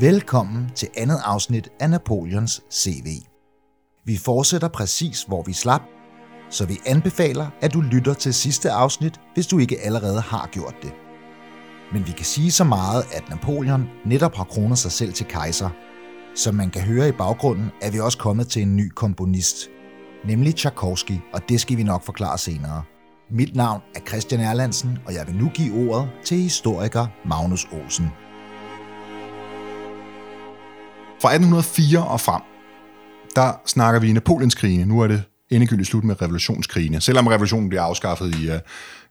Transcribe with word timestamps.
Velkommen 0.00 0.70
til 0.74 0.88
andet 0.96 1.20
afsnit 1.24 1.68
af 1.80 1.90
Napoleons 1.90 2.62
CV. 2.72 3.06
Vi 4.04 4.16
fortsætter 4.16 4.68
præcis, 4.68 5.22
hvor 5.22 5.42
vi 5.42 5.52
slap, 5.52 5.82
så 6.50 6.66
vi 6.66 6.78
anbefaler, 6.86 7.46
at 7.60 7.74
du 7.74 7.80
lytter 7.80 8.14
til 8.14 8.34
sidste 8.34 8.70
afsnit, 8.70 9.20
hvis 9.34 9.46
du 9.46 9.58
ikke 9.58 9.80
allerede 9.80 10.20
har 10.20 10.48
gjort 10.52 10.74
det. 10.82 10.92
Men 11.92 12.06
vi 12.06 12.12
kan 12.12 12.24
sige 12.24 12.52
så 12.52 12.64
meget, 12.64 13.04
at 13.12 13.28
Napoleon 13.28 13.88
netop 14.06 14.34
har 14.34 14.44
kronet 14.44 14.78
sig 14.78 14.92
selv 14.92 15.12
til 15.12 15.26
kejser. 15.26 15.70
Som 16.34 16.54
man 16.54 16.70
kan 16.70 16.82
høre 16.82 17.08
i 17.08 17.12
baggrunden, 17.12 17.70
er 17.82 17.90
vi 17.90 18.00
også 18.00 18.18
kommet 18.18 18.48
til 18.48 18.62
en 18.62 18.76
ny 18.76 18.88
komponist, 18.88 19.56
nemlig 20.24 20.54
Tchaikovsky, 20.54 21.16
og 21.32 21.48
det 21.48 21.60
skal 21.60 21.76
vi 21.76 21.82
nok 21.82 22.04
forklare 22.04 22.38
senere. 22.38 22.82
Mit 23.30 23.56
navn 23.56 23.82
er 23.94 24.00
Christian 24.00 24.40
Erlandsen, 24.40 24.98
og 25.06 25.14
jeg 25.14 25.26
vil 25.26 25.36
nu 25.36 25.48
give 25.54 25.90
ordet 25.90 26.08
til 26.24 26.38
historiker 26.38 27.06
Magnus 27.24 27.68
Olsen. 27.72 28.08
Fra 31.20 31.28
1804 31.34 32.04
og 32.04 32.20
frem, 32.20 32.42
der 33.36 33.60
snakker 33.66 34.00
vi 34.00 34.12
Napoleonskrigene. 34.12 34.86
Nu 34.86 35.00
er 35.00 35.08
det 35.08 35.22
endegyldigt 35.50 35.88
slut 35.88 36.04
med 36.04 36.22
revolutionskrigene. 36.22 37.00
Selvom 37.00 37.26
revolutionen 37.26 37.68
bliver 37.68 37.82
afskaffet 37.82 38.34
i, 38.34 38.48
uh, 38.48 38.58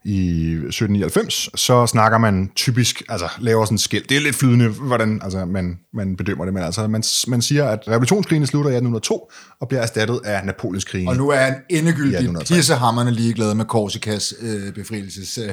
i 0.04 0.52
1799, 0.52 1.48
så 1.54 1.86
snakker 1.86 2.18
man 2.18 2.50
typisk, 2.56 3.02
altså 3.08 3.28
laver 3.38 3.64
sådan 3.64 3.74
en 3.74 3.78
skæld. 3.78 4.04
Det 4.08 4.16
er 4.16 4.20
lidt 4.20 4.36
flydende, 4.36 4.68
hvordan 4.68 5.20
altså, 5.24 5.44
man, 5.44 5.78
man 5.94 6.16
bedømmer 6.16 6.44
det, 6.44 6.54
men 6.54 6.62
altså, 6.62 6.86
man, 6.86 7.02
man 7.26 7.42
siger, 7.42 7.64
at 7.64 7.78
revolutionskrigene 7.88 8.46
slutter 8.46 8.70
i 8.70 8.74
1802 8.74 9.30
og 9.60 9.68
bliver 9.68 9.82
erstattet 9.82 10.20
af 10.24 10.44
Napoleonskrigene. 10.44 11.10
Og 11.10 11.16
nu 11.16 11.28
er 11.28 11.36
han 11.36 11.54
endegyldigt 11.70 12.38
pissehammerne 12.48 13.10
ligeglad 13.10 13.54
med 13.54 13.64
Korsikas 13.64 14.34
øh, 14.40 14.72
befrielses... 14.72 15.38
Øh. 15.38 15.44
Ja, 15.44 15.52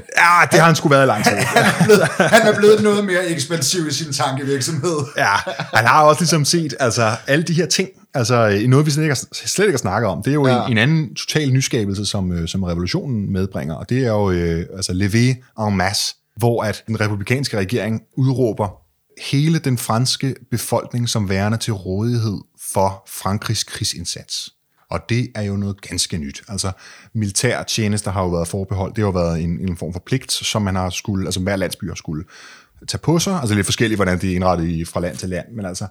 det 0.52 0.60
har 0.60 0.66
han 0.66 0.76
sgu 0.76 0.90
været 0.90 1.04
i 1.04 1.08
lang 1.08 1.24
tid. 1.24 1.32
han, 1.36 1.66
er 1.66 1.86
blevet, 1.86 2.08
han 2.18 2.42
er 2.42 2.58
blevet 2.58 2.84
noget 2.84 3.06
mere 3.06 3.28
ekspansiv 3.28 3.88
i 3.88 3.92
sin 3.92 4.14
tankevirksomhed. 4.14 4.98
ja, 5.18 5.36
han 5.74 5.86
har 5.86 6.04
også 6.04 6.22
ligesom 6.22 6.46
set 6.46 6.74
altså, 6.80 7.16
alle 7.28 7.44
de 7.44 7.54
her 7.54 7.66
ting, 7.66 7.90
Altså, 8.16 8.64
noget 8.68 8.86
vi 8.86 8.92
slet 8.92 9.04
ikke, 9.04 9.12
har, 9.12 9.48
slet 9.48 9.66
ikke 9.66 9.74
har 9.74 9.78
snakket 9.78 10.10
om, 10.10 10.24
det 10.24 10.32
er 10.32 10.34
jo 10.34 10.48
ja. 10.48 10.66
en, 10.66 10.72
en 10.72 10.78
anden 10.78 11.16
total 11.16 11.54
nyskabelse, 11.54 12.06
som, 12.06 12.32
øh, 12.32 12.48
som 12.48 12.64
revolutionen 12.64 13.34
medbringer, 13.34 13.76
og 13.76 13.90
det 13.90 14.06
er 14.06 14.12
jo 14.12 14.32
øh, 14.32 14.66
altså 14.76 14.92
levé 14.92 15.64
en 15.68 15.78
masse, 15.78 16.16
hvor 16.38 16.64
at 16.64 16.84
den 16.88 17.00
republikanske 17.00 17.58
regering 17.58 18.02
udråber 18.18 18.82
hele 19.32 19.60
den 19.60 19.78
franske 19.78 20.36
befolkning 20.52 21.10
som 21.10 21.30
værende 21.30 21.58
til 21.58 21.74
rådighed 21.74 22.38
for 22.74 23.04
Frankrigs 23.08 23.64
krigsindsats. 23.64 24.50
Og 24.90 25.00
det 25.10 25.28
er 25.36 25.42
jo 25.42 25.56
noget 25.56 25.82
ganske 25.82 26.18
nyt. 26.18 26.44
Altså, 26.48 26.72
militær 27.14 27.64
tjeneste 27.64 28.10
har 28.10 28.22
jo 28.22 28.30
været 28.30 28.48
forbeholdt. 28.48 28.96
Det 28.96 29.02
har 29.02 29.08
jo 29.08 29.20
været 29.20 29.44
en, 29.44 29.60
en 29.70 29.78
form 29.78 29.94
for 29.94 30.04
pligt, 30.06 30.32
som 30.32 30.62
man 30.62 30.76
har 30.76 30.90
skulle, 30.90 31.26
altså 31.28 31.40
hver 31.40 31.56
landsby 31.56 31.88
har 31.88 31.96
skulle 31.96 32.24
tage 32.88 33.00
på 33.00 33.20
sig. 33.20 33.40
Altså 33.40 33.56
lidt 33.56 33.66
forskelligt, 33.66 33.98
hvordan 33.98 34.20
det 34.20 34.32
er 34.32 34.36
indrettet 34.36 34.88
fra 34.88 35.00
land 35.00 35.18
til 35.18 35.30
land, 35.30 35.46
men 35.56 35.66
altså 35.66 35.88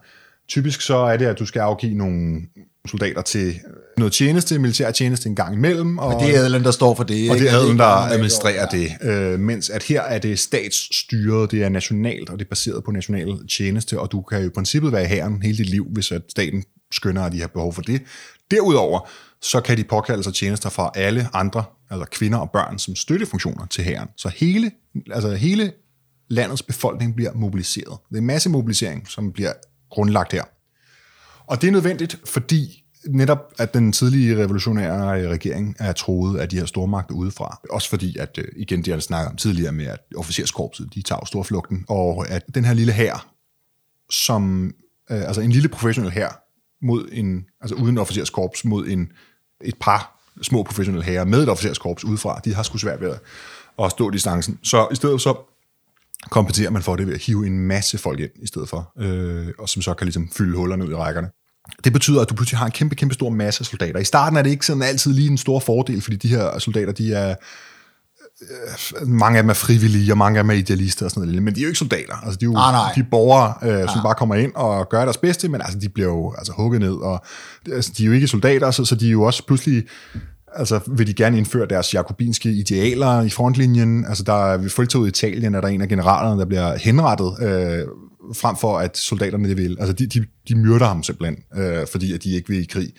Typisk 0.49 0.81
så 0.81 0.97
er 0.97 1.17
det, 1.17 1.27
at 1.27 1.39
du 1.39 1.47
skal 1.47 1.61
afgive 1.61 1.95
nogle 1.95 2.41
soldater 2.89 3.23
til 3.23 3.61
noget 3.97 4.13
tjeneste, 4.13 4.59
militær 4.59 4.91
tjeneste 4.91 5.29
en 5.29 5.37
gang 5.37 5.55
imellem. 5.55 5.99
Og, 5.99 6.15
og 6.15 6.23
det 6.23 6.37
er 6.37 6.41
adelen, 6.41 6.65
der 6.65 6.71
står 6.71 6.95
for 6.95 7.05
det. 7.05 7.31
Og 7.31 7.37
det 7.37 7.51
er 7.51 7.57
adelen, 7.57 7.79
der 7.79 7.85
administrerer 7.85 8.67
det. 8.67 8.91
Øh, 9.03 9.41
mens 9.41 9.71
at 9.71 9.83
her 9.83 10.03
er 10.03 10.19
det 10.19 10.39
statsstyret, 10.39 11.51
det 11.51 11.63
er 11.63 11.69
nationalt, 11.69 12.31
og 12.31 12.39
det 12.39 12.45
er 12.45 12.49
baseret 12.49 12.85
på 12.85 12.91
national 12.91 13.49
tjeneste, 13.49 14.01
og 14.01 14.13
du 14.13 14.23
kan 14.23 14.41
jo 14.41 14.47
i 14.47 14.51
princippet 14.51 14.93
være 14.93 15.03
i 15.03 15.07
herren 15.07 15.43
hele 15.43 15.57
dit 15.59 15.71
liv, 15.71 15.87
hvis 15.91 16.13
at 16.13 16.23
staten 16.31 16.65
skønner, 16.93 17.23
at 17.23 17.33
de 17.33 17.41
har 17.41 17.49
behov 17.49 17.75
for 17.75 17.83
det. 17.83 18.03
Derudover, 18.51 19.09
så 19.43 19.61
kan 19.61 19.77
de 19.77 19.85
påkalde 19.85 20.23
sig 20.23 20.35
tjenester 20.35 20.71
fra 20.71 20.91
alle 20.95 21.29
andre, 21.33 21.65
altså 21.91 22.07
kvinder 22.11 22.39
og 22.39 22.51
børn, 22.53 22.79
som 22.79 22.97
støttefunktioner 22.97 23.67
til 23.67 23.85
herren. 23.85 24.09
Så 24.17 24.29
hele, 24.37 24.71
altså 25.11 25.35
hele 25.35 25.73
landets 26.31 26.63
befolkning 26.63 27.17
bliver 27.17 27.33
mobiliseret. 27.35 27.99
Det 28.11 28.17
er 28.19 28.23
masse 28.23 28.51
mobilisering, 28.51 29.09
som 29.09 29.33
bliver 29.33 29.53
grundlagt 29.95 30.33
her. 30.33 30.43
Og 31.47 31.61
det 31.61 31.69
er 31.69 31.73
nødvendigt, 31.73 32.21
fordi 32.25 32.85
netop 33.09 33.53
at 33.59 33.75
den 33.75 33.93
tidlige 33.93 34.37
revolutionære 34.37 35.23
øh, 35.23 35.31
regering 35.31 35.77
er 35.79 35.93
troet 35.93 36.39
af 36.39 36.49
de 36.49 36.59
her 36.59 36.67
stormagter 36.67 37.15
udefra. 37.15 37.61
Også 37.71 37.89
fordi, 37.89 38.17
at 38.19 38.39
øh, 38.39 38.45
igen, 38.57 38.83
det 38.83 38.93
har 38.93 39.01
snakket 39.01 39.31
om 39.31 39.37
tidligere 39.37 39.73
med, 39.73 39.87
at 39.87 40.01
officerskorpset, 40.17 40.95
de 40.95 41.03
tager 41.03 41.25
storflugten, 41.25 41.85
og 41.89 42.29
at 42.29 42.43
den 42.55 42.65
her 42.65 42.75
lille 42.75 42.93
hær, 42.93 43.35
som, 44.11 44.73
øh, 45.11 45.23
altså 45.23 45.41
en 45.41 45.53
lille 45.53 45.69
professionel 45.69 46.13
hær, 46.13 46.41
mod 46.83 47.09
en, 47.13 47.45
altså 47.61 47.75
uden 47.75 47.99
officerskorps, 47.99 48.65
mod 48.65 48.87
en, 48.87 49.13
et 49.65 49.75
par 49.81 50.15
små 50.43 50.63
professionelle 50.63 51.05
herrer 51.05 51.25
med 51.25 51.43
et 51.43 51.49
officerskorps 51.49 52.05
udefra, 52.05 52.41
de 52.45 52.55
har 52.55 52.63
sgu 52.63 52.79
svært 52.79 53.01
ved 53.01 53.15
at 53.79 53.91
stå 53.91 54.11
distancen. 54.11 54.59
Så 54.63 54.89
i 54.93 54.95
stedet 54.95 55.21
så 55.21 55.54
kompenserer 56.31 56.71
man 56.71 56.83
for 56.83 56.97
det 56.97 57.07
ved 57.07 57.15
at 57.15 57.21
hive 57.21 57.47
en 57.47 57.59
masse 57.59 57.99
folk 57.99 58.21
ind 58.21 58.31
i 58.43 58.47
stedet 58.47 58.69
for, 58.69 58.93
øh, 59.01 59.49
og 59.59 59.69
som 59.69 59.83
så 59.83 59.95
kan 59.95 60.05
ligesom 60.05 60.29
fylde 60.37 60.57
hullerne 60.57 60.85
ud 60.85 60.91
i 60.91 60.95
rækkerne. 60.95 61.29
Det 61.85 61.93
betyder, 61.93 62.21
at 62.21 62.31
du 62.31 62.35
pludselig 62.35 62.59
har 62.59 62.67
en 62.67 62.73
kæmpe, 62.73 62.95
kæmpe 62.95 63.15
stor 63.15 63.31
masse 63.31 63.65
soldater. 63.65 64.01
I 64.01 64.05
starten 64.05 64.37
er 64.37 64.43
det 64.43 64.51
ikke 64.51 64.67
sådan 64.67 64.83
altid 64.83 65.13
lige 65.13 65.31
en 65.31 65.39
stor 65.39 65.61
fordel, 65.61 66.03
fordi 66.03 66.17
de 66.17 66.29
her 66.29 66.59
soldater, 66.59 66.93
de 66.93 67.15
er 67.15 67.35
øh, 68.43 69.09
mange 69.09 69.39
af 69.39 69.43
dem 69.43 69.51
er 69.51 69.55
frivillige, 69.55 70.13
og 70.13 70.19
mange 70.19 70.39
af 70.39 70.45
dem 70.45 70.51
er 70.51 70.55
idealister 70.55 71.05
og 71.05 71.11
sådan 71.11 71.29
noget, 71.29 71.43
men 71.43 71.55
de 71.55 71.61
er 71.61 71.63
jo 71.63 71.69
ikke 71.69 71.79
soldater. 71.79 72.15
Altså, 72.15 72.39
de 72.39 72.45
er 72.45 72.49
jo 72.49 72.57
ah, 72.57 72.73
nej. 72.73 72.93
de 72.95 73.01
er 73.01 73.05
borgere, 73.11 73.55
øh, 73.63 73.89
som 73.89 73.99
ah. 73.99 74.03
bare 74.03 74.15
kommer 74.15 74.35
ind 74.35 74.53
og 74.55 74.89
gør 74.89 75.05
deres 75.05 75.17
bedste, 75.17 75.49
men 75.49 75.61
altså, 75.61 75.79
de 75.79 75.89
bliver 75.89 76.09
jo 76.09 76.35
altså, 76.39 76.53
hugget 76.53 76.81
ned, 76.81 76.95
og 76.95 77.25
altså, 77.73 77.93
de 77.97 78.03
er 78.03 78.07
jo 78.07 78.13
ikke 78.13 78.29
soldater, 78.29 78.71
så, 78.71 78.85
så 78.85 78.95
de 78.95 79.07
er 79.07 79.13
jo 79.13 79.23
også 79.23 79.47
pludselig 79.47 79.85
altså 80.57 80.81
vil 80.87 81.07
de 81.07 81.15
gerne 81.15 81.39
indføre 81.39 81.67
deres 81.67 81.95
jakobinske 81.95 82.49
idealer 82.49 83.23
i 83.23 83.31
frontlinjen. 83.31 84.05
Altså 84.09 84.25
der 84.25 84.53
er 84.53 84.57
ved 84.57 84.71
felttoget 84.71 85.07
i 85.07 85.09
Italien, 85.09 85.55
er 85.55 85.61
der 85.61 85.69
en 85.69 85.81
af 85.81 85.89
generalerne, 85.89 86.41
der 86.41 86.47
bliver 86.47 86.77
henrettet, 86.77 87.37
øh, 87.41 87.87
frem 88.35 88.57
for 88.57 88.79
at 88.79 88.97
soldaterne 88.97 89.49
det 89.49 89.57
vil. 89.57 89.77
Altså 89.81 89.93
de, 89.93 90.07
de, 90.07 90.25
de 90.49 90.55
myrder 90.55 90.87
ham 90.87 91.03
simpelthen, 91.03 91.37
øh, 91.57 91.87
fordi 91.93 92.15
at 92.15 92.23
de 92.23 92.35
ikke 92.35 92.49
vil 92.49 92.63
i 92.63 92.65
krig. 92.65 92.93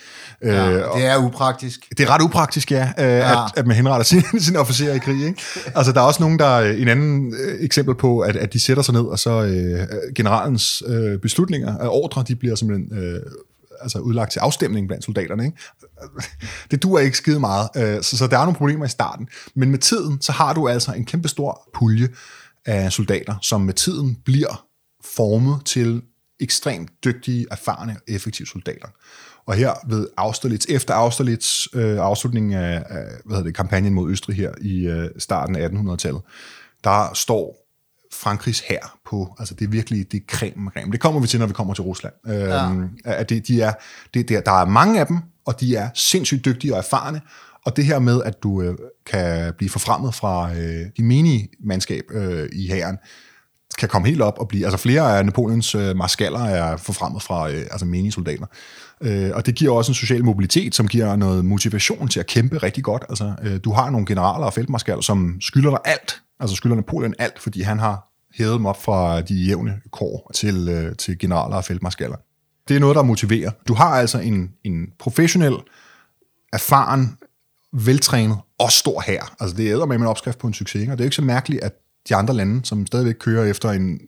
Ja, 0.44 0.72
øh, 0.72 0.84
det 0.96 1.06
er 1.06 1.18
upraktisk. 1.18 1.80
Det 1.98 2.00
er 2.00 2.10
ret 2.10 2.22
upraktisk, 2.22 2.72
ja, 2.72 2.92
øh, 3.00 3.06
ja. 3.06 3.46
At, 3.46 3.52
at 3.58 3.68
man 3.68 3.76
henretter 3.76 4.04
sine, 4.04 4.24
sin 4.40 4.56
officerer 4.64 4.96
i 4.96 5.00
krig. 5.00 5.26
Ikke? 5.26 5.42
Altså 5.76 5.92
der 5.92 6.02
er 6.02 6.06
også 6.06 6.24
nogen, 6.24 6.40
der 6.40 6.60
en 6.60 6.88
anden 6.88 7.34
øh, 7.34 7.58
eksempel 7.60 7.96
på, 7.96 8.20
at, 8.20 8.36
at 8.36 8.54
de 8.54 8.60
sætter 8.60 8.84
sig 8.84 8.94
ned, 8.94 9.02
og 9.02 9.20
så 9.20 9.44
øh, 9.44 9.88
generalens 10.16 10.84
øh, 10.88 11.20
beslutninger, 11.20 11.88
ordre, 11.88 12.24
de 12.28 12.36
bliver 12.36 12.56
simpelthen 12.56 12.98
øh, 12.98 13.22
altså 13.81 14.00
udlagt 14.00 14.31
til 14.31 14.40
afstemning 14.40 14.88
blandt 14.88 15.06
soldaterne. 15.06 15.46
Ikke? 15.46 15.58
Det 16.72 16.84
duer 16.84 17.00
ikke 17.00 17.18
skide 17.18 17.40
meget, 17.40 17.69
øh, 17.75 18.03
så, 18.03 18.18
så 18.18 18.28
der 18.28 18.38
er 18.38 18.44
nogle 18.44 18.58
problemer 18.58 18.86
i 18.86 18.90
starten. 18.90 19.28
Men 19.56 19.72
med 19.72 19.80
tiden, 19.80 20.22
så 20.22 20.31
har 20.31 20.53
du 20.53 20.68
altså 20.68 20.94
en 20.94 21.06
kæmpe 21.06 21.28
stor 21.28 21.69
pulje 21.74 22.09
af 22.66 22.91
soldater, 22.91 23.35
som 23.41 23.62
med 23.62 23.74
tiden 23.74 24.18
bliver 24.25 24.66
formet 25.16 25.66
til 25.66 26.02
ekstremt 26.40 26.90
dygtige, 27.03 27.46
erfarne 27.52 27.91
og 27.91 28.14
effektive 28.14 28.47
soldater. 28.47 28.88
Og 29.47 29.53
her 29.53 29.74
ved 29.88 30.08
Austerlitz, 30.18 30.66
efter 30.69 30.94
Austerlitz 30.94 31.68
øh, 31.74 31.97
afslutningen 31.97 32.53
af, 32.53 32.84
af 32.90 33.06
hvad 33.25 33.38
hedder 33.38 33.44
det, 33.44 33.56
kampagnen 33.56 33.94
mod 33.94 34.12
Østrig 34.12 34.35
her 34.35 34.52
i 34.62 34.88
øh, 34.88 35.09
starten 35.18 35.56
af 35.56 35.68
1800-tallet, 35.69 36.22
der 36.84 37.14
står 37.14 37.65
Frankrigs 38.20 38.59
her 38.59 38.98
på, 39.09 39.36
altså 39.40 39.53
det 39.53 39.66
er 39.66 39.70
virkelig, 39.70 40.12
det 40.12 40.18
er 40.18 40.26
creme, 40.28 40.72
creme. 40.72 40.92
Det 40.92 41.00
kommer 41.00 41.22
vi 41.22 41.28
til, 41.28 41.40
når 41.40 41.48
vi 41.48 41.53
kommer 41.53 41.74
til 41.74 41.84
Rusland. 41.84 42.14
Ja. 42.28 42.72
Øhm, 42.72 42.90
at 43.06 43.30
det, 43.30 43.48
de 43.48 43.62
er, 43.62 43.74
det, 44.14 44.30
der, 44.30 44.42
der 44.42 44.52
er 44.52 44.66
mange 44.66 45.00
af 45.00 45.08
dem, 45.08 45.18
og 45.46 45.59
de 45.59 45.76
er 45.76 45.90
sindssygt 45.94 46.46
dygtige 46.46 46.74
og 46.74 46.78
erfarne, 46.78 47.22
og 47.66 47.76
det 47.76 47.86
her 47.86 48.00
med, 48.00 48.24
at 48.24 48.44
du 48.44 48.62
øh, 48.62 48.78
kan 49.06 49.53
blive 49.58 49.70
forfremmet 49.70 50.16
fra 50.16 50.53
øh, 50.56 50.86
de 50.98 51.03
menige 51.03 51.50
mandskab 51.64 52.03
øh, 52.12 52.50
i 52.53 52.68
hæren, 52.68 52.98
kan 53.78 53.90
komme 53.90 54.08
helt 54.08 54.22
op 54.22 54.40
og 54.40 54.47
blive, 54.47 54.66
altså 54.66 54.78
flere 54.78 55.18
af 55.18 55.25
Napoleons 55.25 55.75
øh, 55.75 55.96
marskaller 55.96 56.40
er 56.40 56.78
forfremmet 56.78 57.22
fra 57.22 57.50
øh, 57.50 57.62
altså 57.72 57.86
menige 57.86 58.12
soldater. 58.12 58.46
Øh, 59.02 59.31
og 59.34 59.46
det 59.46 59.56
giver 59.56 59.74
også 59.74 59.91
en 59.91 59.96
social 59.96 60.25
mobilitet, 60.25 60.75
som 60.75 60.88
giver 60.88 61.16
noget 61.16 61.46
motivation 61.46 62.08
til 62.08 62.19
at 62.19 62.28
kæmpe 62.28 62.58
rigtig 62.58 62.84
godt. 62.84 63.03
Altså, 63.09 63.34
øh, 63.44 63.59
du 63.64 63.72
har 63.72 63.90
nogle 63.90 64.05
generaler 64.05 64.46
og 64.46 64.53
feltmarskaller, 64.53 65.02
som 65.02 65.38
skylder 65.41 65.70
dig 65.70 65.79
alt, 65.85 66.22
altså 66.40 66.55
skylder 66.55 66.76
Napoleon 66.76 67.14
alt, 67.20 67.40
fordi 67.40 67.61
han 67.61 67.79
har 67.79 68.11
hævet 68.34 68.53
dem 68.53 68.66
op 68.66 68.84
fra 68.84 69.22
de 69.22 69.34
jævne 69.34 69.82
kår 69.91 70.32
til, 70.34 70.70
øh, 70.70 70.96
til 70.96 71.20
generaler 71.20 71.55
og 71.55 71.66
feltmarskaller. 71.66 72.17
Det 72.67 72.76
er 72.76 72.79
noget, 72.79 72.96
der 72.96 73.03
motiverer. 73.03 73.52
Du 73.67 73.73
har 73.73 73.90
altså 73.90 74.20
en, 74.20 74.52
en 74.64 74.88
professionel, 75.00 75.55
erfaren, 76.53 77.17
veltrænet 77.73 78.38
og 78.59 78.72
stor 78.72 79.03
her. 79.08 79.35
Altså 79.40 79.55
det 79.58 79.72
er 79.72 79.85
med 79.85 79.96
en 79.96 80.05
opskrift 80.05 80.38
på 80.38 80.47
en 80.47 80.53
succes. 80.53 80.82
Ikke? 80.82 80.94
Og 80.94 80.97
det 80.97 81.03
er 81.03 81.05
jo 81.05 81.08
ikke 81.08 81.16
så 81.16 81.22
mærkeligt, 81.22 81.64
at 81.64 81.73
de 82.09 82.16
andre 82.16 82.34
lande, 82.34 82.66
som 82.66 82.87
stadigvæk 82.87 83.16
kører 83.19 83.46
efter 83.46 83.69
en 83.69 83.99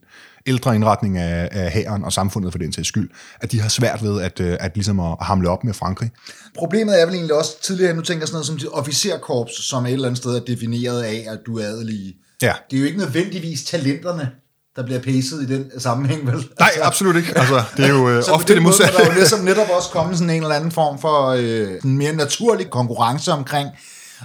ældre 0.47 0.75
indretning 0.75 1.17
af, 1.17 1.49
af 1.51 1.71
hæren 1.71 2.03
og 2.03 2.13
samfundet 2.13 2.51
for 2.51 2.59
den 2.59 2.73
sags 2.73 2.87
skyld, 2.87 3.09
at 3.41 3.51
de 3.51 3.61
har 3.61 3.69
svært 3.69 4.03
ved 4.03 4.21
at, 4.21 4.39
øh, 4.39 4.57
at, 4.59 4.71
ligesom 4.75 4.99
at 4.99 5.17
hamle 5.21 5.49
op 5.49 5.63
med 5.63 5.73
Frankrig. 5.73 6.11
Problemet 6.57 7.01
er 7.01 7.05
vel 7.05 7.15
egentlig 7.15 7.35
også 7.35 7.61
tidligere, 7.61 7.93
nu 7.93 8.01
tænker 8.01 8.25
sådan 8.25 8.35
noget 8.49 8.61
som 8.61 8.73
officerkorps, 8.73 9.65
som 9.65 9.85
et 9.85 9.93
eller 9.93 10.07
andet 10.07 10.17
sted 10.17 10.35
er 10.35 10.39
defineret 10.39 11.03
af, 11.03 11.25
at 11.29 11.39
du 11.45 11.57
er 11.59 11.65
adelig. 11.65 12.15
Ja. 12.41 12.53
Det 12.71 12.77
er 12.77 12.81
jo 12.81 12.85
ikke 12.85 12.99
nødvendigvis 12.99 13.63
talenterne, 13.63 14.31
der 14.75 14.83
bliver 14.83 14.99
pacet 14.99 15.41
i 15.41 15.45
den 15.45 15.79
sammenhæng, 15.79 16.27
vel? 16.27 16.33
Altså, 16.33 16.49
Nej, 16.59 16.69
absolut 16.81 17.15
ikke. 17.15 17.37
Altså, 17.37 17.63
det 17.77 17.85
er 17.85 17.89
jo 17.89 18.09
øh, 18.09 18.23
ofte 18.37 18.55
det 18.55 18.61
modsatte. 18.61 18.93
Der 18.97 19.03
er 19.03 19.13
jo 19.13 19.21
netop, 19.21 19.43
netop 19.43 19.67
også 19.77 19.89
kommet 19.89 20.17
sådan 20.17 20.29
en 20.29 20.41
eller 20.41 20.55
anden 20.55 20.71
form 20.71 20.99
for 20.99 21.27
øh, 21.27 21.67
en 21.83 21.97
mere 21.97 22.13
naturlig 22.13 22.69
konkurrence 22.69 23.31
omkring, 23.31 23.69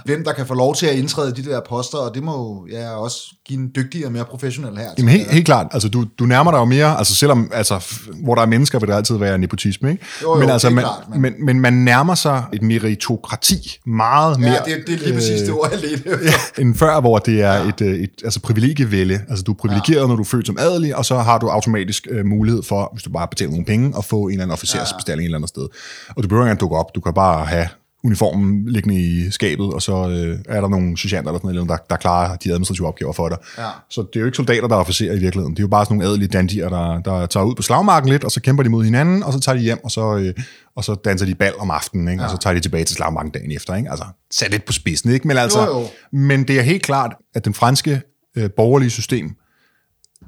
hvem 0.05 0.23
der 0.23 0.33
kan 0.33 0.47
få 0.47 0.53
lov 0.53 0.75
til 0.75 0.85
at 0.85 0.95
indtræde 0.95 1.35
de 1.35 1.43
der 1.43 1.61
poster, 1.69 1.97
og 1.97 2.15
det 2.15 2.23
må 2.23 2.33
jo 2.33 2.77
ja, 2.77 2.95
også 2.95 3.17
give 3.47 3.59
en 3.59 3.71
dygtigere 3.75 4.07
og 4.07 4.11
mere 4.11 4.25
professionel 4.25 4.77
her. 4.77 4.89
Jamen 4.97 5.11
helt, 5.11 5.31
helt 5.31 5.45
klart, 5.45 5.67
altså 5.71 5.89
du, 5.89 6.05
du 6.19 6.25
nærmer 6.25 6.51
dig 6.51 6.57
jo 6.57 6.65
mere, 6.65 6.97
altså 6.97 7.15
selvom, 7.15 7.51
altså, 7.53 7.85
hvor 8.23 8.35
der 8.35 8.41
er 8.41 8.45
mennesker, 8.45 8.79
vil 8.79 8.89
der 8.89 8.95
altid 8.95 9.17
være 9.17 9.37
nepotisme, 9.37 9.91
ikke? 9.91 10.05
Jo, 10.21 10.33
jo, 10.33 10.39
men, 10.39 10.49
altså, 10.49 10.69
man, 10.69 10.83
klart, 10.83 11.09
men... 11.09 11.21
men, 11.21 11.45
men 11.45 11.59
man 11.59 11.73
nærmer 11.73 12.15
sig 12.15 12.43
et 12.53 12.61
meritokrati 12.61 13.79
meget 13.85 14.39
mere... 14.39 14.51
Ja, 14.67 14.75
det, 14.75 14.87
det 14.87 14.93
er 14.93 14.97
lige 14.97 15.13
præcis 15.13 15.41
øh, 15.41 15.47
det 15.47 15.53
ord, 15.53 15.69
jeg 15.71 15.79
ledte 15.81 16.09
ja, 16.57 16.61
end 16.61 16.75
før, 16.75 16.99
hvor 16.99 17.17
det 17.17 17.41
er 17.41 17.53
ja. 17.53 17.67
et, 17.67 17.81
øh, 17.81 17.99
et 17.99 18.09
altså 18.23 18.39
privilegievælde. 18.39 19.19
Altså 19.29 19.43
du 19.43 19.51
er 19.51 19.55
privilegeret, 19.55 20.01
ja. 20.01 20.07
når 20.07 20.15
du 20.15 20.21
er 20.21 20.25
født 20.25 20.47
som 20.47 20.57
adelig, 20.59 20.95
og 20.95 21.05
så 21.05 21.17
har 21.17 21.37
du 21.37 21.47
automatisk 21.47 22.07
øh, 22.09 22.25
mulighed 22.25 22.63
for, 22.63 22.89
hvis 22.93 23.03
du 23.03 23.09
bare 23.09 23.27
betaler 23.27 23.51
nogle 23.51 23.65
penge, 23.65 23.93
at 23.97 24.05
få 24.05 24.23
en 24.23 24.31
eller 24.31 24.43
anden 24.43 24.53
officersbestilling 24.53 25.21
ja. 25.21 25.23
et 25.23 25.25
eller 25.25 25.37
andet 25.37 25.49
sted. 25.49 25.67
Og 26.09 26.23
du 26.23 26.27
behøver 26.27 26.45
ikke 26.45 26.49
engang 26.49 26.59
dukke 26.59 26.77
op. 26.77 26.95
Du 26.95 27.01
kan 27.01 27.13
bare 27.13 27.45
have 27.45 27.67
uniformen 28.03 28.65
liggende 28.69 29.01
i 29.01 29.31
skabet, 29.31 29.73
og 29.73 29.81
så 29.81 30.09
øh, 30.09 30.39
er 30.45 30.61
der 30.61 30.67
nogle 30.67 30.97
sergeanter 30.97 31.31
eller 31.31 31.39
sådan 31.39 31.55
noget, 31.55 31.69
der, 31.69 31.77
der 31.89 31.95
klarer 31.95 32.35
de 32.35 32.49
administrative 32.49 32.87
opgaver 32.87 33.13
for 33.13 33.29
dig. 33.29 33.37
Ja. 33.57 33.69
Så 33.89 34.01
det 34.01 34.15
er 34.15 34.19
jo 34.19 34.25
ikke 34.25 34.35
soldater, 34.35 34.67
der 34.67 34.75
er 34.75 34.79
officerer 34.79 35.13
i 35.13 35.19
virkeligheden. 35.19 35.53
Det 35.53 35.59
er 35.59 35.63
jo 35.63 35.67
bare 35.67 35.85
sådan 35.85 35.97
nogle 35.97 36.09
adelige 36.09 36.27
dandier, 36.27 36.69
der, 36.69 36.99
der 36.99 37.25
tager 37.25 37.45
ud 37.45 37.55
på 37.55 37.61
slagmarken 37.61 38.09
lidt, 38.09 38.23
og 38.23 38.31
så 38.31 38.41
kæmper 38.41 38.63
de 38.63 38.69
mod 38.69 38.83
hinanden, 38.83 39.23
og 39.23 39.33
så 39.33 39.39
tager 39.39 39.55
de 39.55 39.61
hjem, 39.61 39.83
og 39.83 39.91
så, 39.91 40.17
øh, 40.17 40.33
og 40.75 40.83
så 40.83 40.95
danser 41.05 41.25
de 41.25 41.35
bal 41.35 41.53
om 41.59 41.71
aftenen, 41.71 42.07
ikke? 42.07 42.21
Ja. 42.21 42.27
og 42.27 42.31
så 42.31 42.37
tager 42.37 42.53
de 42.53 42.59
tilbage 42.59 42.83
til 42.83 42.95
slagmarken 42.95 43.31
dagen 43.31 43.51
efter. 43.51 43.75
Ikke? 43.75 43.89
Altså, 43.89 44.05
sat 44.31 44.51
lidt 44.51 44.65
på 44.65 44.73
spidsen, 44.73 45.11
ikke? 45.11 45.27
Men, 45.27 45.37
altså, 45.37 45.65
jo, 45.65 45.79
jo. 45.79 45.87
men 46.11 46.47
det 46.47 46.59
er 46.59 46.63
helt 46.63 46.83
klart, 46.83 47.15
at 47.35 47.45
den 47.45 47.53
franske 47.53 48.01
øh, 48.37 48.49
borgerlige 48.57 48.89
system 48.89 49.35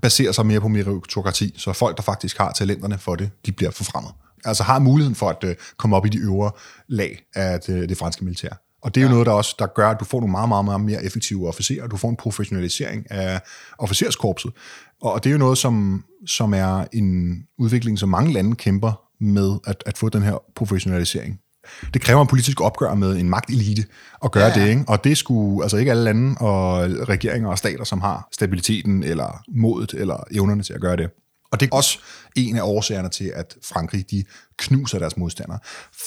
baserer 0.02 0.32
sig 0.32 0.46
mere 0.46 0.62
på 0.62 0.68
meritokrati, 0.68 1.54
så 1.58 1.74
folk, 1.74 1.98
der 1.98 2.04
faktisk 2.04 2.38
har 2.38 2.52
talenterne 2.52 2.98
for 2.98 3.16
det, 3.16 3.30
de 3.46 3.52
bliver 3.52 3.72
forfremmet 3.72 4.12
altså 4.46 4.64
har 4.64 4.80
muligheden 4.80 5.16
for 5.16 5.30
at 5.30 5.44
uh, 5.44 5.50
komme 5.78 5.96
op 5.96 6.06
i 6.06 6.10
de 6.10 6.18
øvre 6.18 6.52
lag 6.88 7.26
af 7.36 7.60
det, 7.60 7.90
det 7.90 7.98
franske 7.98 8.24
militær. 8.24 8.50
Og 8.82 8.96
det 8.96 9.02
er 9.02 9.04
jo 9.04 9.08
ja. 9.08 9.12
noget, 9.14 9.26
der 9.26 9.32
også 9.32 9.56
der 9.60 9.68
gør, 9.76 9.90
at 9.90 10.00
du 10.00 10.06
får 10.06 10.20
nogle 10.20 10.32
meget, 10.32 10.50
meget, 10.50 10.66
meget 10.66 10.82
mere 10.82 11.04
effektive 11.04 11.48
officerer. 11.48 11.88
Du 11.88 11.98
får 11.98 12.10
en 12.10 12.16
professionalisering 12.16 13.12
af 13.12 13.42
officerskorpset. 13.78 14.52
Og 15.02 15.24
det 15.24 15.30
er 15.30 15.32
jo 15.32 15.38
noget, 15.38 15.58
som, 15.58 16.04
som 16.28 16.54
er 16.54 16.86
en 16.94 17.40
udvikling, 17.58 18.00
som 18.00 18.10
mange 18.10 18.34
lande 18.34 18.56
kæmper 18.56 19.02
med 19.20 19.58
at, 19.66 19.84
at 19.86 19.98
få 19.98 20.10
den 20.10 20.24
her 20.24 20.44
professionalisering. 20.56 21.40
Det 21.94 22.02
kræver 22.02 22.22
en 22.22 22.28
politisk 22.28 22.62
opgør 22.62 22.94
med 22.94 23.18
en 23.18 23.30
magtelite 23.30 23.86
at 24.24 24.32
gøre 24.32 24.46
ja, 24.46 24.60
ja. 24.60 24.66
det, 24.66 24.70
ikke? 24.70 24.84
og 24.88 25.04
det 25.04 25.18
skulle 25.18 25.64
altså 25.64 25.78
ikke 25.78 25.92
alle 25.92 26.04
lande 26.04 26.36
og 26.40 26.80
regeringer 27.10 27.50
og 27.50 27.58
stater, 27.58 27.84
som 27.84 28.02
har 28.02 28.28
stabiliteten 28.32 29.04
eller 29.04 29.44
modet 29.48 29.94
eller 29.94 30.24
evnerne 30.32 30.64
til 30.64 30.74
at 30.74 30.82
gøre 30.82 30.96
det. 30.96 31.10
Og 31.56 31.60
det 31.60 31.70
er 31.72 31.76
også 31.76 32.00
en 32.36 32.58
af 32.58 32.62
årsagerne 32.62 33.10
til, 33.10 33.32
at 33.36 33.56
Frankrig 33.64 34.12
de 34.12 34.24
knuser 34.58 35.00
deres 35.00 35.18
modstandere. 35.18 35.60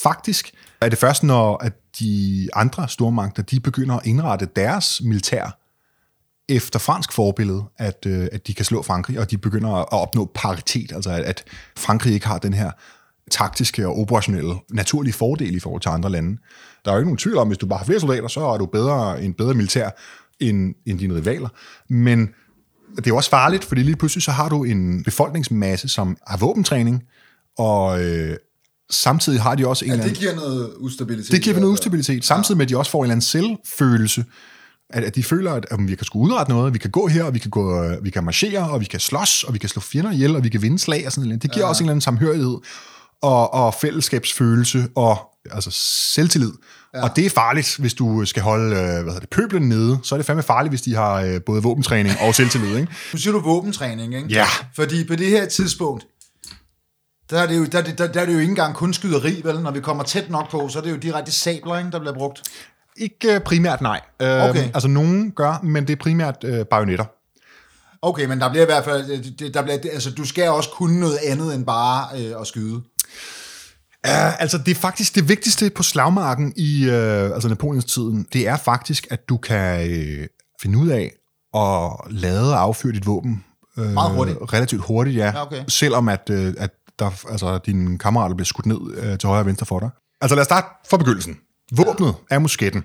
Faktisk 0.02 0.54
er 0.80 0.88
det 0.88 0.98
først, 0.98 1.22
når 1.22 1.56
at 1.64 1.72
de 1.98 2.48
andre 2.54 2.88
stormagter 2.88 3.42
de 3.42 3.60
begynder 3.60 3.96
at 3.96 4.06
indrette 4.06 4.48
deres 4.56 5.00
militær 5.04 5.58
efter 6.48 6.78
fransk 6.78 7.12
forbillede, 7.12 7.64
at, 7.78 8.06
øh, 8.06 8.28
at 8.32 8.46
de 8.46 8.54
kan 8.54 8.64
slå 8.64 8.82
Frankrig, 8.82 9.20
og 9.20 9.30
de 9.30 9.38
begynder 9.38 9.70
at 9.70 9.92
opnå 9.92 10.30
paritet, 10.34 10.92
altså 10.92 11.10
at, 11.10 11.22
at 11.22 11.44
Frankrig 11.76 12.14
ikke 12.14 12.26
har 12.26 12.38
den 12.38 12.52
her 12.52 12.70
taktiske 13.30 13.86
og 13.86 13.98
operationelle 13.98 14.54
naturlige 14.70 15.14
fordel 15.14 15.54
i 15.54 15.60
forhold 15.60 15.82
til 15.82 15.88
andre 15.88 16.10
lande. 16.10 16.38
Der 16.84 16.90
er 16.90 16.94
jo 16.94 16.98
ikke 16.98 17.08
nogen 17.08 17.18
tvivl 17.18 17.36
om, 17.36 17.46
hvis 17.46 17.58
du 17.58 17.66
bare 17.66 17.78
har 17.78 17.86
flere 17.86 18.00
soldater, 18.00 18.28
så 18.28 18.40
er 18.40 18.58
du 18.58 18.66
bedre, 18.66 19.22
en 19.22 19.34
bedre 19.34 19.54
militær 19.54 19.90
end, 20.40 20.74
end 20.86 20.98
dine 20.98 21.14
rivaler. 21.14 21.48
Men 21.88 22.28
det 22.96 23.06
er 23.06 23.10
jo 23.10 23.16
også 23.16 23.30
farligt, 23.30 23.64
fordi 23.64 23.82
lige 23.82 23.96
pludselig 23.96 24.22
så 24.22 24.30
har 24.30 24.48
du 24.48 24.64
en 24.64 25.04
befolkningsmasse, 25.04 25.88
som 25.88 26.16
har 26.26 26.36
våbentræning, 26.36 27.02
og 27.58 28.04
øh, 28.04 28.36
samtidig 28.90 29.42
har 29.42 29.54
de 29.54 29.66
også 29.66 29.84
en 29.84 29.90
ja, 29.90 30.02
det 30.02 30.16
giver 30.16 30.34
noget 30.34 30.72
ustabilitet. 30.78 31.32
Det 31.32 31.42
giver 31.42 31.60
noget 31.60 31.72
ustabilitet, 31.72 32.24
samtidig 32.24 32.58
med, 32.58 32.66
at 32.66 32.70
de 32.70 32.76
også 32.76 32.90
får 32.90 32.98
en 32.98 33.04
eller 33.04 33.12
anden 33.12 33.22
selvfølelse, 33.22 34.24
at, 34.90 35.04
at 35.04 35.14
de 35.14 35.22
føler, 35.22 35.52
at, 35.52 35.66
at 35.70 35.78
vi 35.80 35.94
kan 35.94 36.04
skulle 36.04 36.24
udrette 36.24 36.52
noget, 36.52 36.74
vi 36.74 36.78
kan 36.78 36.90
gå 36.90 37.06
her, 37.06 37.24
og 37.24 37.34
vi 37.34 37.38
kan, 37.38 37.50
gå, 37.50 37.94
vi 38.02 38.10
kan 38.10 38.24
marchere, 38.24 38.70
og 38.70 38.80
vi 38.80 38.84
kan 38.84 39.00
slås, 39.00 39.44
og 39.44 39.54
vi 39.54 39.58
kan 39.58 39.68
slå 39.68 39.80
fjender 39.80 40.10
ihjel, 40.10 40.36
og 40.36 40.44
vi 40.44 40.48
kan 40.48 40.62
vinde 40.62 40.78
slag 40.78 41.06
og 41.06 41.12
sådan 41.12 41.28
noget. 41.28 41.42
Det 41.42 41.52
giver 41.52 41.64
ja. 41.64 41.68
også 41.68 41.82
en 41.82 41.86
eller 41.86 41.92
anden 41.92 42.00
samhørighed, 42.00 42.56
og, 43.22 43.54
og 43.54 43.74
fællesskabsfølelse, 43.74 44.88
og 44.94 45.18
altså 45.50 45.70
selvtillid. 46.14 46.52
Ja. 46.94 47.02
Og 47.02 47.16
det 47.16 47.26
er 47.26 47.30
farligt, 47.30 47.76
hvis 47.78 47.94
du 47.94 48.24
skal 48.24 48.42
holde 48.42 48.76
øh, 48.76 48.80
hvad 48.80 49.02
hedder 49.02 49.20
det, 49.20 49.30
pøblen 49.30 49.68
nede. 49.68 49.98
Så 50.02 50.14
er 50.14 50.16
det 50.16 50.26
fandme 50.26 50.42
farligt, 50.42 50.70
hvis 50.70 50.82
de 50.82 50.94
har 50.94 51.14
øh, 51.14 51.40
både 51.46 51.62
våbentræning 51.62 52.14
og 52.20 52.34
selvtillid. 52.34 52.76
Ikke? 52.76 52.92
Nu 53.12 53.18
siger 53.18 53.32
du 53.32 53.40
våbentræning, 53.40 54.14
ikke? 54.14 54.28
Ja. 54.28 54.46
Fordi 54.74 55.04
på 55.04 55.16
det 55.16 55.26
her 55.26 55.46
tidspunkt, 55.46 56.06
der 57.30 57.40
er 57.40 57.46
det 57.46 57.58
jo, 57.58 57.64
der, 57.64 57.82
der, 57.82 58.06
der 58.06 58.20
er 58.20 58.26
det 58.26 58.34
jo 58.34 58.38
ikke 58.38 58.50
engang 58.50 58.74
kun 58.74 58.94
skyderi, 58.94 59.40
vel? 59.44 59.60
Når 59.60 59.70
vi 59.70 59.80
kommer 59.80 60.04
tæt 60.04 60.30
nok 60.30 60.50
på, 60.50 60.68
så 60.68 60.78
er 60.78 60.82
det 60.82 60.90
jo 60.90 60.96
direkte 60.96 61.32
sabler, 61.32 61.78
ikke, 61.78 61.90
der 61.90 61.98
bliver 61.98 62.14
brugt. 62.14 62.42
Ikke 62.96 63.34
øh, 63.34 63.40
primært, 63.40 63.80
nej. 63.80 64.00
Øh, 64.22 64.44
okay. 64.44 64.64
Altså, 64.74 64.88
nogen 64.88 65.30
gør, 65.30 65.60
men 65.62 65.86
det 65.86 65.92
er 65.92 66.02
primært 66.02 66.36
øh, 66.44 66.66
bajonetter. 66.66 67.04
Okay, 68.02 68.24
men 68.24 68.40
der 68.40 68.50
bliver 68.50 68.62
i 68.62 68.66
hvert 68.66 68.84
fald, 68.84 69.52
der 69.52 69.62
bliver, 69.62 69.78
altså, 69.92 70.10
du 70.10 70.24
skal 70.24 70.50
også 70.50 70.70
kunne 70.70 71.00
noget 71.00 71.18
andet 71.26 71.54
end 71.54 71.66
bare 71.66 72.20
øh, 72.20 72.40
at 72.40 72.46
skyde. 72.46 72.82
Uh, 74.08 74.40
altså, 74.40 74.58
det 74.58 74.70
er 74.70 74.74
faktisk 74.74 75.14
det 75.14 75.28
vigtigste 75.28 75.70
på 75.70 75.82
slagmarken 75.82 76.52
i 76.56 76.86
uh, 76.86 76.94
altså 77.34 77.48
Napoleons 77.48 77.84
tiden, 77.84 78.26
det 78.32 78.48
er 78.48 78.56
faktisk, 78.56 79.06
at 79.10 79.28
du 79.28 79.36
kan 79.36 79.90
uh, 79.90 80.24
finde 80.62 80.78
ud 80.78 80.88
af 80.88 81.12
at 81.54 82.12
lade 82.12 82.52
og 82.52 82.60
affyre 82.60 82.92
dit 82.92 83.06
våben. 83.06 83.44
Uh, 83.76 83.84
Meget 83.84 84.14
hurtigt. 84.14 84.38
Relativt 84.52 84.84
hurtigt, 84.84 85.16
ja. 85.16 85.26
ja 85.26 85.42
okay. 85.42 85.64
Selvom 85.68 86.08
at, 86.08 86.30
uh, 86.30 86.52
at 86.58 86.70
der, 86.98 87.24
altså, 87.30 87.58
dine 87.66 87.98
kammerater 87.98 88.34
bliver 88.34 88.46
skudt 88.46 88.66
ned 88.66 88.76
uh, 88.76 89.18
til 89.18 89.26
højre 89.26 89.42
og 89.42 89.46
venstre 89.46 89.66
for 89.66 89.80
dig. 89.80 89.90
Altså 90.20 90.34
lad 90.34 90.40
os 90.40 90.46
starte 90.46 90.66
fra 90.90 90.96
begyndelsen. 90.96 91.36
Våbnet 91.72 92.14
ja. 92.30 92.34
er 92.34 92.38
musketten. 92.38 92.84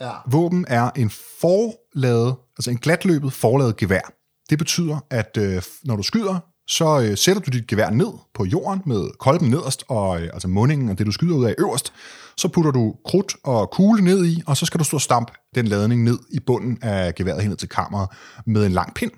Ja. 0.00 0.10
Våben 0.30 0.64
er 0.68 0.90
en 0.96 1.10
forladet, 1.40 2.34
altså 2.58 2.70
en 2.70 2.78
glatløbet 2.78 3.32
forladet 3.32 3.76
gevær. 3.76 4.12
Det 4.50 4.58
betyder, 4.58 4.98
at 5.10 5.38
uh, 5.40 5.62
når 5.84 5.96
du 5.96 6.02
skyder, 6.02 6.38
så 6.68 7.00
øh, 7.00 7.16
sætter 7.16 7.42
du 7.42 7.50
dit 7.50 7.66
gevær 7.66 7.90
ned 7.90 8.12
på 8.34 8.44
jorden 8.44 8.82
med 8.86 9.18
kolben 9.18 9.50
nederst, 9.50 9.84
og 9.88 10.22
øh, 10.22 10.30
altså 10.32 10.48
mundingen 10.48 10.88
og 10.88 10.98
det, 10.98 11.06
du 11.06 11.12
skyder 11.12 11.36
ud 11.36 11.44
af 11.44 11.54
øverst. 11.58 11.92
Så 12.36 12.48
putter 12.48 12.70
du 12.70 12.94
krudt 13.04 13.36
og 13.44 13.70
kugle 13.70 14.04
ned 14.04 14.26
i, 14.26 14.42
og 14.46 14.56
så 14.56 14.66
skal 14.66 14.80
du 14.80 14.84
stå 14.84 14.96
og 14.96 15.00
stampe 15.00 15.32
den 15.54 15.68
ladning 15.68 16.04
ned 16.04 16.18
i 16.30 16.40
bunden 16.40 16.78
af 16.82 17.14
geværet 17.14 17.42
hen 17.42 17.56
til 17.56 17.68
kammeret 17.68 18.08
med 18.46 18.66
en 18.66 18.72
lang 18.72 18.94
pind. 18.94 19.10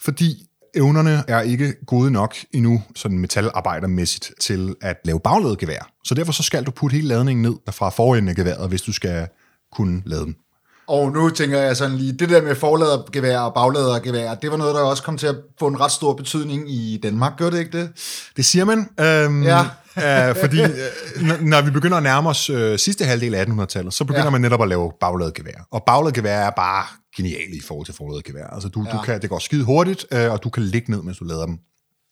Fordi 0.00 0.46
evnerne 0.74 1.24
er 1.28 1.40
ikke 1.40 1.74
gode 1.86 2.10
nok 2.10 2.36
endnu, 2.52 2.82
sådan 2.96 3.18
metalarbejdermæssigt, 3.18 4.32
til 4.40 4.74
at 4.80 4.96
lave 5.04 5.20
bagladet 5.20 5.58
gevær. 5.58 5.90
Så 6.04 6.14
derfor 6.14 6.32
så 6.32 6.42
skal 6.42 6.64
du 6.64 6.70
putte 6.70 6.94
hele 6.94 7.08
ladningen 7.08 7.42
ned 7.42 7.54
fra 7.70 7.90
forenden 7.90 8.28
af 8.28 8.36
geværet, 8.36 8.68
hvis 8.68 8.82
du 8.82 8.92
skal 8.92 9.28
kunne 9.72 10.02
lade 10.06 10.24
den. 10.24 10.36
Og 10.88 11.12
nu 11.12 11.30
tænker 11.30 11.58
jeg 11.58 11.76
sådan 11.76 11.96
lige, 11.96 12.12
det 12.12 12.28
der 12.28 12.42
med 12.42 12.54
forladergevær 12.54 13.38
og 13.38 13.54
bagladergevær, 13.54 14.34
det 14.34 14.50
var 14.50 14.56
noget, 14.56 14.74
der 14.74 14.80
også 14.80 15.02
kom 15.02 15.18
til 15.18 15.26
at 15.26 15.36
få 15.58 15.66
en 15.66 15.80
ret 15.80 15.92
stor 15.92 16.14
betydning 16.14 16.70
i 16.70 17.00
Danmark, 17.02 17.32
gør 17.38 17.50
det 17.50 17.58
ikke 17.58 17.78
det? 17.78 17.90
Det 18.36 18.44
siger 18.44 18.64
man. 18.64 18.78
Øhm, 19.00 19.42
ja. 19.42 19.60
øh, 20.30 20.36
fordi 20.36 20.62
øh, 20.62 21.40
når 21.40 21.62
vi 21.62 21.70
begynder 21.70 21.96
at 21.96 22.02
nærme 22.02 22.28
os 22.28 22.50
øh, 22.50 22.78
sidste 22.78 23.04
halvdel 23.04 23.34
af 23.34 23.44
1800-tallet, 23.44 23.94
så 23.94 24.04
begynder 24.04 24.24
ja. 24.24 24.30
man 24.30 24.40
netop 24.40 24.62
at 24.62 24.68
lave 24.68 24.92
bagladergevær. 25.00 25.66
Og 25.70 25.82
bagladergevær 25.86 26.38
er 26.46 26.50
bare 26.50 26.84
genial 27.16 27.52
i 27.52 27.60
forhold 27.68 27.86
til 27.86 27.94
forladergevær. 27.94 28.46
Altså 28.46 28.68
du, 28.68 28.84
ja. 28.86 28.96
du 28.96 29.02
kan, 29.02 29.22
det 29.22 29.30
går 29.30 29.38
skide 29.38 29.64
hurtigt, 29.64 30.06
øh, 30.12 30.32
og 30.32 30.44
du 30.44 30.50
kan 30.50 30.62
ligge 30.62 30.90
ned, 30.90 31.02
mens 31.02 31.18
du 31.18 31.24
lader 31.24 31.46
dem. 31.46 31.58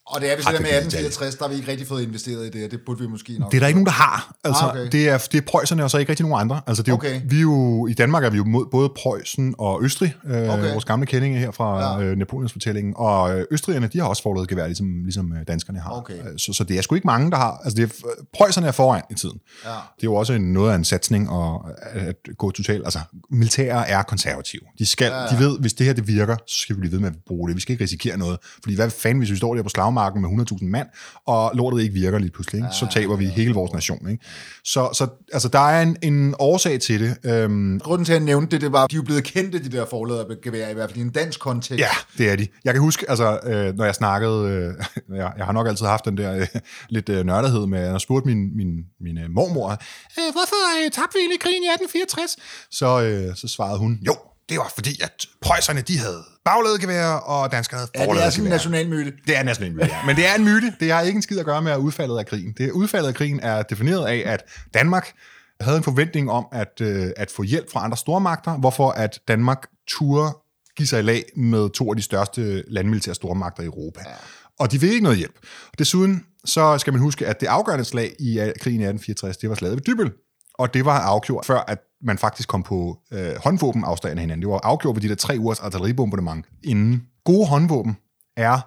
Og 0.07 0.21
det 0.21 0.33
er 0.33 0.37
vi 0.37 0.43
så 0.43 0.51
med 0.51 0.59
1864, 0.59 1.35
der 1.35 1.45
har 1.45 1.49
vi 1.49 1.57
ikke 1.57 1.71
rigtig 1.71 1.87
fået 1.87 2.03
investeret 2.03 2.47
i 2.47 2.51
det, 2.51 2.65
og 2.65 2.71
det 2.71 2.81
burde 2.87 3.01
vi 3.01 3.07
måske 3.07 3.39
nok. 3.39 3.51
Det 3.51 3.57
er 3.57 3.61
der 3.61 3.67
ikke 3.67 3.79
nogen, 3.79 3.87
der 3.87 3.93
har. 3.93 4.35
Altså, 4.45 4.65
ah, 4.65 4.71
okay. 4.71 4.89
det, 4.93 5.09
er, 5.09 5.19
det 5.19 5.39
er 5.39 5.43
Preusserne, 5.47 5.85
og 5.85 5.91
så 5.91 5.99
ikke 5.99 6.11
rigtig 6.11 6.27
nogen 6.27 6.41
andre. 6.41 6.61
Altså, 6.67 6.83
det 6.83 6.91
er 6.91 6.97
okay. 6.97 7.15
jo, 7.15 7.21
vi 7.25 7.37
er 7.37 7.41
jo, 7.41 7.87
I 7.87 7.93
Danmark 7.93 8.25
er 8.25 8.31
vi 8.31 8.37
jo 8.37 8.45
mod 8.45 8.67
både 8.71 8.89
Preussen 8.89 9.55
og 9.59 9.83
Østrig, 9.83 10.15
øh, 10.27 10.55
okay. 10.55 10.71
vores 10.71 10.85
gamle 10.85 11.07
kendinge 11.07 11.39
her 11.39 11.51
fra 11.51 11.99
ja. 12.01 12.05
øh, 12.05 12.17
Napoleons 12.17 12.53
fortælling. 12.53 12.97
Og 12.97 13.39
øh, 13.39 13.47
østrigerne, 13.51 13.87
de 13.87 13.99
har 13.99 14.07
også 14.07 14.23
forladet 14.23 14.49
gevær, 14.49 14.67
ligesom, 14.67 15.05
ligesom 15.05 15.33
øh, 15.33 15.39
danskerne 15.49 15.79
har. 15.79 15.91
Okay. 15.91 16.19
Så, 16.37 16.53
så 16.53 16.65
det 16.65 16.79
er 16.79 16.83
sgu 16.83 16.95
ikke 16.95 17.07
mange, 17.07 17.31
der 17.31 17.37
har. 17.37 17.61
Altså, 17.65 17.77
det 17.77 17.83
er, 17.83 18.09
Preusserne 18.35 18.67
er 18.67 18.73
foran 18.73 19.03
i 19.11 19.15
tiden. 19.15 19.39
Ja. 19.65 19.71
Det 19.71 19.77
er 19.77 20.05
jo 20.05 20.15
også 20.15 20.33
en, 20.33 20.53
noget 20.53 20.73
af 20.73 20.75
en 20.75 20.85
satsning 20.85 21.31
og 21.31 21.71
at 21.83 22.17
gå 22.39 22.51
totalt. 22.51 22.85
Altså, 22.85 22.99
militære 23.31 23.89
er 23.89 24.03
konservative. 24.03 24.63
De, 24.79 24.87
skal, 24.87 25.07
ja, 25.07 25.23
ja. 25.23 25.29
de 25.29 25.39
ved, 25.39 25.59
hvis 25.59 25.73
det 25.73 25.87
her 25.87 25.93
det 25.93 26.09
virker, 26.09 26.37
så 26.47 26.61
skal 26.61 26.77
vi 26.77 26.81
blive 26.81 26.93
ved 26.93 26.99
med 26.99 27.09
at 27.09 27.15
bruge 27.27 27.49
det. 27.49 27.57
Vi 27.57 27.61
skal 27.61 27.73
ikke 27.73 27.85
risikere 27.85 28.17
noget. 28.17 28.39
Fordi 28.63 28.75
hvad 28.75 28.91
fanden, 28.91 29.19
hvis 29.19 29.31
vi 29.31 29.37
står 29.37 29.55
der 29.55 29.63
på 29.63 29.69
slagmarken 29.95 30.23
med 30.23 30.47
100.000 30.53 30.65
mand, 30.65 30.89
og 31.27 31.51
lortet 31.55 31.83
ikke 31.83 31.95
virker 31.95 32.19
lige 32.19 32.31
pludselig, 32.31 32.59
ikke? 32.59 32.69
så 32.73 32.87
taber 32.93 33.17
vi 33.17 33.27
hele 33.27 33.55
vores 33.55 33.73
nation. 33.73 34.09
Ikke? 34.11 34.25
Så, 34.65 34.89
så 34.93 35.09
altså, 35.33 35.49
der 35.49 35.59
er 35.59 35.83
en, 35.83 35.97
en 36.03 36.35
årsag 36.39 36.81
til 36.81 37.01
det. 37.01 37.17
Øhm, 37.25 37.81
Grunden 37.81 38.05
til, 38.05 38.13
at 38.13 38.19
jeg 38.19 38.25
nævnte 38.25 38.51
det, 38.51 38.61
det 38.61 38.73
var, 38.73 38.85
at 38.85 38.91
de 38.91 38.97
er 38.97 39.03
blevet 39.03 39.25
kendte, 39.25 39.65
de 39.65 39.69
der 39.69 39.87
forladergeværer, 39.91 40.71
i 40.71 40.75
hvert 40.75 40.91
fald 40.91 40.99
i 40.99 41.03
en 41.03 41.11
dansk 41.11 41.41
kontekst. 41.41 41.81
Ja, 41.81 41.91
det 42.19 42.33
er 42.33 42.37
de. 42.37 42.47
Jeg 42.65 42.75
kan 42.75 42.83
huske, 42.83 43.11
altså, 43.11 43.39
øh, 43.45 43.77
når 43.77 43.85
jeg 43.85 43.95
snakkede, 43.95 44.49
øh, 44.49 44.73
jeg, 45.21 45.33
jeg 45.37 45.45
har 45.47 45.53
nok 45.53 45.67
altid 45.69 45.87
haft 45.87 46.05
den 46.05 46.17
der 46.17 46.37
øh, 46.37 46.47
lidt 46.89 47.09
øh, 47.09 47.27
nørdighed 47.27 47.67
med, 47.67 47.81
at 47.81 48.01
spurgte 48.01 48.27
min, 48.29 48.57
min, 48.57 48.69
min 49.01 49.19
øh, 49.19 49.31
mormor, 49.31 49.71
øh, 49.71 50.33
hvorfor 50.33 50.61
øh, 50.77 50.91
tabte 50.91 51.15
vi 51.15 51.21
egentlig 51.21 51.41
krigen 51.41 51.63
i 51.63 51.67
1864? 51.67 52.37
Så, 52.71 53.03
øh, 53.03 53.37
så 53.37 53.49
svarede 53.49 53.79
hun, 53.79 53.99
jo, 54.07 54.15
det 54.49 54.59
var 54.59 54.73
fordi, 54.75 55.03
at 55.03 55.27
preusserne, 55.41 55.81
de 55.81 55.99
havde 55.99 56.25
bagladegevær, 56.45 57.07
og 57.07 57.53
danskerne 57.53 57.79
havde 57.79 58.11
Ja, 58.11 58.15
det 58.15 58.27
er 58.27 58.31
sådan 58.31 58.45
en 58.45 58.51
nationalmyte. 58.51 59.13
Det 59.27 59.37
er 59.37 59.41
en 59.41 59.47
nationalmyte, 59.47 59.87
ja. 59.87 60.07
Men 60.07 60.17
det 60.17 60.27
er 60.27 60.35
en 60.35 60.45
myte. 60.45 60.75
Det 60.81 60.93
har 60.93 61.01
ikke 61.01 61.17
en 61.17 61.23
skid 61.23 61.39
at 61.39 61.45
gøre 61.45 61.63
med 61.63 61.77
udfaldet 61.77 62.19
af 62.19 62.27
krigen. 62.27 62.55
Det 62.59 62.71
udfaldet 62.71 63.09
af 63.09 63.15
krigen 63.15 63.41
er 63.41 63.63
defineret 63.63 64.07
af, 64.07 64.23
at 64.27 64.45
Danmark 64.75 65.13
havde 65.61 65.77
en 65.77 65.83
forventning 65.83 66.31
om 66.31 66.47
at, 66.53 66.81
øh, 66.81 67.11
at 67.17 67.31
få 67.31 67.43
hjælp 67.43 67.73
fra 67.73 67.85
andre 67.85 67.97
stormagter, 67.97 68.59
hvorfor 68.59 68.91
at 68.91 69.21
Danmark 69.29 69.67
turde 69.89 70.33
give 70.77 70.87
sig 70.87 70.99
i 70.99 71.03
lag 71.03 71.25
med 71.37 71.71
to 71.71 71.91
af 71.91 71.97
de 71.97 72.03
største 72.03 72.65
landmilitære 72.69 73.15
stormagter 73.15 73.63
i 73.63 73.67
Europa. 73.67 74.01
Ja. 74.07 74.15
Og 74.59 74.73
de 74.73 74.79
fik 74.79 74.91
ikke 74.91 75.03
noget 75.03 75.19
hjælp. 75.19 75.35
Desuden 75.79 76.25
så 76.45 76.79
skal 76.79 76.93
man 76.93 77.03
huske, 77.03 77.27
at 77.27 77.41
det 77.41 77.47
afgørende 77.47 77.85
slag 77.85 78.15
i 78.19 78.35
krigen 78.35 78.81
i 78.81 78.85
1864, 78.85 79.37
det 79.37 79.49
var 79.49 79.55
slaget 79.55 79.77
ved 79.77 79.83
Dybel. 79.83 80.13
Og 80.59 80.75
det 80.75 80.85
var 80.85 81.01
afgjort 81.01 81.47
før, 81.47 81.59
at 81.69 81.79
man 82.05 82.19
faktisk 82.19 82.49
kom 82.49 82.63
på 82.63 82.99
øh, 83.13 83.33
håndvåbenafstand 83.45 84.19
af 84.19 84.21
hinanden. 84.21 84.43
Det 84.43 84.49
var 84.51 84.61
afgjort 84.63 84.97
ved 84.97 85.03
de 85.03 85.09
der 85.09 85.15
tre 85.15 85.37
ugers 85.39 85.61
artilleribombardement 85.61 86.47
inden. 86.65 87.07
Gode 87.25 87.47
håndvåben 87.47 87.97
er 88.37 88.61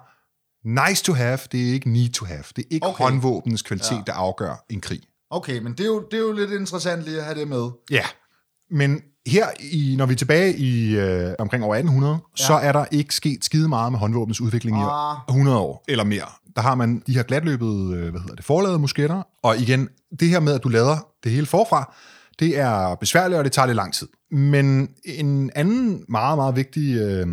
nice 0.64 1.04
to 1.04 1.12
have, 1.12 1.38
det 1.52 1.68
er 1.68 1.72
ikke 1.72 1.90
need 1.90 2.10
to 2.10 2.24
have. 2.24 2.44
Det 2.56 2.62
er 2.64 2.68
ikke 2.70 2.86
okay. 2.86 3.04
håndvåbens 3.04 3.62
kvalitet, 3.62 3.96
ja. 3.96 4.02
der 4.06 4.12
afgør 4.12 4.64
en 4.70 4.80
krig. 4.80 5.00
Okay, 5.30 5.58
men 5.58 5.72
det 5.72 5.80
er, 5.80 5.86
jo, 5.86 6.04
det 6.10 6.16
er 6.16 6.22
jo 6.22 6.32
lidt 6.32 6.50
interessant 6.50 7.02
lige 7.02 7.18
at 7.18 7.24
have 7.24 7.40
det 7.40 7.48
med. 7.48 7.70
Ja, 7.90 8.04
men 8.70 9.02
her, 9.26 9.46
i, 9.60 9.94
når 9.98 10.06
vi 10.06 10.12
er 10.12 10.16
tilbage 10.16 10.56
i 10.56 10.96
øh, 10.96 11.34
omkring 11.38 11.64
år 11.64 11.74
1800, 11.74 12.12
ja. 12.12 12.44
så 12.44 12.54
er 12.54 12.72
der 12.72 12.84
ikke 12.90 13.14
sket 13.14 13.44
skide 13.44 13.68
meget 13.68 13.92
med 13.92 13.98
håndvåbens 13.98 14.40
udvikling 14.40 14.76
ah. 14.76 15.16
i 15.28 15.30
100 15.30 15.58
år 15.58 15.84
eller 15.88 16.04
mere. 16.04 16.26
Der 16.56 16.62
har 16.62 16.74
man 16.74 17.02
de 17.06 17.14
her 17.14 17.22
glatløbede, 17.22 17.94
øh, 17.94 18.10
hvad 18.10 18.20
hedder 18.20 18.34
det, 18.34 18.44
forladede 18.44 18.78
musketter, 18.78 19.22
og 19.42 19.58
igen, 19.58 19.88
det 20.20 20.28
her 20.28 20.40
med, 20.40 20.52
at 20.54 20.64
du 20.64 20.68
lader 20.68 21.06
det 21.24 21.32
hele 21.32 21.46
forfra, 21.46 21.94
det 22.38 22.58
er 22.58 22.94
besværligt, 22.94 23.38
og 23.38 23.44
det 23.44 23.52
tager 23.52 23.66
lidt 23.66 23.76
lang 23.76 23.94
tid. 23.94 24.08
Men 24.30 24.88
en 25.04 25.50
anden 25.54 26.04
meget, 26.08 26.38
meget 26.38 26.56
vigtig 26.56 26.96
øh, 26.96 27.26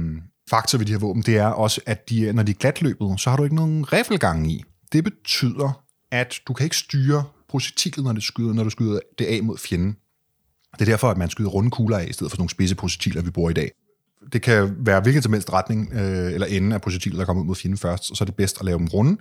faktor 0.49 0.77
ved 0.77 0.85
de 0.85 0.91
her 0.91 0.99
våben, 0.99 1.21
det 1.21 1.37
er 1.37 1.47
også, 1.47 1.81
at 1.85 2.09
de, 2.09 2.33
når 2.33 2.43
de 2.43 2.51
er 2.51 2.55
glatløbet, 2.55 3.19
så 3.19 3.29
har 3.29 3.37
du 3.37 3.43
ikke 3.43 3.55
nogen 3.55 3.93
riffelgang 3.93 4.51
i. 4.51 4.63
Det 4.91 5.03
betyder, 5.03 5.83
at 6.11 6.39
du 6.47 6.53
kan 6.53 6.63
ikke 6.63 6.77
styre 6.77 7.23
projektilet, 7.49 8.03
når, 8.03 8.11
det 8.13 8.23
skyder, 8.23 8.53
når 8.53 8.63
du 8.63 8.69
skyder 8.69 8.99
det 9.19 9.25
af 9.25 9.43
mod 9.43 9.57
fjenden. 9.57 9.95
Det 10.73 10.81
er 10.81 10.85
derfor, 10.85 11.09
at 11.09 11.17
man 11.17 11.29
skyder 11.29 11.49
runde 11.49 11.71
kugler 11.71 11.97
af, 11.97 12.07
i 12.09 12.13
stedet 12.13 12.31
for 12.31 12.37
nogle 12.37 12.49
spidse 12.49 12.75
projektiler, 12.75 13.21
vi 13.21 13.31
bruger 13.31 13.49
i 13.49 13.53
dag. 13.53 13.71
Det 14.33 14.41
kan 14.41 14.75
være 14.79 15.01
hvilken 15.01 15.23
som 15.23 15.33
helst 15.33 15.53
retning 15.53 15.93
øh, 15.93 16.33
eller 16.33 16.47
ende 16.47 16.75
af 16.75 16.81
projektiler, 16.81 17.17
der 17.17 17.25
kommer 17.25 17.43
ud 17.43 17.47
mod 17.47 17.55
fjenden 17.55 17.77
først, 17.77 18.11
og 18.11 18.17
så 18.17 18.23
er 18.23 18.25
det 18.25 18.35
bedst 18.35 18.57
at 18.59 18.65
lave 18.65 18.77
dem 18.77 18.87
runde, 18.87 19.17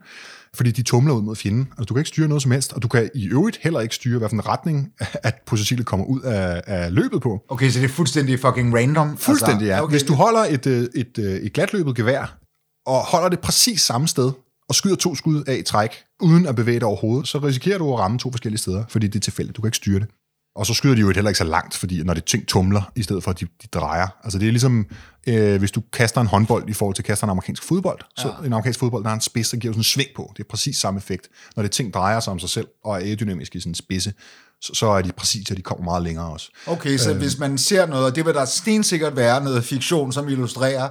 fordi 0.55 0.71
de 0.71 0.83
tumler 0.83 1.15
ud 1.15 1.23
mod 1.23 1.37
fjenden. 1.37 1.69
Altså, 1.71 1.85
du 1.85 1.95
kan 1.95 2.01
ikke 2.01 2.09
styre 2.09 2.29
noget 2.29 2.43
som 2.43 2.51
helst, 2.53 2.73
og 2.73 2.83
du 2.83 2.89
kan 2.89 3.11
i 3.15 3.29
øvrigt 3.29 3.59
heller 3.63 3.81
ikke 3.81 3.95
styre, 3.95 4.19
hvilken 4.19 4.47
retning, 4.49 4.93
at 5.29 5.35
projektilet 5.47 5.87
kommer 5.87 6.07
ud 6.07 6.21
af, 6.21 6.63
af 6.67 6.95
løbet 6.95 7.23
på. 7.23 7.43
Okay, 7.49 7.71
så 7.71 7.79
det 7.79 7.85
er 7.85 7.89
fuldstændig 7.89 8.41
fucking 8.41 8.77
random? 8.77 9.17
Fuldstændig, 9.17 9.61
altså, 9.61 9.75
ja. 9.75 9.83
Okay. 9.83 9.93
Hvis 9.93 10.03
du 10.03 10.15
holder 10.15 10.41
et, 10.41 10.67
øh, 10.67 10.83
et, 10.83 10.89
et, 10.95 11.19
øh, 11.19 11.35
et 11.35 11.53
glatløbet 11.53 11.97
gevær, 11.97 12.39
og 12.87 13.01
holder 13.01 13.29
det 13.29 13.41
præcis 13.41 13.83
samme 13.83 14.09
sted, 14.09 14.33
og 14.69 14.75
skyder 14.75 14.97
to 14.97 15.15
skud 15.15 15.45
af 15.47 15.57
i 15.57 15.63
træk, 15.63 15.91
uden 16.23 16.47
at 16.47 16.57
bevæge 16.57 16.81
dig 16.81 16.89
overhovedet, 16.89 17.29
så 17.29 17.39
risikerer 17.39 17.79
du 17.79 17.93
at 17.93 17.99
ramme 17.99 18.19
to 18.19 18.31
forskellige 18.31 18.59
steder, 18.59 18.85
fordi 18.89 19.07
det 19.07 19.17
er 19.17 19.21
tilfældigt. 19.21 19.57
Du 19.57 19.63
kan 19.63 19.69
ikke 19.69 19.77
styre 19.77 20.01
det. 20.01 20.09
Og 20.57 20.67
så 20.67 20.75
skyder 20.75 20.95
de 20.95 21.01
jo 21.01 21.11
heller 21.11 21.31
ikke 21.31 21.39
så 21.39 21.45
langt, 21.45 21.77
fordi 21.77 22.03
når 22.03 22.15
det 22.15 22.25
ting 22.25 22.49
tumler, 22.49 22.93
i 22.97 23.03
stedet 23.03 23.23
for 23.25 23.31
at 23.31 23.41
de, 23.41 23.47
de 23.63 23.67
drejer. 23.73 24.07
Altså 24.25 24.39
det 24.39 24.49
er 24.49 24.53
ligesom, 24.53 24.87
øh, 25.27 25.59
hvis 25.59 25.71
du 25.71 25.83
kaster 25.93 26.21
en 26.21 26.27
håndbold 26.27 26.69
i 26.69 26.73
forhold 26.73 26.95
til 26.95 27.03
at 27.03 27.07
kaste 27.07 27.25
en 27.25 27.31
amerikansk 27.31 27.63
fodbold. 27.63 27.99
Ja. 28.19 28.23
Så 28.23 28.35
en 28.45 28.53
amerikansk 28.53 28.79
fodbold, 28.79 29.03
der 29.03 29.09
har 29.09 29.15
en 29.15 29.21
spids, 29.21 29.51
der 29.51 29.57
giver 29.57 29.73
sådan 29.73 29.81
en 29.81 29.85
sving 29.85 30.09
på. 30.17 30.33
Det 30.37 30.43
er 30.43 30.49
præcis 30.51 30.77
samme 30.77 30.99
effekt. 30.99 31.29
Når 31.57 31.63
det 31.63 31.73
ting 31.73 31.95
drejer 31.95 32.21
sig 32.21 32.31
om 32.31 32.39
sig 32.39 32.49
selv, 32.49 32.67
og 32.85 32.95
er 32.95 33.05
aerodynamisk 33.05 33.55
i 33.55 33.61
sådan 33.61 33.71
en 33.71 33.75
spidse, 33.75 34.13
så, 34.61 34.75
så 34.75 34.87
er 34.87 35.03
de 35.03 35.13
præcis, 35.13 35.51
og 35.51 35.57
de 35.57 35.63
kommer 35.63 35.85
meget 35.85 36.03
længere 36.03 36.27
også. 36.27 36.51
Okay, 36.67 36.99
så 36.99 37.11
øh, 37.11 37.17
hvis 37.17 37.39
man 37.39 37.59
ser 37.59 37.87
noget, 37.87 38.05
og 38.05 38.17
det 38.17 38.27
vil 38.27 38.35
der 38.35 38.45
stensikkert 38.45 39.17
være 39.17 39.45
noget 39.45 39.65
fiktion, 39.65 40.13
som 40.13 40.29
illustrerer, 40.29 40.89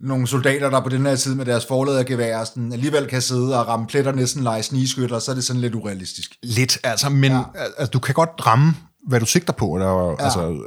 nogle 0.00 0.26
soldater, 0.26 0.70
der 0.70 0.80
på 0.80 0.88
den 0.88 1.06
her 1.06 1.16
tid 1.16 1.34
med 1.34 1.44
deres 1.44 1.66
forladergevær 1.66 2.44
sådan, 2.44 2.72
alligevel 2.72 3.06
kan 3.06 3.22
sidde 3.22 3.60
og 3.60 3.68
ramme 3.68 3.86
pletter 3.86 4.12
næsten 4.12 4.42
lege 4.42 4.62
snigeskytter, 4.62 5.18
så 5.18 5.30
er 5.30 5.34
det 5.34 5.44
sådan 5.44 5.62
lidt 5.62 5.74
urealistisk. 5.74 6.36
Lidt, 6.42 6.78
altså, 6.84 7.08
men 7.08 7.32
ja. 7.32 7.42
altså, 7.78 7.90
du 7.90 7.98
kan 7.98 8.14
godt 8.14 8.46
ramme 8.46 8.74
hvad 9.08 9.20
du 9.20 9.26
sigter 9.26 9.52
på. 9.52 9.78
Der, 9.78 10.06
ja. 10.06 10.24
altså, 10.24 10.62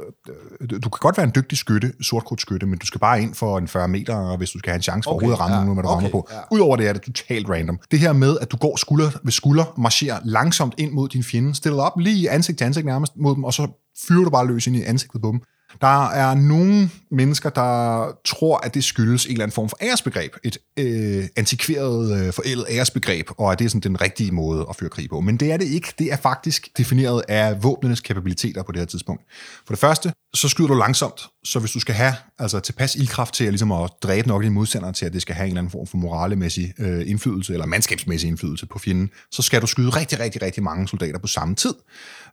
du 0.60 0.88
kan 0.88 0.98
godt 1.00 1.16
være 1.16 1.24
en 1.24 1.32
dygtig 1.34 1.58
skytte, 1.58 1.92
sortkortskytte, 2.02 2.66
men 2.66 2.78
du 2.78 2.86
skal 2.86 3.00
bare 3.00 3.22
ind 3.22 3.34
for 3.34 3.58
en 3.58 3.68
40 3.68 3.88
meter, 3.88 4.36
hvis 4.36 4.50
du 4.50 4.58
skal 4.58 4.70
have 4.70 4.76
en 4.76 4.82
chance 4.82 5.06
for 5.06 5.14
okay, 5.14 5.32
at 5.32 5.40
ramme 5.40 5.56
ja, 5.56 5.64
nogen, 5.64 5.74
hvad 5.74 5.82
du 5.82 5.88
okay, 5.88 5.94
rammer 5.94 6.10
på. 6.10 6.28
Ja. 6.30 6.38
Udover 6.50 6.76
det 6.76 6.88
er 6.88 6.92
det 6.92 7.02
totalt 7.02 7.48
random. 7.48 7.78
Det 7.90 7.98
her 7.98 8.12
med, 8.12 8.38
at 8.40 8.52
du 8.52 8.56
går 8.56 8.76
skulder 8.76 9.10
ved 9.24 9.32
skulder, 9.32 9.64
marcherer 9.78 10.18
langsomt 10.24 10.74
ind 10.78 10.92
mod 10.92 11.08
din 11.08 11.22
fjende, 11.22 11.54
stiller 11.54 11.82
op 11.82 11.98
lige 11.98 12.30
ansigt 12.30 12.58
til 12.58 12.64
ansigt 12.64 12.86
nærmest 12.86 13.12
mod 13.16 13.34
dem, 13.34 13.44
og 13.44 13.54
så 13.54 13.68
fyrer 14.08 14.24
du 14.24 14.30
bare 14.30 14.46
løs 14.46 14.66
ind 14.66 14.76
i 14.76 14.82
ansigtet 14.82 15.22
på 15.22 15.28
dem. 15.28 15.40
Der 15.80 16.06
er 16.08 16.34
nogle 16.34 16.90
mennesker, 17.10 17.50
der 17.50 18.08
tror, 18.24 18.66
at 18.66 18.74
det 18.74 18.84
skyldes 18.84 19.26
en 19.26 19.32
eller 19.32 19.42
anden 19.42 19.54
form 19.54 19.68
for 19.68 19.78
æresbegreb. 19.82 20.32
Et 20.44 20.58
øh, 20.78 21.24
antikveret, 21.36 22.26
øh, 22.26 22.32
forældet 22.32 22.66
æresbegreb, 22.70 23.26
og 23.38 23.52
at 23.52 23.58
det 23.58 23.64
er 23.64 23.68
sådan 23.68 23.80
den 23.80 24.00
rigtige 24.00 24.32
måde 24.32 24.66
at 24.70 24.76
føre 24.76 24.90
krig 24.90 25.08
på. 25.10 25.20
Men 25.20 25.36
det 25.36 25.52
er 25.52 25.56
det 25.56 25.66
ikke. 25.66 25.94
Det 25.98 26.12
er 26.12 26.16
faktisk 26.16 26.68
defineret 26.78 27.22
af 27.28 27.62
våbnenes 27.62 28.00
kapabiliteter 28.00 28.62
på 28.62 28.72
det 28.72 28.80
her 28.80 28.86
tidspunkt. 28.86 29.22
For 29.66 29.74
det 29.74 29.78
første, 29.78 30.12
så 30.34 30.48
skyder 30.48 30.68
du 30.68 30.74
langsomt, 30.74 31.20
så 31.44 31.58
hvis 31.58 31.70
du 31.70 31.80
skal 31.80 31.94
have 31.94 32.14
altså, 32.38 32.60
tilpas 32.60 32.94
ildkraft 32.94 33.34
til 33.34 33.44
at, 33.44 33.50
ligesom 33.50 33.72
at 33.72 33.90
dræbe 34.02 34.28
nok 34.28 34.42
dine 34.42 34.54
modstandere 34.54 34.92
til, 34.92 35.06
at 35.06 35.12
det 35.12 35.22
skal 35.22 35.34
have 35.34 35.44
en 35.44 35.50
eller 35.50 35.60
anden 35.60 35.70
form 35.70 35.86
for 35.86 35.96
moralemæssig 35.96 36.74
øh, 36.78 37.10
indflydelse, 37.10 37.52
eller 37.52 37.66
mandskabsmæssig 37.66 38.28
indflydelse 38.28 38.66
på 38.66 38.78
fjenden, 38.78 39.10
så 39.30 39.42
skal 39.42 39.62
du 39.62 39.66
skyde 39.66 39.88
rigtig, 39.88 40.20
rigtig, 40.20 40.42
rigtig 40.42 40.62
mange 40.62 40.88
soldater 40.88 41.18
på 41.18 41.26
samme 41.26 41.54
tid 41.54 41.74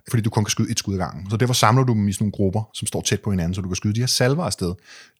fordi 0.09 0.21
du 0.23 0.29
kun 0.29 0.43
kan 0.43 0.49
skyde 0.49 0.71
et 0.71 0.79
skud 0.79 0.93
ad 0.93 0.99
gangen. 0.99 1.29
Så 1.29 1.37
derfor 1.37 1.53
samler 1.53 1.83
du 1.83 1.93
dem 1.93 2.07
i 2.07 2.13
sådan 2.13 2.23
nogle 2.23 2.31
grupper, 2.31 2.69
som 2.73 2.87
står 2.87 3.01
tæt 3.01 3.21
på 3.21 3.30
hinanden, 3.31 3.55
så 3.55 3.61
du 3.61 3.67
kan 3.67 3.75
skyde 3.75 3.93
de 3.93 3.99
her 3.99 4.07
salver 4.07 4.43
afsted. 4.43 4.73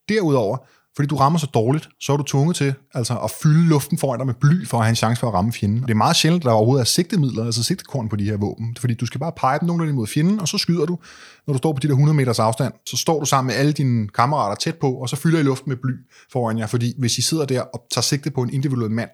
Derudover, 0.09 0.57
fordi 0.95 1.07
du 1.07 1.15
rammer 1.15 1.39
så 1.39 1.47
dårligt, 1.53 1.89
så 1.99 2.13
er 2.13 2.17
du 2.17 2.23
tvunget 2.23 2.55
til 2.55 2.73
altså, 2.93 3.17
at 3.17 3.31
fylde 3.43 3.67
luften 3.69 3.97
foran 3.97 4.19
dig 4.19 4.27
med 4.27 4.33
bly, 4.33 4.67
for 4.67 4.77
at 4.77 4.83
have 4.83 4.89
en 4.89 4.95
chance 4.95 5.19
for 5.19 5.27
at 5.27 5.33
ramme 5.33 5.53
fjenden. 5.53 5.81
Det 5.81 5.89
er 5.89 5.95
meget 5.95 6.15
sjældent, 6.15 6.43
at 6.43 6.45
der 6.45 6.51
overhovedet 6.51 6.81
er 6.81 6.85
sigtemidler, 6.85 7.45
altså 7.45 7.63
sigtekorn 7.63 8.09
på 8.09 8.15
de 8.15 8.23
her 8.23 8.37
våben, 8.37 8.77
fordi 8.79 8.93
du 8.93 9.05
skal 9.05 9.19
bare 9.19 9.31
pege 9.37 9.59
dem 9.59 9.67
nogenlunde 9.67 9.93
mod 9.93 10.07
fjenden, 10.07 10.39
og 10.39 10.47
så 10.47 10.57
skyder 10.57 10.85
du. 10.85 10.97
Når 11.47 11.53
du 11.53 11.57
står 11.57 11.73
på 11.73 11.79
de 11.79 11.87
der 11.87 11.93
100 11.93 12.15
meters 12.15 12.39
afstand, 12.39 12.73
så 12.85 12.97
står 12.97 13.19
du 13.19 13.25
sammen 13.25 13.47
med 13.47 13.55
alle 13.55 13.71
dine 13.71 14.07
kammerater 14.07 14.55
tæt 14.55 14.75
på, 14.75 14.91
og 14.93 15.09
så 15.09 15.15
fylder 15.15 15.39
I 15.39 15.43
luften 15.43 15.69
med 15.69 15.77
bly 15.77 15.91
foran 16.31 16.57
jer, 16.57 16.67
fordi 16.67 16.93
hvis 16.97 17.17
I 17.17 17.21
sidder 17.21 17.45
der 17.45 17.61
og 17.61 17.83
tager 17.91 18.03
sigte 18.03 18.31
på 18.31 18.41
en 18.41 18.53
individuel 18.53 18.91
mand, 18.91 19.09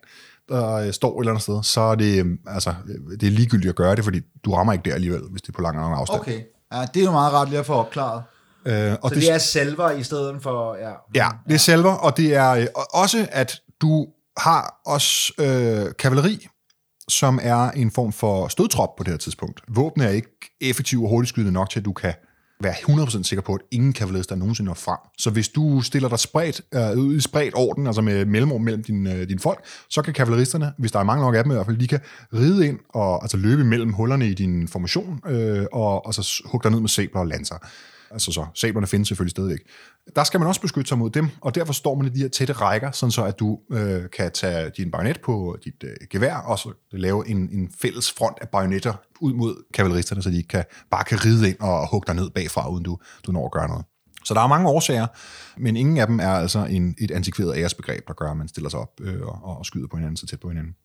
der 0.49 0.73
øh, 0.73 0.93
står 0.93 1.19
et 1.19 1.23
eller 1.23 1.31
andet 1.31 1.43
sted, 1.43 1.63
så 1.63 1.81
er 1.81 1.95
det, 1.95 2.25
øh, 2.25 2.37
altså, 2.47 2.69
øh, 2.69 3.19
det 3.19 3.27
er 3.27 3.31
ligegyldigt 3.31 3.69
at 3.69 3.75
gøre 3.75 3.95
det, 3.95 4.03
fordi 4.03 4.21
du 4.45 4.53
rammer 4.53 4.73
ikke 4.73 4.89
der 4.89 4.95
alligevel, 4.95 5.21
hvis 5.31 5.41
det 5.41 5.49
er 5.49 5.53
på 5.53 5.61
lang, 5.61 5.77
lang 5.77 5.93
afstand. 5.93 6.21
Okay, 6.21 6.41
ja, 6.73 6.85
det 6.93 6.99
er 6.99 7.05
jo 7.05 7.11
meget 7.11 7.33
ret 7.33 7.49
lige 7.49 7.59
at 7.59 7.65
få 7.65 7.73
opklaret. 7.73 8.23
Øh, 8.67 8.97
og 9.01 9.09
så 9.09 9.15
det, 9.15 9.23
det 9.23 9.31
er 9.33 9.37
salver 9.37 9.91
i 9.91 10.03
stedet 10.03 10.41
for... 10.41 10.75
Ja, 10.75 10.91
ja 11.15 11.29
det 11.47 11.53
er 11.53 11.59
salver, 11.59 11.91
og 11.91 12.17
det 12.17 12.35
er 12.35 12.51
øh, 12.51 12.67
også, 12.93 13.27
at 13.31 13.61
du 13.81 14.07
har 14.37 14.81
også 14.85 15.33
øh, 15.39 15.93
kavaleri, 15.99 16.47
som 17.09 17.39
er 17.41 17.71
en 17.71 17.91
form 17.91 18.13
for 18.13 18.47
stødtrop 18.47 18.95
på 18.95 19.03
det 19.03 19.13
her 19.13 19.17
tidspunkt. 19.17 19.61
Våben 19.67 20.01
er 20.01 20.09
ikke 20.09 20.55
effektiv 20.61 21.03
og 21.03 21.09
hurtigt 21.09 21.29
skydende 21.29 21.51
nok 21.51 21.69
til, 21.69 21.79
at 21.79 21.85
du 21.85 21.93
kan 21.93 22.13
være 22.61 22.73
100% 22.73 23.23
sikker 23.23 23.43
på, 23.43 23.53
at 23.53 23.61
ingen 23.71 23.93
kavalerister 23.93 24.35
nogensinde 24.35 24.67
når 24.67 24.73
frem. 24.73 24.97
Så 25.17 25.29
hvis 25.29 25.49
du 25.49 25.81
stiller 25.81 26.09
dig 26.09 26.19
spredt, 26.19 26.61
øh, 26.73 26.97
ud 26.97 27.15
i 27.15 27.21
spredt 27.21 27.53
orden, 27.55 27.87
altså 27.87 28.01
med 28.01 28.25
mellemrum 28.25 28.61
mellem 28.61 28.83
dine, 28.83 29.13
øh, 29.13 29.29
dine 29.29 29.39
folk, 29.39 29.65
så 29.89 30.01
kan 30.01 30.13
kavaleristerne, 30.13 30.73
hvis 30.77 30.91
der 30.91 30.99
er 30.99 31.03
mange 31.03 31.23
nok 31.23 31.35
af 31.35 31.43
dem 31.43 31.51
i 31.51 31.55
hvert 31.55 31.65
fald, 31.65 31.77
de 31.77 31.87
kan 31.87 31.99
ride 32.33 32.67
ind 32.67 32.79
og 32.89 33.23
altså 33.23 33.37
løbe 33.37 33.63
mellem 33.63 33.93
hullerne 33.93 34.27
i 34.27 34.33
din 34.33 34.67
formation, 34.67 35.21
øh, 35.27 35.65
og, 35.71 36.05
og 36.05 36.13
så 36.13 36.41
hugge 36.45 36.63
dig 36.63 36.71
ned 36.71 36.79
med 36.79 36.89
sabler 36.89 37.19
og 37.19 37.27
lanser. 37.27 37.55
Altså 38.11 38.31
så, 38.31 38.45
sablerne 38.53 38.87
findes 38.87 39.07
selvfølgelig 39.07 39.31
stadigvæk. 39.31 39.59
Der 40.15 40.23
skal 40.23 40.39
man 40.39 40.47
også 40.47 40.61
beskytte 40.61 40.87
sig 40.89 40.97
mod 40.97 41.09
dem, 41.09 41.29
og 41.41 41.55
derfor 41.55 41.73
står 41.73 41.95
man 41.95 42.07
i 42.07 42.09
de 42.09 42.19
her 42.19 42.27
tætte 42.27 42.53
rækker, 42.53 42.91
sådan 42.91 43.11
så 43.11 43.23
at 43.23 43.39
du 43.39 43.59
øh, 43.71 44.01
kan 44.17 44.31
tage 44.31 44.71
din 44.77 44.91
bajonet 44.91 45.21
på 45.21 45.57
dit 45.63 45.83
øh, 45.83 45.95
gevær, 46.09 46.35
og 46.35 46.59
så 46.59 46.73
lave 46.91 47.27
en, 47.27 47.37
en 47.37 47.71
fælles 47.81 48.11
front 48.11 48.37
af 48.41 48.49
bajonetter 48.49 48.93
ud 49.19 49.33
mod 49.33 49.63
kavaleristerne, 49.73 50.21
så 50.21 50.29
de 50.29 50.43
kan, 50.43 50.63
bare 50.91 51.03
kan 51.03 51.25
ride 51.25 51.49
ind 51.49 51.59
og 51.59 51.89
hugge 51.89 52.05
dig 52.07 52.15
ned 52.15 52.29
bagfra, 52.29 52.69
uden 52.69 52.83
du, 52.83 52.97
du 53.25 53.31
når 53.31 53.45
at 53.45 53.51
gøre 53.51 53.67
noget. 53.67 53.85
Så 54.25 54.33
der 54.33 54.41
er 54.41 54.47
mange 54.47 54.69
årsager, 54.69 55.07
men 55.57 55.77
ingen 55.77 55.97
af 55.97 56.07
dem 56.07 56.19
er 56.19 56.29
altså 56.29 56.65
en, 56.65 56.95
et 56.99 57.11
antikveret 57.11 57.57
æresbegreb, 57.57 58.07
der 58.07 58.13
gør, 58.13 58.31
at 58.31 58.37
man 58.37 58.47
stiller 58.47 58.69
sig 58.69 58.79
op 58.79 58.91
øh, 59.01 59.21
og, 59.21 59.57
og 59.57 59.65
skyder 59.65 59.87
på 59.87 59.97
hinanden 59.97 60.17
så 60.17 60.25
tæt 60.25 60.39
på 60.39 60.49
hinanden. 60.49 60.75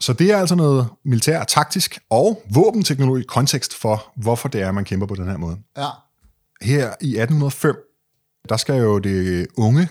Så 0.00 0.12
det 0.12 0.30
er 0.30 0.38
altså 0.38 0.54
noget 0.54 0.88
militær 1.04 1.44
taktisk 1.44 1.98
og 2.10 2.42
våbenteknologi 2.54 3.24
kontekst 3.24 3.74
for, 3.74 4.12
hvorfor 4.16 4.48
det 4.48 4.62
er, 4.62 4.72
man 4.72 4.84
kæmper 4.84 5.06
på 5.06 5.14
den 5.14 5.28
her 5.28 5.36
måde. 5.36 5.56
Ja. 5.76 5.88
Her 6.62 6.86
i 7.00 7.18
1805, 7.18 7.76
der 8.48 8.56
skal 8.56 8.74
jo 8.74 8.98
det 8.98 9.46
unge 9.56 9.88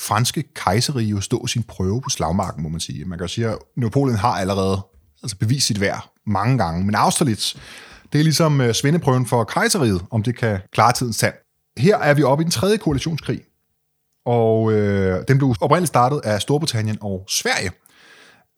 franske 0.00 0.42
kejserige 0.54 1.08
jo 1.08 1.20
stå 1.20 1.46
sin 1.46 1.62
prøve 1.62 2.02
på 2.02 2.10
slagmarken, 2.10 2.62
må 2.62 2.68
man 2.68 2.80
sige. 2.80 3.04
Man 3.04 3.18
kan 3.18 3.24
jo 3.24 3.28
sige, 3.28 3.48
at 3.48 3.58
Napoleon 3.76 4.18
har 4.18 4.32
allerede 4.32 4.80
altså 5.22 5.36
bevist 5.36 5.66
sit 5.66 5.80
værd 5.80 6.12
mange 6.26 6.58
gange, 6.58 6.84
men 6.84 6.94
Austerlitz, 6.94 7.56
det 8.12 8.18
er 8.18 8.22
ligesom 8.22 8.60
uh, 8.60 8.72
svendeprøven 8.72 9.26
for 9.26 9.44
kejseriet, 9.44 10.04
om 10.10 10.22
det 10.22 10.36
kan 10.36 10.58
klare 10.72 10.92
tidens 10.92 11.18
tand. 11.18 11.34
Her 11.78 11.98
er 11.98 12.14
vi 12.14 12.22
oppe 12.22 12.42
i 12.42 12.44
den 12.44 12.50
tredje 12.50 12.76
koalitionskrig, 12.76 13.40
og 14.26 14.72
øh, 14.72 15.24
den 15.28 15.38
blev 15.38 15.54
oprindeligt 15.60 15.88
startet 15.88 16.20
af 16.24 16.42
Storbritannien 16.42 16.98
og 17.00 17.24
Sverige. 17.28 17.70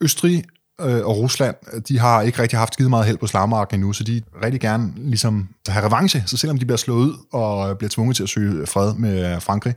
Østrig 0.01 0.45
øh, 0.81 1.07
og 1.07 1.17
Rusland, 1.17 1.57
de 1.89 1.99
har 1.99 2.23
ikke 2.23 2.43
rigtig 2.43 2.59
haft 2.59 2.75
skide 2.75 2.89
meget 2.89 3.07
held 3.07 3.19
på 3.19 3.27
slagmarken 3.27 3.75
endnu, 3.75 3.93
så 3.93 4.05
de 4.05 4.23
rigtig 4.43 4.61
gerne 4.61 4.93
ligesom 4.97 5.49
have 5.69 5.87
revanche. 5.87 6.23
Så 6.27 6.37
selvom 6.37 6.59
de 6.59 6.65
bliver 6.65 6.77
slået 6.77 6.99
ud 6.99 7.15
og 7.33 7.79
bliver 7.79 7.91
tvunget 7.91 8.17
til 8.17 8.23
at 8.23 8.29
søge 8.29 8.67
fred 8.67 8.95
med 8.95 9.41
Frankrig, 9.41 9.75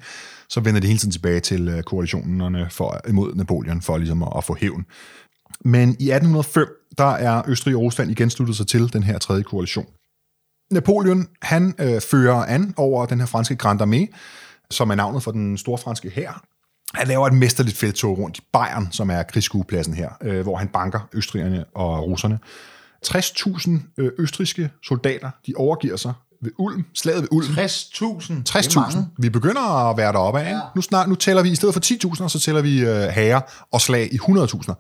så 0.50 0.60
vender 0.60 0.82
de 0.82 0.88
hele 0.88 1.00
tiden 1.00 1.12
tilbage 1.12 1.40
til 1.40 1.68
øh, 1.68 1.84
koalitionerne 1.84 2.68
for, 2.72 3.02
imod 3.08 3.36
Napoleon 3.36 3.82
for 3.82 3.98
ligesom 3.98 4.24
at, 4.24 4.30
at 4.38 4.44
få 4.44 4.56
hævn. 4.60 4.86
Men 5.66 5.90
i 5.90 6.12
1805, 6.12 6.68
der 6.98 7.12
er 7.12 7.42
Østrig 7.48 7.76
og 7.76 7.82
Rusland 7.82 8.12
igen 8.12 8.30
sluttet 8.30 8.58
sig 8.58 8.68
til 8.68 8.94
den 8.94 9.04
her 9.04 9.18
tredje 9.18 9.44
koalition. 9.44 9.86
Napoleon, 10.72 11.28
han 11.42 11.76
øh, 11.80 12.02
fører 12.02 12.46
an 12.46 12.74
over 12.78 13.06
den 13.06 13.20
her 13.20 13.28
franske 13.28 13.56
Grande 13.56 13.84
Armée, 13.84 14.16
som 14.72 14.90
er 14.90 14.96
navnet 14.96 15.24
for 15.24 15.32
den 15.32 15.58
store 15.58 15.78
franske 15.78 16.10
hær. 16.10 16.46
Han 16.98 17.08
laver 17.08 17.28
et 17.28 17.34
mesterligt 17.34 17.78
feltog 17.78 18.18
rundt 18.18 18.38
i 18.38 18.42
Bayern, 18.54 18.88
som 18.92 19.10
er 19.10 19.24
krigsskuepladsen 19.24 19.94
her, 19.94 20.10
øh, 20.22 20.42
hvor 20.42 20.58
han 20.58 20.68
banker 20.68 21.00
østrigerne 21.14 21.66
og 21.76 22.04
russerne. 22.04 22.40
60.000 23.08 23.94
øh, 23.98 24.12
østriske 24.20 24.70
soldater, 24.84 25.32
de 25.48 25.54
overgiver 25.58 25.96
sig 25.96 26.14
ved 26.42 26.52
Ulm, 26.58 26.86
slaget 26.94 27.22
ved 27.22 27.28
Ulm. 27.32 27.48
60.000? 27.48 28.34
60.000. 28.50 28.98
Vi 29.20 29.30
begynder 29.30 29.90
at 29.90 29.98
være 29.98 30.14
deroppe 30.14 30.40
af. 30.40 30.52
Ja. 30.52 30.60
Nu, 30.76 30.82
snart, 30.82 31.10
nu 31.10 31.16
tæller 31.16 31.44
vi, 31.44 31.52
i 31.52 31.56
stedet 31.56 31.74
for 31.74 31.82
10.000, 32.22 32.28
så 32.28 32.40
tæller 32.40 32.62
vi 32.62 32.80
øh, 32.80 32.88
herrer 32.88 33.42
og 33.72 33.82
slag 33.82 34.14
i 34.14 34.18
100.000. 34.18 34.74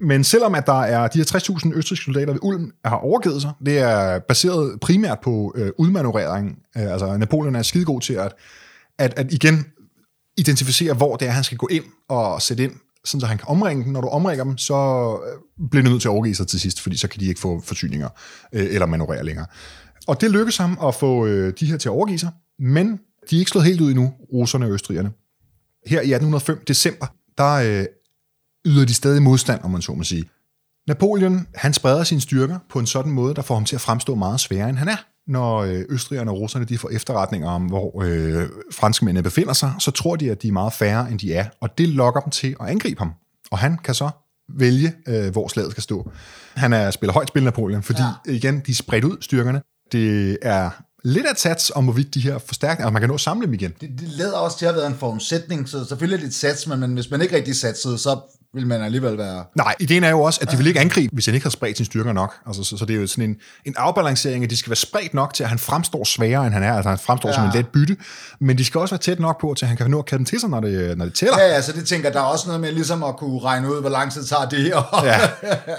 Men 0.00 0.24
selvom 0.24 0.54
at 0.54 0.66
der 0.66 0.80
er 0.80 1.08
de 1.08 1.18
her 1.18 1.24
60.000 1.24 1.74
østrigske 1.74 2.04
soldater 2.04 2.32
ved 2.32 2.40
Ulm 2.42 2.70
har 2.84 2.96
overgivet 2.96 3.42
sig, 3.42 3.50
det 3.66 3.78
er 3.78 4.18
baseret 4.18 4.80
primært 4.80 5.18
på 5.24 5.54
øh, 5.56 5.70
udmanøvrering. 5.78 6.58
Øh, 6.76 6.92
altså 6.92 7.16
Napoleon 7.16 7.56
er 7.56 7.62
skidegod 7.62 8.00
til 8.00 8.14
at, 8.14 8.32
at, 8.98 9.14
at 9.18 9.32
igen 9.32 9.66
identificere, 10.42 10.94
hvor 10.94 11.16
det 11.16 11.28
er, 11.28 11.32
han 11.32 11.44
skal 11.44 11.58
gå 11.58 11.68
ind 11.70 11.84
og 12.08 12.42
sætte 12.42 12.64
ind, 12.64 12.72
sådan 13.04 13.20
så 13.20 13.26
han 13.26 13.38
kan 13.38 13.48
omringe 13.48 13.84
dem. 13.84 13.92
Når 13.92 14.00
du 14.00 14.08
omringer 14.08 14.44
dem, 14.44 14.58
så 14.58 14.74
øh, 15.26 15.68
bliver 15.70 15.84
du 15.84 15.90
nødt 15.90 16.02
til 16.02 16.08
at 16.08 16.12
overgive 16.12 16.34
sig 16.34 16.46
til 16.46 16.60
sidst, 16.60 16.80
fordi 16.80 16.96
så 16.96 17.08
kan 17.08 17.20
de 17.20 17.26
ikke 17.26 17.40
få 17.40 17.60
forsyninger 17.60 18.08
øh, 18.52 18.66
eller 18.70 18.86
manøvrere 18.86 19.24
længere. 19.24 19.46
Og 20.06 20.20
det 20.20 20.30
lykkedes 20.30 20.56
ham 20.56 20.78
at 20.82 20.94
få 20.94 21.26
øh, 21.26 21.52
de 21.60 21.66
her 21.66 21.76
til 21.76 21.88
at 21.88 21.92
overgive 21.92 22.18
sig, 22.18 22.30
men 22.58 23.00
de 23.30 23.36
er 23.36 23.38
ikke 23.38 23.50
slået 23.50 23.66
helt 23.66 23.80
ud 23.80 23.90
endnu, 23.90 24.12
russerne 24.32 24.66
og 24.66 24.72
østrigerne. 24.72 25.10
Her 25.86 26.00
i 26.00 26.12
1805 26.12 26.64
december, 26.68 27.06
der 27.38 27.52
øh, 27.52 27.84
yder 28.64 28.84
de 28.84 28.94
stadig 28.94 29.22
modstand, 29.22 29.60
om 29.62 29.70
man 29.70 29.82
så 29.82 29.94
må 29.94 30.02
sige. 30.02 30.24
Napoleon, 30.88 31.46
han 31.54 31.72
spreder 31.72 32.04
sine 32.04 32.20
styrker 32.20 32.58
på 32.70 32.78
en 32.78 32.86
sådan 32.86 33.12
måde, 33.12 33.34
der 33.34 33.42
får 33.42 33.54
ham 33.54 33.64
til 33.64 33.74
at 33.74 33.80
fremstå 33.80 34.14
meget 34.14 34.40
sværere, 34.40 34.68
end 34.68 34.76
han 34.76 34.88
er. 34.88 34.96
Når 35.26 35.58
øh, 35.58 35.84
østrigerne 35.88 36.30
og 36.30 36.40
russerne 36.40 36.64
de 36.64 36.78
får 36.78 36.90
efterretninger 36.90 37.48
om, 37.48 37.62
hvor 37.62 38.02
øh, 38.02 38.48
franskmændene 38.72 39.22
befinder 39.22 39.52
sig, 39.52 39.74
så 39.78 39.90
tror 39.90 40.16
de, 40.16 40.30
at 40.30 40.42
de 40.42 40.48
er 40.48 40.52
meget 40.52 40.72
færre, 40.72 41.10
end 41.10 41.18
de 41.18 41.34
er, 41.34 41.46
og 41.60 41.78
det 41.78 41.88
lokker 41.88 42.20
dem 42.20 42.30
til 42.30 42.56
at 42.60 42.68
angribe 42.68 42.98
ham. 42.98 43.12
Og 43.50 43.58
han 43.58 43.78
kan 43.84 43.94
så 43.94 44.10
vælge, 44.58 44.92
øh, 45.08 45.32
hvor 45.32 45.48
slaget 45.48 45.70
skal 45.70 45.82
stå. 45.82 46.10
Han 46.54 46.72
er 46.72 46.90
spiller 46.90 47.12
højt 47.12 47.28
spil 47.28 47.44
Napoleon, 47.44 47.82
fordi 47.82 48.02
ja. 48.26 48.32
igen, 48.32 48.60
de 48.66 48.70
er 48.70 48.74
spredt 48.74 49.04
ud, 49.04 49.16
styrkerne. 49.20 49.62
Det 49.92 50.38
er 50.42 50.70
lidt 51.04 51.26
at 51.26 51.40
sats 51.40 51.72
om, 51.74 51.84
hvorvidt 51.84 52.14
de 52.14 52.20
her 52.20 52.38
forstærkninger, 52.38 52.86
altså 52.86 52.92
man 52.92 53.02
kan 53.02 53.08
nå 53.08 53.14
at 53.14 53.20
samle 53.20 53.46
dem 53.46 53.54
igen. 53.54 53.72
Det, 53.80 53.90
det 54.00 54.08
leder 54.08 54.36
også 54.36 54.58
til 54.58 54.66
at 54.66 54.74
være 54.74 54.86
en 54.86 54.94
forudsætning, 54.94 55.68
så 55.68 55.84
selvfølgelig 55.84 56.16
er 56.16 56.20
det 56.20 56.28
et 56.28 56.34
sats, 56.34 56.66
men, 56.66 56.80
men 56.80 56.94
hvis 56.94 57.10
man 57.10 57.22
ikke 57.22 57.36
rigtig 57.36 57.56
satsede, 57.56 57.98
så 57.98 58.20
vil 58.54 58.66
man 58.66 58.82
alligevel 58.82 59.18
være... 59.18 59.44
Nej, 59.56 59.74
ideen 59.80 60.04
er 60.04 60.10
jo 60.10 60.20
også, 60.20 60.40
at 60.42 60.50
de 60.50 60.56
vil 60.56 60.66
ikke 60.66 60.80
angribe, 60.80 61.14
hvis 61.14 61.26
han 61.26 61.34
ikke 61.34 61.44
har 61.44 61.50
spredt 61.50 61.76
sine 61.76 61.86
styrker 61.86 62.12
nok. 62.12 62.34
Altså, 62.46 62.64
så, 62.64 62.76
så 62.76 62.84
det 62.84 62.96
er 62.96 63.00
jo 63.00 63.06
sådan 63.06 63.30
en, 63.30 63.36
en 63.64 63.74
afbalancering, 63.76 64.44
at 64.44 64.50
de 64.50 64.56
skal 64.56 64.70
være 64.70 64.76
spredt 64.76 65.14
nok 65.14 65.34
til, 65.34 65.42
at 65.42 65.48
han 65.48 65.58
fremstår 65.58 66.04
sværere, 66.04 66.46
end 66.46 66.54
han 66.54 66.62
er. 66.62 66.74
Altså 66.74 66.88
han 66.88 66.98
fremstår 66.98 67.28
ja. 67.28 67.34
som 67.34 67.44
en 67.44 67.50
let 67.54 67.68
bytte. 67.68 67.96
Men 68.40 68.58
de 68.58 68.64
skal 68.64 68.80
også 68.80 68.94
være 68.94 69.00
tæt 69.00 69.20
nok 69.20 69.40
på, 69.40 69.54
til 69.54 69.64
at 69.64 69.68
han 69.68 69.76
kan 69.76 69.90
nå 69.90 69.98
at 69.98 70.06
kalde 70.06 70.18
dem 70.18 70.24
til 70.24 70.40
sig, 70.40 70.50
når 70.50 70.60
det, 70.60 70.98
når 70.98 71.04
det 71.04 71.14
tæller. 71.14 71.38
Ja, 71.38 71.46
ja, 71.46 71.62
så 71.62 71.72
det 71.72 71.86
tænker 71.86 72.10
der 72.10 72.20
er 72.20 72.24
også 72.24 72.46
noget 72.46 72.60
med 72.60 72.72
ligesom 72.72 73.02
at 73.02 73.16
kunne 73.16 73.40
regne 73.40 73.74
ud, 73.74 73.80
hvor 73.80 73.90
lang 73.90 74.12
tid 74.12 74.24
tager 74.24 74.48
det 74.48 74.62
her. 74.62 75.04
ja, 75.10 75.20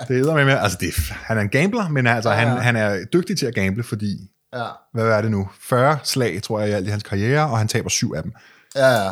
det 0.08 0.27
er 0.27 0.34
med 0.34 0.46
med. 0.46 0.53
Altså, 0.53 0.77
det, 0.82 0.94
han 1.10 1.38
er 1.38 1.42
en 1.42 1.50
gambler, 1.50 1.89
men 1.89 2.08
altså, 2.08 2.30
ja, 2.30 2.39
ja. 2.39 2.48
Han, 2.48 2.58
han 2.58 2.75
er 2.75 3.06
dygtig 3.13 3.38
til 3.38 3.46
at 3.46 3.56
gamble, 3.56 3.84
fordi... 3.84 4.18
Ja. 4.56 4.65
Hvad 4.94 5.06
er 5.06 5.22
det 5.22 5.32
nu? 5.32 5.50
40 5.62 5.98
slag, 6.03 6.42
tror 6.44 6.60
jeg, 6.60 6.70
i 6.70 6.72
alt 6.72 6.88
i 6.88 6.89
hans 6.89 7.03
karriere, 7.03 7.50
og 7.50 7.58
han 7.58 7.68
taber 7.68 7.89
syv 7.89 8.13
af 8.15 8.24
dem. 8.24 8.32
Ja, 8.75 8.88
ja. 8.88 9.12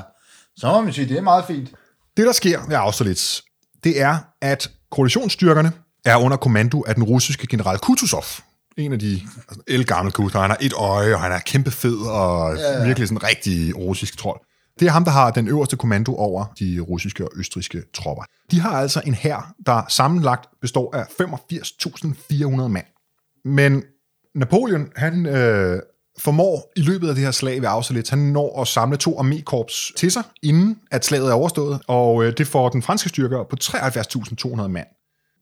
Så 0.55 0.67
må 0.67 0.81
man 0.81 0.93
sige, 0.93 1.09
det 1.09 1.17
er 1.17 1.21
meget 1.21 1.45
fint. 1.45 1.69
Det, 2.17 2.25
der 2.25 2.31
sker 2.31 2.59
ved 2.67 2.75
Austerlitz, 2.75 3.41
det 3.83 4.01
er, 4.01 4.17
at 4.41 4.71
koalitionsstyrkerne 4.91 5.71
er 6.05 6.15
under 6.15 6.37
kommando 6.37 6.83
af 6.87 6.95
den 6.95 7.03
russiske 7.03 7.47
general 7.47 7.77
Kutuzov. 7.77 8.23
En 8.77 8.93
af 8.93 8.99
de 8.99 9.21
altså, 9.49 9.63
elgamle 9.67 10.11
kutter. 10.11 10.39
Han 10.39 10.49
har 10.49 10.57
et 10.61 10.73
øje, 10.73 11.13
og 11.13 11.21
han 11.21 11.31
er 11.31 11.39
kæmpe 11.39 11.71
fed 11.71 11.97
og 11.97 12.55
ja, 12.55 12.77
ja. 12.77 12.85
virkelig 12.85 13.07
sådan 13.07 13.17
en 13.17 13.23
rigtig 13.23 13.77
russisk 13.77 14.17
trold. 14.17 14.39
Det 14.79 14.87
er 14.87 14.91
ham, 14.91 15.03
der 15.03 15.11
har 15.11 15.31
den 15.31 15.47
øverste 15.47 15.77
kommando 15.77 16.15
over 16.15 16.45
de 16.59 16.79
russiske 16.79 17.23
og 17.25 17.31
østriske 17.35 17.83
tropper. 17.93 18.23
De 18.51 18.59
har 18.59 18.71
altså 18.71 19.01
en 19.05 19.13
hær, 19.13 19.53
der 19.65 19.83
sammenlagt 19.89 20.49
består 20.61 20.95
af 20.95 21.03
85.400 21.03 22.67
mand. 22.67 22.85
Men 23.45 23.83
Napoleon, 24.35 24.87
han 24.95 25.25
øh, 25.25 25.79
formår 26.23 26.71
i 26.75 26.81
løbet 26.81 27.09
af 27.09 27.15
det 27.15 27.23
her 27.23 27.31
slag 27.31 27.61
ved 27.61 27.69
Austerlitz, 27.69 28.09
han 28.09 28.19
når 28.19 28.61
at 28.61 28.67
samle 28.67 28.97
to 28.97 29.21
armékorps 29.21 29.93
til 29.97 30.11
sig, 30.11 30.23
inden 30.43 30.77
at 30.91 31.05
slaget 31.05 31.29
er 31.29 31.33
overstået, 31.33 31.79
og 31.87 32.23
øh, 32.23 32.37
det 32.37 32.47
får 32.47 32.69
den 32.69 32.81
franske 32.81 33.09
styrker 33.09 33.43
på 33.43 33.55
73.200 33.63 34.67
mand. 34.67 34.87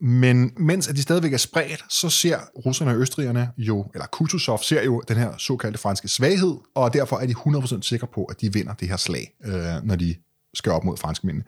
Men 0.01 0.51
mens 0.57 0.87
at 0.87 0.95
de 0.95 1.01
stadigvæk 1.01 1.33
er 1.33 1.37
spredt, 1.37 1.85
så 1.89 2.09
ser 2.09 2.37
russerne 2.65 2.91
og 2.91 2.97
østrigerne 2.97 3.49
jo, 3.57 3.85
eller 3.93 4.05
Kutuzov 4.05 4.59
ser 4.63 4.83
jo 4.83 5.01
den 5.07 5.17
her 5.17 5.31
såkaldte 5.37 5.79
franske 5.79 6.07
svaghed, 6.07 6.55
og 6.75 6.93
derfor 6.93 7.17
er 7.17 7.25
de 7.25 7.33
100% 7.33 7.81
sikre 7.81 8.07
på, 8.13 8.23
at 8.23 8.41
de 8.41 8.53
vinder 8.53 8.73
det 8.73 8.87
her 8.87 8.97
slag, 8.97 9.33
øh, 9.45 9.53
når 9.83 9.95
de 9.95 10.15
skal 10.53 10.71
op 10.71 10.83
mod 10.83 10.97
franskmændene. 10.97 11.45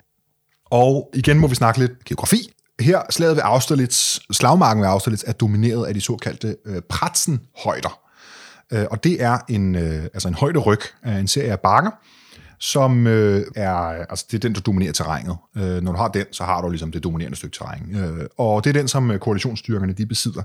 Og 0.66 1.10
igen 1.14 1.40
må 1.40 1.48
vi 1.48 1.56
snakke 1.56 1.80
lidt 1.80 2.06
geografi. 2.06 2.52
Her 2.80 3.02
slaget 3.10 3.36
ved 3.36 3.44
Austerlitz, 3.46 4.20
slagmarken 4.32 4.82
ved 4.82 4.90
Austerlitz, 4.90 5.24
er 5.28 5.32
domineret 5.32 5.86
af 5.86 5.94
de 5.94 6.02
såkaldte 6.02 6.56
øh, 6.66 6.82
Pratzenhøjder. 6.90 8.01
Øh, 8.72 8.86
og 8.92 9.04
det 9.04 9.24
er 9.24 9.38
en, 9.50 9.76
øh, 9.76 10.04
altså 10.04 10.28
en 10.28 10.34
højde 10.34 10.60
ryg 10.60 10.82
af 11.04 11.20
en 11.20 11.28
serie 11.28 11.52
af 11.52 11.60
bakker, 11.60 11.92
som 12.60 13.08
øh, 13.08 13.46
er, 13.56 13.74
altså 14.10 14.26
det 14.32 14.38
er 14.38 14.40
den, 14.40 14.56
der 14.56 14.62
dominerer 14.62 14.92
terrænet. 14.92 15.38
Øh, 15.58 15.82
når 15.82 15.92
du 15.92 15.98
har 15.98 16.08
den, 16.08 16.26
så 16.32 16.44
har 16.44 16.62
du 16.62 16.70
ligesom 16.70 16.92
det 16.92 17.04
dominerende 17.04 17.38
stykke 17.38 17.58
terræn. 17.58 17.96
Øh, 17.96 18.26
og 18.38 18.64
det 18.64 18.70
er 18.70 18.74
den, 18.74 18.88
som 18.88 19.12
øh, 19.12 19.20
koalitionsstyrkerne 19.20 19.94
de 19.94 20.06
besidder. 20.06 20.42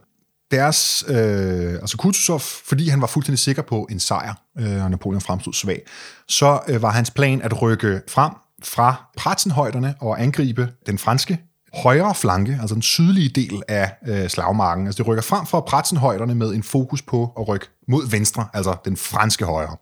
Deres, 0.50 1.04
øh, 1.08 1.72
altså 1.72 1.96
Kutuzov, 1.96 2.40
fordi 2.40 2.88
han 2.88 3.00
var 3.00 3.06
fuldstændig 3.06 3.38
sikker 3.38 3.62
på 3.62 3.86
en 3.90 4.00
sejr, 4.00 4.34
øh, 4.58 4.84
og 4.84 4.90
Napoleon 4.90 5.20
fremstod 5.20 5.52
svag, 5.52 5.82
så 6.28 6.60
øh, 6.68 6.82
var 6.82 6.90
hans 6.90 7.10
plan 7.10 7.42
at 7.42 7.62
rykke 7.62 8.00
frem 8.08 8.32
fra 8.62 9.10
Pratsenhøjderne 9.16 9.94
og 10.00 10.22
angribe 10.22 10.68
den 10.86 10.98
franske 10.98 11.38
højre 11.82 12.14
flanke, 12.14 12.58
altså 12.60 12.74
den 12.74 12.82
sydlige 12.82 13.28
del 13.28 13.62
af 13.68 13.92
øh, 14.08 14.28
slagmarken. 14.28 14.86
Altså 14.86 15.02
det 15.02 15.08
rykker 15.08 15.22
frem 15.22 15.46
fra 15.46 15.60
Pratzenhøjderne 15.60 16.34
med 16.34 16.54
en 16.54 16.62
fokus 16.62 17.02
på 17.02 17.32
at 17.38 17.48
rykke 17.48 17.66
mod 17.88 18.10
venstre, 18.10 18.48
altså 18.54 18.76
den 18.84 18.96
franske 18.96 19.44
højre. 19.44 19.76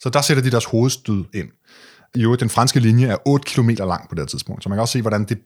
Så 0.00 0.08
der 0.08 0.20
sætter 0.20 0.42
de 0.42 0.50
deres 0.50 0.64
hovedstød 0.64 1.24
ind. 1.34 1.48
I 2.14 2.22
øvrigt, 2.22 2.40
den 2.40 2.50
franske 2.50 2.80
linje 2.80 3.06
er 3.06 3.16
8 3.26 3.44
km 3.44 3.68
lang 3.68 4.08
på 4.08 4.14
det 4.14 4.28
tidspunkt, 4.28 4.62
så 4.62 4.68
man 4.68 4.76
kan 4.76 4.80
også 4.80 4.92
se, 4.92 5.00
hvordan 5.00 5.24
det 5.24 5.38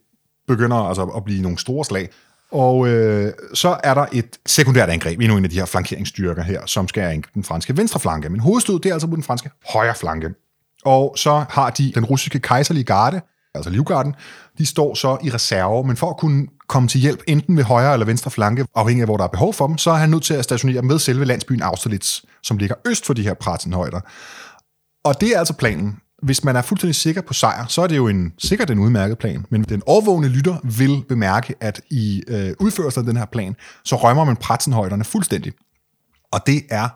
begynder 0.48 0.76
altså, 0.76 1.02
at 1.02 1.24
blive 1.24 1.42
nogle 1.42 1.58
store 1.58 1.84
slag. 1.84 2.08
Og 2.52 2.88
øh, 2.88 3.32
så 3.54 3.80
er 3.84 3.94
der 3.94 4.06
et 4.12 4.38
sekundært 4.46 4.88
angreb 4.88 5.20
endnu 5.20 5.36
en 5.36 5.44
af 5.44 5.50
de 5.50 5.58
her 5.58 5.66
flankeringsstyrker 5.66 6.42
her, 6.42 6.66
som 6.66 6.88
skal 6.88 7.02
angribe 7.02 7.34
den 7.34 7.44
franske 7.44 7.76
venstre 7.76 8.00
flanke. 8.00 8.28
Men 8.28 8.40
hovedstød, 8.40 8.80
det 8.80 8.88
er 8.88 8.92
altså 8.92 9.08
på 9.08 9.16
den 9.16 9.22
franske 9.22 9.50
højre 9.72 9.94
flanke. 9.94 10.30
Og 10.84 11.14
så 11.16 11.44
har 11.50 11.70
de 11.70 11.92
den 11.94 12.04
russiske 12.04 12.40
kejserlige 12.40 12.84
garde, 12.84 13.20
altså 13.54 13.70
livgarden, 13.70 14.14
de 14.58 14.66
står 14.66 14.94
så 14.94 15.18
i 15.22 15.30
reserve, 15.30 15.84
men 15.84 15.96
for 15.96 16.10
at 16.10 16.16
kunne 16.16 16.46
komme 16.68 16.88
til 16.88 17.00
hjælp 17.00 17.22
enten 17.28 17.56
ved 17.56 17.64
højre 17.64 17.92
eller 17.92 18.06
venstre 18.06 18.30
flanke, 18.30 18.66
afhængig 18.74 19.02
af 19.02 19.06
hvor 19.06 19.16
der 19.16 19.24
er 19.24 19.28
behov 19.28 19.54
for 19.54 19.66
dem, 19.66 19.78
så 19.78 19.90
er 19.90 19.94
han 19.94 20.10
nødt 20.10 20.22
til 20.22 20.34
at 20.34 20.44
stationere 20.44 20.80
dem 20.80 20.88
ved 20.88 20.98
selve 20.98 21.24
landsbyen 21.24 21.62
Austerlitz, 21.62 22.20
som 22.42 22.56
ligger 22.56 22.76
øst 22.86 23.06
for 23.06 23.14
de 23.14 23.22
her 23.22 23.34
Pratzenhøjder. 23.34 24.00
Og 25.04 25.20
det 25.20 25.28
er 25.28 25.38
altså 25.38 25.54
planen. 25.54 25.96
Hvis 26.22 26.44
man 26.44 26.56
er 26.56 26.62
fuldstændig 26.62 26.94
sikker 26.94 27.20
på 27.20 27.34
sejr, 27.34 27.66
så 27.66 27.82
er 27.82 27.86
det 27.86 27.96
jo 27.96 28.08
en, 28.08 28.32
sikkert 28.38 28.70
en 28.70 28.78
udmærket 28.78 29.18
plan. 29.18 29.46
Men 29.50 29.62
den 29.62 29.82
overvågne 29.86 30.28
lytter 30.28 30.56
vil 30.76 31.04
bemærke, 31.08 31.54
at 31.60 31.80
i 31.90 32.22
øh, 32.28 32.52
udførelsen 32.60 33.00
af 33.00 33.06
den 33.06 33.16
her 33.16 33.24
plan, 33.24 33.56
så 33.84 33.96
rømmer 33.96 34.24
man 34.24 34.36
Pratzenhøjderne 34.36 35.04
fuldstændig. 35.04 35.52
Og 36.32 36.46
det 36.46 36.62
er 36.70 36.88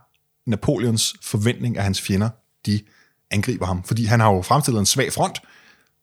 Napoleons 0.51 1.15
forventning, 1.23 1.77
at 1.79 1.85
hans 1.85 2.03
fjender, 2.03 2.29
de 2.67 2.81
angriber 3.31 3.67
ham. 3.67 3.83
Fordi 3.83 4.05
han 4.05 4.21
har 4.21 4.33
jo 4.33 4.43
fremstillet 4.43 4.81
en 4.81 4.87
svag 4.87 5.13
front, 5.13 5.41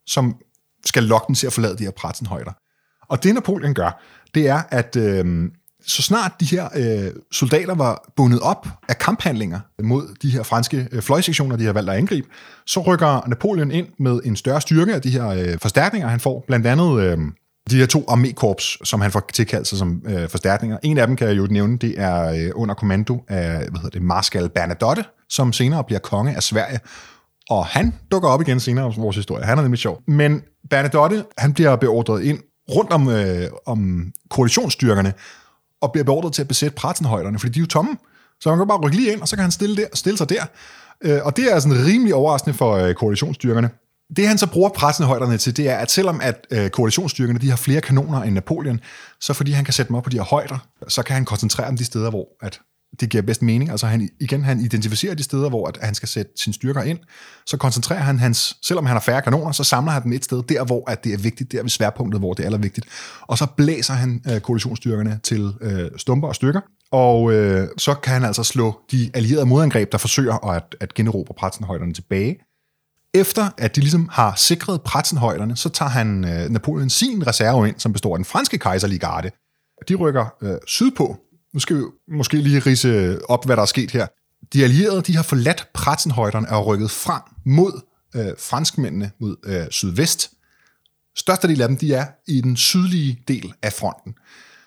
som 0.06 0.36
skal 0.86 1.02
lokke 1.02 1.26
den 1.26 1.34
til 1.34 1.46
at 1.46 1.52
forlade 1.52 1.78
de 1.78 1.84
her 1.84 1.90
Pratzenhøjder. 1.90 2.52
Og 3.08 3.22
det 3.22 3.34
Napoleon 3.34 3.74
gør, 3.74 4.02
det 4.34 4.48
er, 4.48 4.62
at 4.70 4.96
øh, 4.96 5.50
så 5.86 6.02
snart 6.02 6.32
de 6.40 6.44
her 6.44 6.68
øh, 6.76 7.12
soldater 7.32 7.74
var 7.74 8.12
bundet 8.16 8.40
op 8.40 8.68
af 8.88 8.98
kamphandlinger 8.98 9.60
mod 9.82 10.14
de 10.22 10.30
her 10.30 10.42
franske 10.42 10.88
øh, 10.92 11.02
fløjsektioner, 11.02 11.56
de 11.56 11.64
har 11.64 11.72
valgt 11.72 11.90
at 11.90 11.96
angribe, 11.96 12.28
så 12.66 12.80
rykker 12.80 13.28
Napoleon 13.28 13.70
ind 13.70 13.86
med 13.98 14.20
en 14.24 14.36
større 14.36 14.60
styrke 14.60 14.94
af 14.94 15.02
de 15.02 15.10
her 15.10 15.28
øh, 15.28 15.58
forstærkninger, 15.62 16.08
han 16.08 16.20
får. 16.20 16.44
Blandt 16.46 16.66
andet 16.66 17.00
øh, 17.00 17.18
de 17.70 17.76
her 17.76 17.86
to 17.86 18.04
armékorps, 18.08 18.78
som 18.84 19.00
han 19.00 19.10
får 19.10 19.22
tilkaldt 19.32 19.66
sig 19.66 19.78
som 19.78 20.02
øh, 20.06 20.28
forstærkninger. 20.28 20.78
En 20.82 20.98
af 20.98 21.06
dem 21.06 21.16
kan 21.16 21.28
jeg 21.28 21.36
jo 21.36 21.46
nævne, 21.50 21.78
det 21.78 22.00
er 22.00 22.30
øh, 22.30 22.50
under 22.54 22.74
kommando 22.74 23.24
af 23.28 23.58
hvad 23.58 23.80
hedder 23.80 23.88
det, 23.88 24.02
Marskal 24.02 24.48
Bernadotte, 24.48 25.04
som 25.28 25.52
senere 25.52 25.84
bliver 25.84 26.00
konge 26.00 26.36
af 26.36 26.42
Sverige. 26.42 26.80
Og 27.50 27.66
han 27.66 27.94
dukker 28.10 28.28
op 28.28 28.40
igen 28.40 28.60
senere 28.60 28.92
i 28.96 29.00
vores 29.00 29.16
historie. 29.16 29.44
Han 29.44 29.58
er 29.58 29.62
nemlig 29.62 29.78
sjov. 29.78 30.02
Men 30.08 30.42
Bernadotte, 30.70 31.24
han 31.38 31.54
bliver 31.54 31.76
beordret 31.76 32.22
ind 32.22 32.38
rundt 32.70 32.92
om, 32.92 33.08
øh, 33.08 33.50
om 33.66 34.12
koalitionsstyrkerne, 34.30 35.12
og 35.80 35.92
bliver 35.92 36.04
beordret 36.04 36.32
til 36.32 36.42
at 36.42 36.48
besætte 36.48 36.74
Pratzenhøjderne, 36.74 37.38
fordi 37.38 37.52
de 37.52 37.58
er 37.58 37.62
jo 37.62 37.66
tomme. 37.66 37.96
Så 38.40 38.48
man 38.48 38.58
kan 38.58 38.68
bare 38.68 38.80
rykke 38.80 38.96
lige 38.96 39.12
ind, 39.12 39.20
og 39.20 39.28
så 39.28 39.36
kan 39.36 39.42
han 39.42 39.52
stille, 39.52 39.76
der, 39.76 39.86
stille 39.94 40.16
sig 40.16 40.28
der. 40.28 40.44
Øh, 41.00 41.20
og 41.24 41.36
det 41.36 41.52
er 41.52 41.58
sådan 41.58 41.86
rimelig 41.86 42.14
overraskende 42.14 42.56
for 42.56 42.76
øh, 42.76 42.94
koalitionsstyrkerne. 42.94 43.70
Det 44.16 44.28
han 44.28 44.38
så 44.38 44.46
bruger 44.46 44.68
pressenhøjderne 44.68 45.38
til, 45.38 45.56
det 45.56 45.68
er, 45.68 45.76
at 45.76 45.90
selvom 45.90 46.20
at 46.22 46.46
øh, 46.50 46.70
koalitionsstyrkerne 46.70 47.38
de 47.38 47.50
har 47.50 47.56
flere 47.56 47.80
kanoner 47.80 48.22
end 48.22 48.34
Napoleon, 48.34 48.80
så 49.20 49.32
fordi 49.32 49.52
han 49.52 49.64
kan 49.64 49.74
sætte 49.74 49.88
dem 49.88 49.96
op 49.96 50.02
på 50.02 50.10
de 50.10 50.16
her 50.16 50.24
højder, 50.24 50.66
så 50.88 51.02
kan 51.02 51.14
han 51.14 51.24
koncentrere 51.24 51.68
dem 51.68 51.76
de 51.76 51.84
steder, 51.84 52.10
hvor 52.10 52.28
at 52.42 52.60
det 53.00 53.10
giver 53.10 53.22
bedst 53.22 53.42
mening. 53.42 53.70
Altså 53.70 53.86
han, 53.86 54.08
igen, 54.20 54.44
han 54.44 54.60
identificerer 54.60 55.14
de 55.14 55.22
steder, 55.22 55.48
hvor 55.48 55.68
at 55.68 55.78
han 55.82 55.94
skal 55.94 56.08
sætte 56.08 56.32
sine 56.36 56.54
styrker 56.54 56.82
ind. 56.82 56.98
Så 57.46 57.56
koncentrerer 57.56 58.00
han 58.00 58.18
hans, 58.18 58.56
selvom 58.62 58.86
han 58.86 58.94
har 58.94 59.00
færre 59.00 59.22
kanoner, 59.22 59.52
så 59.52 59.64
samler 59.64 59.92
han 59.92 60.02
dem 60.02 60.12
et 60.12 60.24
sted, 60.24 60.42
der 60.42 60.64
hvor 60.64 60.90
at 60.90 61.04
det 61.04 61.12
er 61.12 61.18
vigtigt, 61.18 61.52
der 61.52 61.62
ved 61.62 61.70
sværpunktet, 61.70 62.20
hvor 62.20 62.34
det 62.34 62.42
er 62.42 62.46
allervigtigt. 62.46 62.86
Og 63.20 63.38
så 63.38 63.46
blæser 63.56 63.94
han 63.94 64.22
øh, 64.30 64.40
koalitionsstyrkerne 64.40 65.20
til 65.22 65.52
øh, 65.60 65.90
stumper 65.96 66.28
og 66.28 66.34
stykker, 66.34 66.60
og 66.92 67.32
øh, 67.32 67.68
så 67.78 67.94
kan 67.94 68.12
han 68.12 68.24
altså 68.24 68.42
slå 68.42 68.80
de 68.90 69.10
allierede 69.14 69.46
modangreb, 69.46 69.92
der 69.92 69.98
forsøger 69.98 70.48
at, 70.48 70.76
at 70.80 70.94
generobre 70.94 71.34
Pratsenhøjderne 71.34 71.92
tilbage. 71.92 72.36
Efter 73.14 73.50
at 73.58 73.76
de 73.76 73.80
ligesom 73.80 74.08
har 74.12 74.34
sikret 74.36 74.82
Pratsenhøjderne, 74.82 75.56
så 75.56 75.68
tager 75.68 75.88
han 75.88 76.24
øh, 76.24 76.50
Napoleon 76.50 76.90
sin 76.90 77.26
reserve 77.26 77.68
ind, 77.68 77.78
som 77.78 77.92
består 77.92 78.14
af 78.14 78.18
den 78.18 78.24
franske 78.24 78.58
kejserlige 78.58 78.98
garde. 78.98 79.30
De 79.88 79.94
rykker 79.94 80.26
øh, 80.42 80.56
sydpå 80.66 81.16
nu 81.54 81.60
skal 81.60 81.76
vi 81.76 81.82
måske 82.08 82.36
lige 82.36 82.58
rise 82.58 83.18
op, 83.28 83.46
hvad 83.46 83.56
der 83.56 83.62
er 83.62 83.66
sket 83.66 83.90
her. 83.90 84.06
De 84.52 84.64
allierede 84.64 85.02
de 85.02 85.16
har 85.16 85.22
forladt 85.22 85.68
Pratsenhøjderne 85.74 86.48
og 86.48 86.66
rykket 86.66 86.90
frem 86.90 87.22
mod 87.44 87.80
øh, 88.16 88.32
franskmændene 88.38 89.10
mod 89.20 89.36
øh, 89.44 89.66
sydvest. 89.70 90.30
Størstedelen 91.16 91.62
af 91.62 91.68
dem 91.68 91.76
de 91.76 91.94
er 91.94 92.06
i 92.26 92.40
den 92.40 92.56
sydlige 92.56 93.22
del 93.28 93.52
af 93.62 93.72
fronten. 93.72 94.14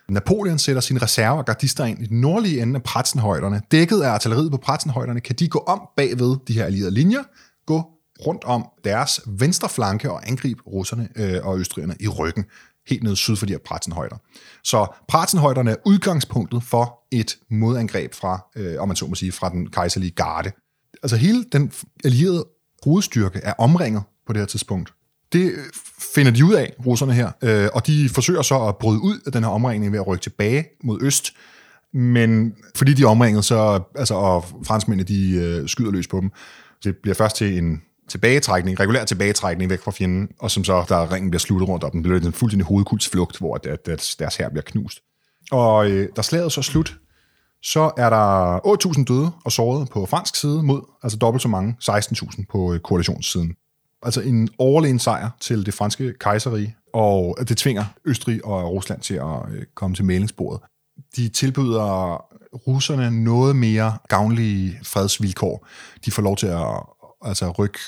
Napoleon 0.10 0.60
sætter 0.60 0.82
sine 0.82 1.02
reserver 1.02 1.38
og 1.38 1.46
gardister 1.46 1.86
ind 1.86 2.02
i 2.04 2.06
den 2.06 2.22
nordlige 2.22 2.62
ende 2.62 2.76
af 2.76 2.84
Pratsenhøjderne. 2.84 3.62
Dækket 3.72 4.02
af 4.02 4.10
artilleriet 4.10 4.52
på 4.52 4.58
Pratsenhøjderne 4.58 5.22
kan 5.22 5.36
de 5.36 5.48
gå 5.48 5.60
om 5.60 5.82
bagved 5.98 6.36
de 6.48 6.54
her 6.54 6.66
allierede 6.66 6.92
linjer, 6.92 7.24
gå 7.66 7.84
rundt 8.26 8.44
om 8.44 8.66
deres 8.84 9.22
venstre 9.26 9.70
flanke 9.70 10.12
og 10.12 10.28
angribe 10.28 10.62
russerne 10.68 11.10
øh, 11.16 11.46
og 11.48 11.60
østrigerne 11.60 11.96
i 12.00 12.08
ryggen 12.08 12.46
helt 12.90 13.04
ned 13.04 13.16
syd 13.16 13.36
for 13.36 13.46
de 13.46 13.54
her 13.54 13.60
Pratsenhøjder. 13.66 14.16
Så 14.64 14.88
Pratsenhøjderne 15.08 15.72
er 15.72 15.76
udgangspunktet 15.86 16.64
for 16.64 17.00
et 17.12 17.38
modangreb 17.52 18.14
fra, 18.14 18.48
øh, 18.56 18.82
om 18.82 18.88
man 18.88 18.96
så 18.96 19.08
må 19.08 19.16
sige, 19.16 19.32
fra 19.32 19.50
den 19.50 19.70
kejserlige 19.70 20.12
garde. 20.12 20.52
Altså 21.04 21.18
hele 21.18 21.44
den 21.52 21.72
allierede 22.04 22.46
hovedstyrke 22.84 23.40
er 23.44 23.54
omringet 23.58 24.04
på 24.28 24.34
det 24.34 24.42
her 24.42 24.46
tidspunkt. 24.46 24.94
Det 25.34 25.52
øh, 25.52 25.66
finder 26.16 26.32
de 26.32 26.46
ud 26.46 26.54
af, 26.54 26.74
russerne 26.86 27.14
her, 27.14 27.32
øh, 27.44 27.70
og 27.74 27.88
de 27.88 28.10
forsøger 28.10 28.42
så 28.42 28.68
at 28.68 28.78
bryde 28.78 29.02
ud 29.02 29.20
af 29.26 29.32
den 29.32 29.44
her 29.44 29.50
omringning 29.50 29.92
ved 29.92 30.00
at 30.00 30.08
rykke 30.08 30.24
tilbage 30.24 30.66
mod 30.84 31.00
øst, 31.02 31.34
men 31.94 32.56
fordi 32.76 32.94
de 32.94 33.04
er 33.04 33.08
omringet, 33.08 33.46
så, 33.46 33.84
altså, 33.96 34.14
og 34.14 34.46
franskmændene 34.64 35.08
de 35.08 35.32
øh, 35.32 35.70
skyder 35.70 35.92
løs 35.92 36.08
på 36.08 36.22
dem, 36.22 36.32
det 36.84 36.98
bliver 36.98 37.16
først 37.16 37.36
til 37.36 37.58
en 37.58 37.82
tilbagetrækning, 38.10 38.80
regulær 38.80 39.06
tilbagetrækning 39.06 39.70
væk 39.70 39.82
fra 39.82 39.92
fjenden, 39.92 40.30
og 40.40 40.52
som 40.52 40.64
så, 40.64 40.86
der 40.90 41.14
ringen 41.14 41.32
bliver 41.32 41.40
sluttet 41.40 41.70
rundt 41.70 41.84
om 41.84 41.92
den, 41.92 42.04
bliver 42.04 42.20
det 42.20 42.28
en 42.28 42.34
fuldstændig 42.34 42.66
hovedkultsflugt, 42.66 43.38
hvor 43.38 43.56
at, 43.56 44.16
deres 44.20 44.36
her 44.36 44.50
bliver 44.50 44.64
knust. 44.64 45.00
Og 45.52 45.92
øh, 45.92 46.10
da 46.16 46.22
slaget 46.22 46.52
så 46.52 46.62
slut, 46.62 46.98
så 47.64 47.92
er 47.98 48.10
der 48.10 48.60
8.000 48.98 49.04
døde 49.04 49.32
og 49.46 49.52
sårede 49.52 49.86
på 49.86 50.06
fransk 50.06 50.36
side 50.36 50.64
mod, 50.64 50.82
altså 51.04 51.18
dobbelt 51.18 51.42
så 51.42 51.48
mange, 51.48 51.76
16.000 51.84 52.46
på 52.52 52.74
øh, 52.74 52.80
koalitionssiden. 52.80 53.56
Altså 54.04 54.22
en 54.22 54.50
overlegen 54.58 55.00
sejr 55.00 55.30
til 55.40 55.66
det 55.66 55.74
franske 55.74 56.14
kejserige, 56.20 56.76
og 56.94 57.38
det 57.48 57.58
tvinger 57.58 57.86
Østrig 58.06 58.46
og 58.46 58.72
Rusland 58.72 59.02
til 59.02 59.14
at 59.14 59.52
øh, 59.52 59.64
komme 59.76 59.96
til 59.96 60.06
mælingsbordet. 60.06 60.62
De 61.16 61.30
tilbyder 61.30 62.18
russerne 62.68 63.24
noget 63.24 63.56
mere 63.56 63.98
gavnlige 64.08 64.80
fredsvilkår. 64.84 65.68
De 66.06 66.12
får 66.12 66.22
lov 66.22 66.36
til 66.36 66.48
at 66.48 66.84
altså 67.22 67.52
rykke 67.52 67.80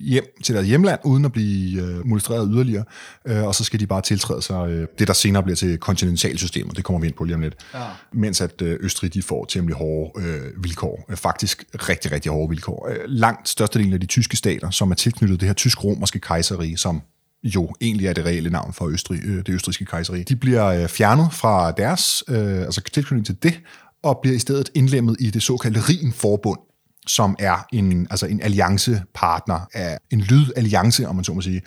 hjem 0.00 0.24
til 0.44 0.54
deres 0.54 0.66
hjemland, 0.66 1.00
uden 1.04 1.24
at 1.24 1.32
blive 1.32 1.82
øh, 1.82 2.06
molestreret 2.06 2.48
yderligere, 2.52 2.84
øh, 3.26 3.44
og 3.44 3.54
så 3.54 3.64
skal 3.64 3.80
de 3.80 3.86
bare 3.86 4.00
tiltræde 4.00 4.42
sig 4.42 4.68
øh, 4.68 4.86
det, 4.98 5.08
der 5.08 5.14
senere 5.14 5.42
bliver 5.42 5.56
til 5.56 5.78
kontinentalsystemet, 5.78 6.76
det 6.76 6.84
kommer 6.84 7.00
vi 7.00 7.06
ind 7.06 7.14
på 7.14 7.24
lige 7.24 7.34
om 7.34 7.40
lidt, 7.40 7.56
ja. 7.74 7.84
mens 8.12 8.40
at 8.40 8.62
øh, 8.62 8.76
Østrig 8.80 9.14
de 9.14 9.22
får 9.22 9.44
temmelig 9.44 9.76
hårde 9.76 10.26
øh, 10.26 10.64
vilkår, 10.64 11.06
øh, 11.10 11.16
faktisk 11.16 11.64
rigtig, 11.74 12.12
rigtig 12.12 12.32
hårde 12.32 12.48
vilkår. 12.48 12.88
Øh, 12.90 12.98
langt 13.06 13.48
størstedelen 13.48 13.92
af 13.92 14.00
de 14.00 14.06
tyske 14.06 14.36
stater, 14.36 14.70
som 14.70 14.90
er 14.90 14.94
tilknyttet 14.94 15.40
det 15.40 15.48
her 15.48 15.54
tysk-romerske 15.54 16.18
kejserige, 16.18 16.76
som 16.76 17.02
jo 17.44 17.74
egentlig 17.80 18.06
er 18.06 18.12
det 18.12 18.24
reelle 18.24 18.50
navn 18.50 18.72
for 18.72 18.88
Østrig, 18.88 19.20
øh, 19.24 19.36
det 19.36 19.48
østriske 19.48 19.84
kejserige, 19.84 20.24
de 20.24 20.36
bliver 20.36 20.66
øh, 20.66 20.88
fjernet 20.88 21.28
fra 21.32 21.72
deres, 21.72 22.24
øh, 22.28 22.62
altså 22.62 22.80
tilknytning 22.92 23.26
til 23.26 23.36
det, 23.42 23.60
og 24.02 24.18
bliver 24.22 24.36
i 24.36 24.38
stedet 24.38 24.70
indlemmet 24.74 25.16
i 25.20 25.30
det 25.30 25.42
såkaldte 25.42 25.80
Rhin-forbund, 25.80 26.58
som 27.06 27.36
er 27.38 27.66
en, 27.72 28.06
altså 28.10 28.26
en 28.26 28.42
alliancepartner, 28.42 29.60
af 29.72 29.98
en 30.10 30.20
lydalliance, 30.20 31.08
om 31.08 31.14
man 31.14 31.24
så 31.24 31.34
må 31.34 31.40
sige. 31.40 31.62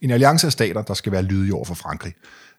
En 0.00 0.10
alliance 0.10 0.46
af 0.46 0.52
stater, 0.52 0.82
der 0.82 0.94
skal 0.94 1.12
være 1.12 1.22
lydige 1.22 1.54
over 1.54 1.64
for 1.64 1.74
Frankrig. 1.74 2.14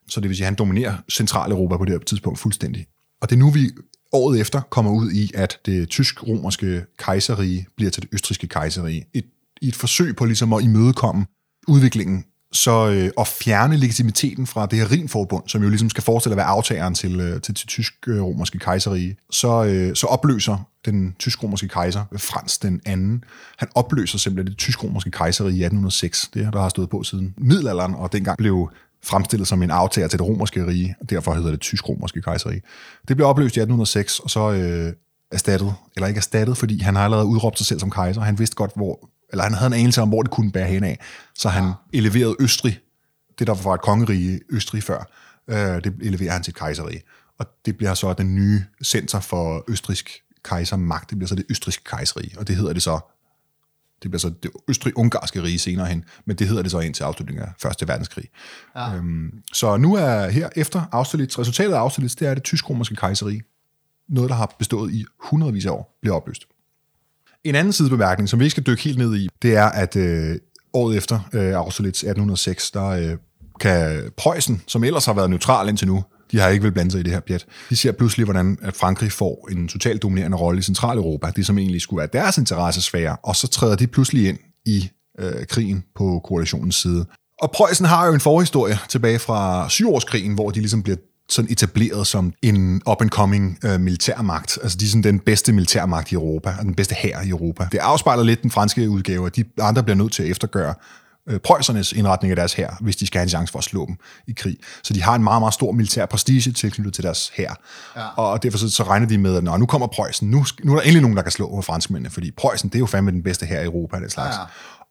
Så 0.08 0.22
det 0.22 0.30
vil 0.30 0.38
sige, 0.38 0.46
at 0.46 0.48
han 0.48 0.56
dominerer 0.56 0.98
Centraleuropa 1.12 1.78
på 1.78 1.86
det 1.86 1.92
her 1.92 2.00
tidspunkt 2.00 2.40
fuldstændig. 2.40 2.86
Og 3.22 3.30
det 3.30 3.36
er 3.36 3.40
nu, 3.40 3.50
vi 3.50 3.72
året 4.12 4.42
efter 4.42 4.62
kommer 4.62 4.92
ud 4.92 5.12
i, 5.12 5.32
at 5.36 5.58
det 5.66 5.90
tysk-romerske 5.90 6.86
kejserige 6.98 7.68
bliver 7.78 7.92
til 7.92 8.02
det 8.02 8.10
østriske 8.14 8.48
kejserige. 8.48 9.06
Et, 9.14 9.26
I 9.62 9.68
et 9.68 9.76
forsøg 9.76 10.16
på 10.16 10.26
ligesom 10.26 10.54
at 10.54 10.64
imødekomme 10.64 11.26
udviklingen 11.68 12.26
så 12.52 12.90
øh, 12.90 13.12
at 13.18 13.28
fjerne 13.28 13.78
legitimiteten 13.78 14.48
fra 14.48 14.66
det 14.66 14.80
her 14.80 14.92
Rimforbund, 14.92 15.44
som 15.48 15.64
jo 15.64 15.70
ligesom 15.70 15.90
skal 15.90 16.04
forestille 16.04 16.34
at 16.34 16.38
være 16.38 16.46
aftageren 16.46 16.96
til, 16.96 17.20
øh, 17.20 17.42
til, 17.42 17.56
til 17.56 17.68
tysk-romerske 17.68 18.60
kejserige, 18.60 19.16
så, 19.32 19.64
øh, 19.64 19.96
så 19.96 20.08
opløser 20.08 20.58
den 20.86 21.16
tysk-romerske 21.20 21.68
kejser, 21.68 22.04
Frans 22.18 22.58
den 22.58 22.82
anden, 22.86 23.24
han 23.58 23.68
opløser 23.76 24.18
simpelthen 24.18 24.52
det 24.52 24.58
tysk-romerske 24.58 25.12
kejserige 25.12 25.58
i 25.58 25.64
1806. 25.64 26.30
Det 26.34 26.54
der 26.54 26.62
har 26.62 26.70
stået 26.70 26.90
på 26.90 27.04
siden 27.04 27.34
middelalderen, 27.38 27.96
og 27.96 28.14
dengang 28.14 28.38
blev 28.38 28.70
fremstillet 29.04 29.48
som 29.48 29.64
en 29.64 29.72
aftager 29.72 30.08
til 30.08 30.20
det 30.20 30.28
romerske 30.28 30.68
rige, 30.68 30.96
og 31.02 31.10
derfor 31.10 31.34
hedder 31.34 31.52
det 31.52 31.60
tysk-romerske 31.60 32.22
kejserige. 32.22 32.62
Det 33.08 33.16
blev 33.16 33.28
opløst 33.28 33.58
i 33.58 33.60
1806, 33.60 34.20
og 34.20 34.30
så 34.30 34.52
øh, 34.52 34.94
erstattet, 35.32 35.74
eller 35.96 36.08
ikke 36.08 36.18
erstattet, 36.18 36.58
fordi 36.58 36.80
han 36.80 36.96
har 36.96 37.04
allerede 37.04 37.26
udråbt 37.26 37.58
sig 37.58 37.68
selv 37.68 37.80
som 37.80 37.90
kejser. 37.90 38.22
Han 38.22 38.40
vidste 38.40 38.56
godt, 38.56 38.72
hvor 38.76 39.10
eller 39.32 39.44
han 39.44 39.54
havde 39.54 39.68
en 39.68 39.80
anelse 39.80 40.02
om, 40.02 40.10
hvor 40.10 40.22
det 40.22 40.32
kunne 40.32 40.52
bære 40.52 40.68
hen 40.68 40.84
af. 40.84 41.00
Så 41.36 41.50
han 41.50 41.64
ja. 41.64 41.74
eleverede 41.94 42.36
Østrig, 42.40 42.80
det 43.40 43.48
der 43.48 43.64
var 43.64 43.74
et 43.74 43.82
kongerige 43.82 44.40
Østrig 44.50 44.84
før, 44.84 45.12
øh, 45.48 45.84
det 45.84 45.94
eleverer 46.02 46.32
han 46.32 46.44
til 46.44 46.54
kejserige. 46.54 47.02
Og 47.40 47.46
det 47.66 47.78
bliver 47.78 47.94
så 47.94 48.14
den 48.14 48.36
nye 48.36 48.64
center 48.84 49.20
for 49.20 49.64
østrisk 49.68 50.24
kejsermagt. 50.44 51.10
Det 51.10 51.18
bliver 51.18 51.28
så 51.28 51.36
det 51.36 51.46
østriske 51.50 51.84
kejserige, 51.84 52.40
og 52.40 52.48
det 52.48 52.56
hedder 52.56 52.74
det 52.74 52.84
så 52.84 53.00
det 54.04 54.12
bliver 54.12 54.20
så 54.20 54.30
det 54.44 54.52
østrig-ungarske 54.68 55.44
rige 55.44 55.60
senere 55.60 55.86
hen, 55.86 56.04
men 56.26 56.36
det 56.36 56.48
hedder 56.48 56.62
det 56.62 56.72
så 56.72 56.80
indtil 56.80 57.04
afslutningen 57.04 57.46
af 57.46 57.52
Første 57.60 57.88
Verdenskrig. 57.88 58.26
Ja. 58.76 58.96
Øhm, 58.96 59.44
så 59.54 59.78
nu 59.78 59.96
er 59.96 60.30
her 60.30 60.50
efter 60.56 60.84
Austerlitz, 60.92 61.40
resultatet 61.40 61.74
af 61.74 61.80
Austerlitz, 61.80 62.16
det 62.16 62.28
er 62.28 62.34
det 62.34 62.44
tysk-romerske 62.44 62.96
kejserige. 62.96 63.44
Noget, 64.10 64.30
der 64.30 64.36
har 64.36 64.56
bestået 64.60 64.94
i 64.94 65.06
hundredvis 65.20 65.66
af 65.66 65.70
år, 65.72 65.98
bliver 66.02 66.16
opløst. 66.16 66.44
En 67.46 67.56
anden 67.56 67.74
sidebemærkning, 67.74 68.30
som 68.30 68.40
vi 68.40 68.46
ikke 68.46 68.52
skal 68.52 68.66
dykke 68.66 68.84
helt 68.84 68.98
ned 68.98 69.16
i, 69.16 69.30
det 69.42 69.56
er, 69.56 69.66
at 69.66 69.96
øh, 69.96 70.36
året 70.74 70.98
efter 70.98 71.20
øh, 71.34 71.54
Austerlitz 71.54 72.00
1806, 72.00 72.72
der 72.72 72.88
øh, 72.88 73.18
kan 73.60 74.12
Preussen, 74.18 74.62
som 74.68 74.84
ellers 74.84 75.06
har 75.06 75.14
været 75.14 75.30
neutral 75.30 75.70
indtil 75.70 75.88
nu, 75.88 76.04
de 76.32 76.40
har 76.40 76.50
ikke 76.50 76.64
vil 76.64 76.72
blande 76.72 76.92
sig 76.92 77.00
i 77.00 77.04
det 77.04 77.14
her 77.14 77.20
pjat. 77.20 77.46
De 77.70 77.76
ser 77.76 77.92
pludselig, 77.92 78.24
hvordan 78.24 78.58
at 78.62 78.76
Frankrig 78.76 79.12
får 79.12 79.48
en 79.52 79.68
totalt 79.68 80.04
dominerende 80.04 80.38
rolle 80.38 80.60
i 80.60 80.62
Centraleuropa, 80.62 81.32
det 81.36 81.46
som 81.46 81.58
egentlig 81.58 81.82
skulle 81.82 81.98
være 81.98 82.10
deres 82.14 82.38
interessesfære, 82.38 83.18
og 83.24 83.36
så 83.36 83.48
træder 83.48 83.76
de 83.76 83.88
pludselig 83.88 84.30
ind 84.30 84.38
i 84.66 84.90
øh, 85.20 85.46
krigen 85.50 85.84
på 85.96 86.22
koalitionens 86.24 86.76
side. 86.76 87.06
Og 87.42 87.52
Preussen 87.52 87.86
har 87.86 88.08
jo 88.08 88.14
en 88.14 88.20
forhistorie 88.20 88.78
tilbage 88.90 89.20
fra 89.20 89.70
syvårskrigen, 89.70 90.34
hvor 90.34 90.50
de 90.50 90.60
ligesom 90.60 90.84
bliver 90.84 90.98
sådan 91.32 91.52
etableret 91.52 92.08
som 92.08 92.34
en 92.42 92.82
up-and-coming 92.90 93.60
øh, 93.66 93.80
militærmagt. 93.80 94.58
Altså 94.64 94.78
de 94.78 94.86
er 94.86 94.90
sådan 94.90 95.04
den 95.04 95.20
bedste 95.20 95.54
militærmagt 95.54 96.12
i 96.12 96.16
Europa, 96.16 96.56
og 96.60 96.66
den 96.66 96.76
bedste 96.76 96.96
hær 96.96 97.22
i 97.22 97.30
Europa. 97.30 97.68
Det 97.72 97.78
afspejler 97.78 98.24
lidt 98.24 98.42
den 98.42 98.52
franske 98.52 98.90
udgave, 98.90 99.26
at 99.26 99.36
de 99.36 99.44
andre 99.62 99.84
bliver 99.84 99.96
nødt 99.96 100.14
til 100.14 100.24
at 100.24 100.30
eftergøre 100.30 100.74
øh, 101.30 101.40
Preussernes 101.40 101.92
indretning 101.92 102.32
af 102.32 102.36
deres 102.36 102.54
hær, 102.54 102.78
hvis 102.82 102.96
de 102.96 103.08
skal 103.08 103.20
have 103.20 103.24
en 103.24 103.30
chance 103.30 103.52
for 103.52 103.60
at 103.60 103.66
slå 103.66 103.86
dem 103.86 103.96
i 104.28 104.32
krig. 104.32 104.58
Så 104.84 104.94
de 104.94 105.02
har 105.02 105.16
en 105.16 105.24
meget, 105.24 105.42
meget 105.42 105.54
stor 105.54 105.72
militær 105.72 106.06
prestige 106.06 106.52
tilknyttet 106.52 106.94
til 106.94 107.04
deres 107.04 107.32
hær. 107.38 107.54
Ja. 107.96 108.08
Og 108.08 108.44
derfor 108.44 108.58
så, 108.58 108.70
så 108.70 108.84
regner 108.84 109.08
de 109.08 109.18
med, 109.18 109.36
at 109.36 109.44
nu 109.60 109.66
kommer 109.66 109.88
Preussen, 109.88 110.30
nu, 110.30 110.46
nu 110.64 110.72
er 110.72 110.76
der 110.76 110.82
endelig 110.82 111.02
nogen, 111.02 111.18
der 111.18 111.24
kan 111.24 111.32
slå 111.32 111.56
med 111.56 111.64
franskmændene, 111.64 112.10
fordi 112.10 112.32
Preussen, 112.32 112.70
det 112.70 112.76
er 112.76 112.80
jo 112.80 112.86
fandme 112.86 113.12
den 113.12 113.24
bedste 113.24 113.46
her 113.46 113.60
i 113.60 113.66
Europa, 113.66 114.00
det 114.00 114.12
slags. 114.12 114.36
Ja. 114.36 114.42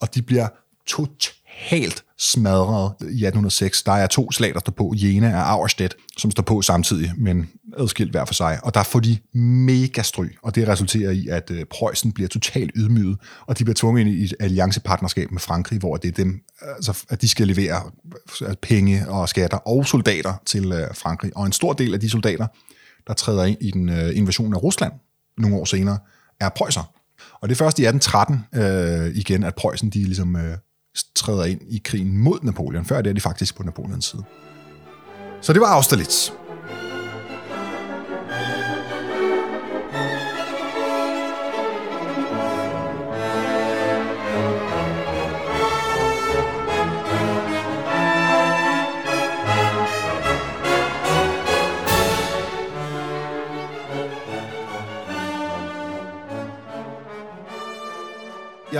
Og 0.00 0.14
de 0.14 0.22
bliver 0.22 0.48
totalt 0.86 1.39
smadret 2.18 2.92
i 3.00 3.04
1806. 3.04 3.82
Der 3.82 3.92
er 3.92 4.06
to 4.06 4.32
slag, 4.32 4.54
der 4.54 4.60
står 4.60 4.72
på. 4.72 4.94
Jena 4.96 5.36
og 5.36 5.50
Auerstedt, 5.50 5.96
som 6.18 6.30
står 6.30 6.42
på 6.42 6.62
samtidig, 6.62 7.12
men 7.16 7.50
adskilt 7.78 8.10
hver 8.10 8.24
for 8.24 8.34
sig. 8.34 8.58
Og 8.62 8.74
der 8.74 8.82
får 8.82 9.00
de 9.00 9.18
mega 9.38 10.02
stryg, 10.02 10.36
og 10.42 10.54
det 10.54 10.68
resulterer 10.68 11.10
i, 11.10 11.26
at 11.28 11.50
øh, 11.50 11.64
Preussen 11.64 12.12
bliver 12.12 12.28
totalt 12.28 12.70
ydmyget, 12.76 13.18
og 13.46 13.58
de 13.58 13.64
bliver 13.64 13.74
tvunget 13.74 14.00
ind 14.00 14.10
i 14.10 14.24
et 14.24 14.34
alliancepartnerskab 14.40 15.30
med 15.30 15.40
Frankrig, 15.40 15.78
hvor 15.78 15.96
det 15.96 16.08
er 16.08 16.12
dem, 16.12 16.40
altså, 16.62 17.04
at 17.08 17.22
de 17.22 17.28
skal 17.28 17.46
levere 17.46 17.82
øh, 18.42 18.54
penge 18.62 19.08
og 19.08 19.28
skatter 19.28 19.56
og 19.56 19.86
soldater 19.86 20.34
til 20.46 20.72
øh, 20.72 20.94
Frankrig. 20.94 21.36
Og 21.36 21.46
en 21.46 21.52
stor 21.52 21.72
del 21.72 21.94
af 21.94 22.00
de 22.00 22.10
soldater, 22.10 22.46
der 23.06 23.14
træder 23.14 23.44
ind 23.44 23.58
i 23.60 23.70
den 23.70 23.88
invasion 23.88 24.54
af 24.54 24.62
Rusland 24.62 24.92
nogle 25.38 25.56
år 25.56 25.64
senere, 25.64 25.98
er 26.40 26.48
Preusser. 26.48 26.92
Og 27.40 27.48
det 27.48 27.54
er 27.54 27.58
først 27.58 27.78
i 27.78 27.86
1813 27.86 28.44
øh, 28.54 29.16
igen, 29.16 29.44
at 29.44 29.54
Preussen 29.54 29.90
de 29.90 30.04
ligesom, 30.04 30.36
øh, 30.36 30.56
træder 31.14 31.44
ind 31.44 31.60
i 31.68 31.80
krigen 31.84 32.18
mod 32.18 32.38
Napoleon. 32.42 32.84
Før 32.84 33.02
det 33.02 33.10
er 33.10 33.14
de 33.14 33.20
faktisk 33.20 33.56
på 33.56 33.62
Napoleons 33.62 34.04
side. 34.04 34.24
Så 35.40 35.52
det 35.52 35.60
var 35.60 35.66
Austerlitz. 35.66 36.30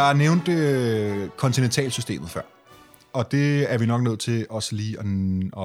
Jeg 0.01 0.15
nævnte 0.15 0.53
øh, 0.53 1.29
kontinentalsystemet 1.37 2.31
før, 2.31 2.43
og 3.13 3.33
det 3.33 3.73
er 3.73 3.79
vi 3.79 3.87
nok 3.87 4.03
nødt 4.03 4.21
til 4.21 4.47
også 4.51 4.75
lige 4.77 4.99
at, 4.99 5.07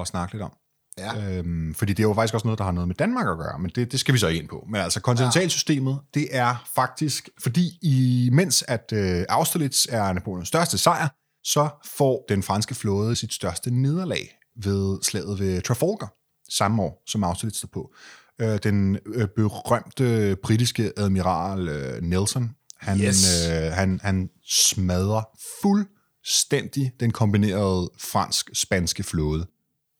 at 0.00 0.06
snakke 0.06 0.34
lidt 0.34 0.42
om. 0.42 0.52
Ja. 0.98 1.38
Øhm, 1.38 1.74
fordi 1.74 1.92
det 1.92 2.02
er 2.02 2.08
jo 2.08 2.14
faktisk 2.14 2.34
også 2.34 2.46
noget, 2.46 2.58
der 2.58 2.64
har 2.64 2.72
noget 2.72 2.88
med 2.88 2.94
Danmark 2.94 3.26
at 3.28 3.38
gøre, 3.38 3.58
men 3.58 3.70
det, 3.74 3.92
det 3.92 4.00
skal 4.00 4.14
vi 4.14 4.18
så 4.18 4.28
ind 4.28 4.48
på. 4.48 4.66
Men 4.70 4.80
altså, 4.80 5.00
kontinentalsystemet, 5.00 5.92
ja. 5.92 6.20
det 6.20 6.28
er 6.30 6.64
faktisk, 6.74 7.28
fordi 7.42 7.78
i, 7.82 8.28
mens 8.32 8.64
at 8.68 8.92
øh, 8.92 9.24
Austerlitz 9.28 9.86
er 9.90 10.12
Napoleons 10.12 10.48
største 10.48 10.78
sejr, 10.78 11.08
så 11.44 11.68
får 11.84 12.24
den 12.28 12.42
franske 12.42 12.74
flåde 12.74 13.16
sit 13.16 13.32
største 13.32 13.70
nederlag 13.70 14.38
ved 14.62 15.02
slaget 15.02 15.40
ved 15.40 15.62
Trafalgar, 15.62 16.12
samme 16.50 16.82
år, 16.82 17.02
som 17.06 17.24
Austerlitz 17.24 17.58
står 17.58 17.68
på. 17.72 17.94
Øh, 18.40 18.58
den 18.62 18.98
øh, 19.06 19.28
berømte 19.36 20.36
britiske 20.42 20.92
admiral 20.96 21.68
øh, 21.68 22.02
Nelson, 22.02 22.50
han, 22.80 23.00
yes. 23.00 23.48
øh, 23.48 23.72
han, 23.72 24.00
han 24.02 24.30
smadrer 24.46 25.22
fuldstændig 25.62 26.92
den 27.00 27.10
kombinerede 27.10 27.90
fransk-spanske 27.98 29.02
flåde. 29.02 29.46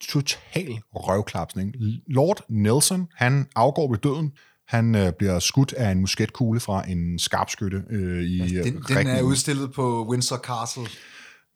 Total 0.00 0.78
røvklapsning. 0.94 1.74
Lord 2.06 2.44
Nelson, 2.48 3.08
han 3.14 3.48
afgår 3.54 3.90
ved 3.90 3.98
døden. 3.98 4.32
Han 4.68 4.94
øh, 4.94 5.12
bliver 5.12 5.38
skudt 5.38 5.72
af 5.72 5.90
en 5.90 6.00
musketkugle 6.00 6.60
fra 6.60 6.90
en 6.90 7.18
skarpskytte 7.18 7.82
øh, 7.90 8.22
i 8.22 8.54
ja, 8.54 8.62
den, 8.62 8.82
den 8.88 9.06
er 9.06 9.22
udstillet 9.22 9.72
på 9.72 10.06
Windsor 10.08 10.36
Castle. 10.36 10.86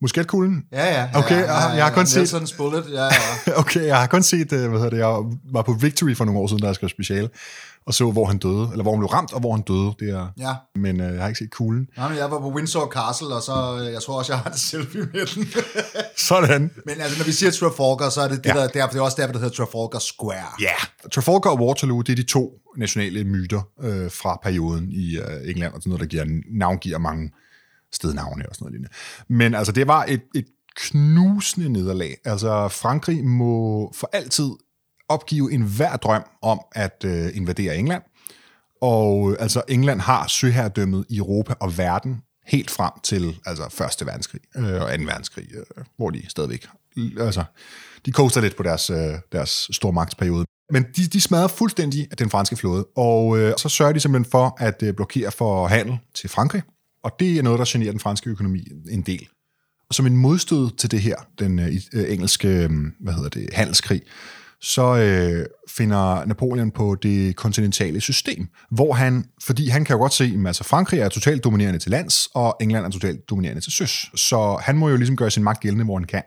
Musketkuglen? 0.03 0.65
Ja, 0.73 1.01
ja. 1.01 1.09
Okay, 1.15 1.35
ja, 1.35 1.41
ja, 1.41 1.69
ja, 1.69 1.69
jeg 1.69 1.85
har 1.85 1.93
kun 1.93 2.07
set... 2.07 2.35
Nelson's 2.35 2.57
Bullet, 2.57 2.85
ja, 2.93 3.05
ja. 3.05 3.59
okay, 3.63 3.87
jeg 3.87 3.99
har 3.99 4.07
kun 4.07 4.23
set, 4.23 4.53
øh, 4.53 4.69
hvad 4.69 4.79
hedder 4.79 4.91
det, 4.91 4.99
jeg 4.99 5.39
var 5.53 5.63
på 5.63 5.73
Victory 5.73 6.17
for 6.17 6.25
nogle 6.25 6.41
år 6.41 6.47
siden, 6.47 6.61
da 6.61 6.67
jeg 6.67 6.75
skrev 6.75 6.89
speciale 6.89 7.29
og 7.87 7.95
så, 7.95 8.11
hvor 8.11 8.25
han 8.25 8.39
døde, 8.39 8.69
eller 8.73 8.83
hvor 8.83 8.93
han 8.93 9.01
blev 9.01 9.09
ramt, 9.09 9.33
og 9.33 9.41
hvor 9.41 9.53
han 9.53 9.63
døde. 9.63 9.95
Det 10.01 10.09
er, 10.19 10.27
ja. 10.39 10.55
Men 10.81 11.01
øh, 11.01 11.15
jeg 11.15 11.21
har 11.21 11.29
ikke 11.29 11.39
set 11.39 11.51
kuglen. 11.51 11.89
Nej, 11.97 12.09
men 12.09 12.19
jeg 12.19 12.31
var 12.31 12.39
på 12.39 12.51
Windsor 12.51 12.87
Castle, 12.97 13.35
og 13.35 13.43
så, 13.43 13.79
øh, 13.81 13.93
jeg 13.93 14.03
tror 14.03 14.19
også, 14.19 14.33
jeg 14.33 14.41
har 14.41 14.51
et 14.51 14.59
selfie 14.59 15.01
med 15.01 15.27
den. 15.35 15.49
Sådan. 16.31 16.71
Men 16.87 17.01
altså, 17.01 17.19
når 17.19 17.25
vi 17.25 17.33
siger 17.33 17.51
Trafalgar, 17.51 18.09
så 18.09 18.21
er 18.21 18.29
det, 18.29 18.45
det, 18.45 18.51
ja. 18.51 18.55
der, 18.55 18.67
det, 18.67 18.83
er, 18.83 18.87
det 18.87 18.99
er 18.99 19.03
også 19.03 19.17
derfor, 19.21 19.33
det 19.33 19.41
hedder 19.43 19.57
Trafalgar 19.57 19.99
Square. 19.99 20.51
Ja, 20.61 20.65
yeah. 20.65 21.11
Trafalgar 21.13 21.51
og 21.51 21.61
Waterloo, 21.61 22.03
det 22.03 22.13
er 22.13 22.17
de 22.17 22.23
to 22.23 22.53
nationale 22.77 23.25
myter 23.25 23.63
øh, 23.83 24.11
fra 24.11 24.39
perioden 24.43 24.93
i 24.93 25.17
øh, 25.17 25.51
England, 25.51 25.75
og 25.75 25.83
sådan 25.83 25.91
noget, 25.91 26.01
der 26.01 26.07
giver, 26.07 26.25
navngiver 26.51 26.99
mange 26.99 27.31
stednavne 27.93 28.49
og 28.49 28.55
sådan 28.55 28.65
noget 28.65 28.73
lignende. 28.73 28.91
Men 29.29 29.55
altså, 29.55 29.73
det 29.73 29.87
var 29.87 30.05
et, 30.09 30.23
et 30.35 30.47
knusende 30.77 31.69
nederlag. 31.69 32.17
Altså, 32.25 32.69
Frankrig 32.69 33.25
må 33.25 33.93
for 33.95 34.11
altid 34.13 34.51
opgive 35.09 35.53
enhver 35.53 35.97
drøm 35.97 36.25
om 36.43 36.61
at 36.73 37.05
øh, 37.05 37.37
invadere 37.37 37.77
England. 37.77 38.03
Og 38.83 39.33
øh, 39.33 39.37
altså 39.41 39.63
England 39.69 40.01
har 40.01 40.27
søherredømmet 40.27 41.05
i 41.09 41.17
Europa 41.17 41.55
og 41.61 41.79
verden 41.79 42.23
helt 42.47 42.71
frem 42.71 42.93
til 43.03 43.41
altså 43.47 43.69
Første 43.71 44.07
verdenskrig 44.07 44.41
øh, 44.57 44.83
og 44.83 44.93
Anden 44.93 45.07
verdenskrig, 45.07 45.47
øh, 45.55 45.85
hvor 45.97 46.11
de 46.11 46.29
stadigvæk 46.29 46.67
altså, 47.21 47.45
de 48.07 48.13
koster 48.13 48.41
lidt 48.41 48.57
på 48.57 48.63
deres, 48.63 48.91
øh, 48.91 49.15
deres 49.33 49.69
stormagtsperiode. 49.73 50.45
Men 50.73 50.87
de, 50.97 51.07
de 51.07 51.21
smadrer 51.21 51.49
fuldstændig 51.49 52.09
den 52.19 52.31
franske 52.31 52.57
flåde, 52.57 52.87
og 52.97 53.39
øh, 53.39 53.55
så 53.57 53.69
sørger 53.69 53.93
de 53.93 54.01
simpelthen 54.01 54.31
for 54.31 54.57
at 54.59 54.83
øh, 54.83 54.95
blokere 54.95 55.31
for 55.31 55.67
handel 55.67 55.99
til 56.15 56.31
Frankrig, 56.31 56.63
og 57.05 57.13
det 57.21 57.39
er 57.39 57.43
noget, 57.43 57.59
der 57.59 57.65
generer 57.69 57.91
den 57.91 58.01
franske 58.01 58.31
økonomi 58.31 58.65
en 58.91 59.03
del. 59.03 59.29
Og 59.89 59.95
som 59.95 60.07
en 60.07 60.17
modstød 60.17 60.77
til 60.77 60.91
det 60.91 61.01
her, 61.01 61.17
den 61.39 61.59
øh, 61.59 61.73
øh, 61.93 62.13
engelske 62.13 62.49
øh, 62.49 62.71
hvad 63.01 63.15
hedder 63.15 63.29
det, 63.29 63.49
handelskrig, 63.53 64.03
så 64.63 64.97
øh, 64.97 65.47
finder 65.69 66.25
Napoleon 66.25 66.71
på 66.71 66.97
det 67.03 67.37
kontinentale 67.37 68.01
system, 68.01 68.49
hvor 68.71 68.93
han, 68.93 69.25
fordi 69.43 69.69
han 69.69 69.85
kan 69.85 69.95
jo 69.95 70.01
godt 70.01 70.13
se, 70.13 70.25
at 70.25 70.47
altså 70.47 70.65
Frankrig 70.65 71.01
er 71.01 71.09
totalt 71.09 71.45
dominerende 71.45 71.79
til 71.79 71.91
lands, 71.91 72.29
og 72.35 72.57
England 72.61 72.87
er 72.87 72.91
totalt 72.91 73.31
dominerende 73.31 73.61
til 73.61 73.73
søs. 73.73 74.11
Så 74.15 74.61
han 74.63 74.77
må 74.77 74.89
jo 74.89 74.97
ligesom 74.97 75.17
gøre 75.17 75.31
sin 75.31 75.43
magt 75.43 75.61
gældende, 75.61 75.85
hvor 75.85 75.99
han 75.99 76.07
kan. 76.07 76.23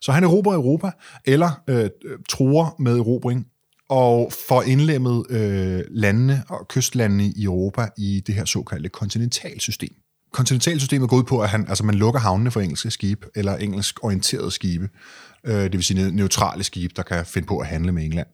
Så 0.00 0.12
han 0.12 0.24
erobrer 0.24 0.54
Europa, 0.54 0.90
eller 1.24 1.62
øh, 1.68 1.90
truer 2.28 2.76
med 2.78 2.98
erobring, 2.98 3.46
og 3.88 4.32
får 4.48 4.62
indlemmet 4.62 5.24
øh, 5.30 5.80
landene 5.90 6.44
og 6.48 6.68
kystlandene 6.68 7.24
i 7.24 7.44
Europa 7.44 7.88
i 7.98 8.22
det 8.26 8.34
her 8.34 8.44
såkaldte 8.44 8.88
kontinentalsystem. 8.88 9.94
Kontinentalsystemet 10.32 11.08
går 11.08 11.16
ud 11.16 11.22
på, 11.22 11.40
at 11.40 11.48
han, 11.48 11.66
altså 11.68 11.84
man 11.84 11.94
lukker 11.94 12.20
havnene 12.20 12.50
for 12.50 12.60
engelske 12.60 12.90
skibe, 12.90 13.26
eller 13.34 13.56
engelsk 13.56 14.04
orienterede 14.04 14.50
skibe, 14.50 14.88
øh, 15.44 15.54
det 15.54 15.72
vil 15.72 15.84
sige 15.84 16.10
neutrale 16.10 16.64
skibe, 16.64 16.92
der 16.96 17.02
kan 17.02 17.26
finde 17.26 17.46
på 17.46 17.58
at 17.58 17.66
handle 17.66 17.92
med 17.92 18.04
England. 18.04 18.26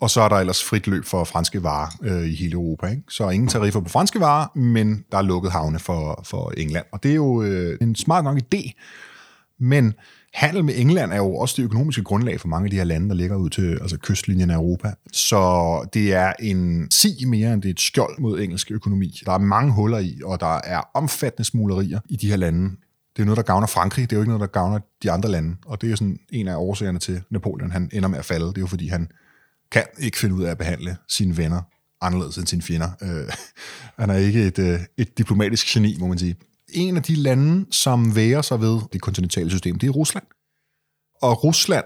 Og 0.00 0.10
så 0.10 0.20
er 0.20 0.28
der 0.28 0.36
ellers 0.36 0.64
frit 0.64 0.86
løb 0.86 1.04
for 1.04 1.24
franske 1.24 1.62
varer 1.62 1.88
øh, 2.02 2.26
i 2.26 2.34
hele 2.34 2.52
Europa. 2.52 2.86
Ikke? 2.86 3.02
Så 3.08 3.30
ingen 3.30 3.48
tariffer 3.48 3.80
på 3.80 3.88
franske 3.88 4.20
varer, 4.20 4.58
men 4.58 5.04
der 5.12 5.18
er 5.18 5.22
lukket 5.22 5.52
havne 5.52 5.78
for, 5.78 6.22
for 6.26 6.52
England. 6.56 6.86
Og 6.92 7.02
det 7.02 7.10
er 7.10 7.14
jo 7.14 7.42
øh, 7.42 7.78
en 7.80 7.94
smart 7.94 8.24
nok 8.24 8.38
idé, 8.38 8.72
men 9.58 9.94
handel 10.34 10.64
med 10.64 10.74
England 10.76 11.12
er 11.12 11.16
jo 11.16 11.36
også 11.36 11.54
det 11.58 11.64
økonomiske 11.64 12.02
grundlag 12.02 12.40
for 12.40 12.48
mange 12.48 12.66
af 12.66 12.70
de 12.70 12.76
her 12.76 12.84
lande, 12.84 13.08
der 13.08 13.14
ligger 13.14 13.36
ud 13.36 13.50
til 13.50 13.78
altså 13.80 13.98
kystlinjen 13.98 14.50
af 14.50 14.54
Europa. 14.54 14.92
Så 15.12 15.88
det 15.94 16.12
er 16.12 16.32
en 16.40 16.90
sig 16.90 17.28
mere, 17.28 17.52
end 17.52 17.62
det 17.62 17.68
er 17.68 17.72
et 17.72 17.80
skjold 17.80 18.18
mod 18.20 18.40
engelsk 18.40 18.70
økonomi. 18.70 19.20
Der 19.26 19.32
er 19.32 19.38
mange 19.38 19.72
huller 19.72 19.98
i, 19.98 20.20
og 20.24 20.40
der 20.40 20.60
er 20.64 20.80
omfattende 20.94 21.44
smuglerier 21.44 22.00
i 22.08 22.16
de 22.16 22.28
her 22.28 22.36
lande 22.36 22.76
det 23.16 23.22
er 23.22 23.24
noget, 23.24 23.36
der 23.36 23.42
gavner 23.42 23.66
Frankrig, 23.66 24.10
det 24.10 24.16
er 24.16 24.18
jo 24.18 24.22
ikke 24.22 24.30
noget, 24.30 24.40
der 24.40 24.60
gavner 24.60 24.78
de 25.02 25.10
andre 25.10 25.30
lande. 25.30 25.56
Og 25.66 25.80
det 25.80 25.92
er 25.92 25.96
sådan 25.96 26.18
en 26.32 26.48
af 26.48 26.56
årsagerne 26.56 26.98
til 26.98 27.22
Napoleon, 27.30 27.70
han 27.70 27.90
ender 27.92 28.08
med 28.08 28.18
at 28.18 28.24
falde. 28.24 28.46
Det 28.46 28.56
er 28.56 28.60
jo 28.60 28.66
fordi, 28.66 28.88
han 28.88 29.08
kan 29.70 29.84
ikke 29.98 30.18
finde 30.18 30.34
ud 30.34 30.42
af 30.42 30.50
at 30.50 30.58
behandle 30.58 30.96
sine 31.08 31.36
venner 31.36 31.62
anderledes 32.00 32.36
end 32.36 32.46
sine 32.46 32.62
fjender. 32.62 32.90
Øh, 33.02 33.32
han 34.00 34.10
er 34.10 34.16
ikke 34.16 34.46
et, 34.46 34.58
øh, 34.58 34.80
et 34.96 35.18
diplomatisk 35.18 35.66
geni, 35.66 35.96
må 36.00 36.06
man 36.06 36.18
sige. 36.18 36.36
En 36.74 36.96
af 36.96 37.02
de 37.02 37.14
lande, 37.14 37.66
som 37.70 38.16
værer 38.16 38.42
sig 38.42 38.60
ved 38.60 38.80
det 38.92 39.00
kontinentale 39.00 39.50
system, 39.50 39.78
det 39.78 39.86
er 39.86 39.90
Rusland. 39.90 40.24
Og 41.22 41.44
Rusland 41.44 41.84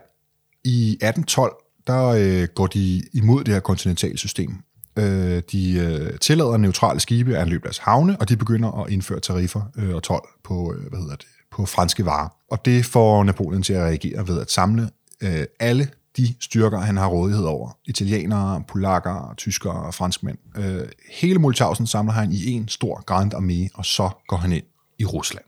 i 0.64 0.90
1812, 0.90 1.52
der 1.86 2.06
øh, 2.06 2.48
går 2.54 2.66
de 2.66 3.02
imod 3.12 3.44
det 3.44 3.54
her 3.54 3.60
kontinentale 3.60 4.18
system. 4.18 4.56
Øh, 4.98 5.42
de 5.52 5.72
øh, 5.72 6.18
tillader 6.18 6.56
neutrale 6.56 7.00
skibe 7.00 7.36
at 7.36 7.42
anløbe 7.42 7.62
deres 7.62 7.78
havne, 7.78 8.16
og 8.20 8.28
de 8.28 8.36
begynder 8.36 8.84
at 8.84 8.92
indføre 8.92 9.20
tariffer 9.20 9.62
øh, 9.76 9.94
og 9.94 10.02
tolv 10.02 10.28
på, 10.44 10.74
øh, 10.74 10.88
hvad 10.88 10.98
hedder 10.98 11.16
det, 11.16 11.26
på 11.50 11.66
franske 11.66 12.04
varer. 12.04 12.28
Og 12.50 12.64
det 12.64 12.84
får 12.84 13.24
Napoleon 13.24 13.62
til 13.62 13.72
at 13.72 13.82
reagere 13.82 14.28
ved 14.28 14.40
at 14.40 14.50
samle 14.50 14.90
øh, 15.22 15.44
alle 15.60 15.88
de 16.16 16.34
styrker, 16.40 16.78
han 16.78 16.96
har 16.96 17.06
rådighed 17.06 17.44
over. 17.44 17.78
Italienere, 17.84 18.62
polakker, 18.68 19.34
tyskere 19.36 19.86
og 19.86 19.94
franskmænd. 19.94 20.38
Øh, 20.56 20.88
hele 21.10 21.38
Multhausen 21.38 21.86
samler 21.86 22.12
han 22.12 22.32
i 22.32 22.50
en 22.50 22.68
stor 22.68 23.04
Grand 23.06 23.34
Armé, 23.34 23.68
og 23.74 23.84
så 23.84 24.10
går 24.28 24.36
han 24.36 24.52
ind 24.52 24.64
i 24.98 25.04
Rusland. 25.04 25.44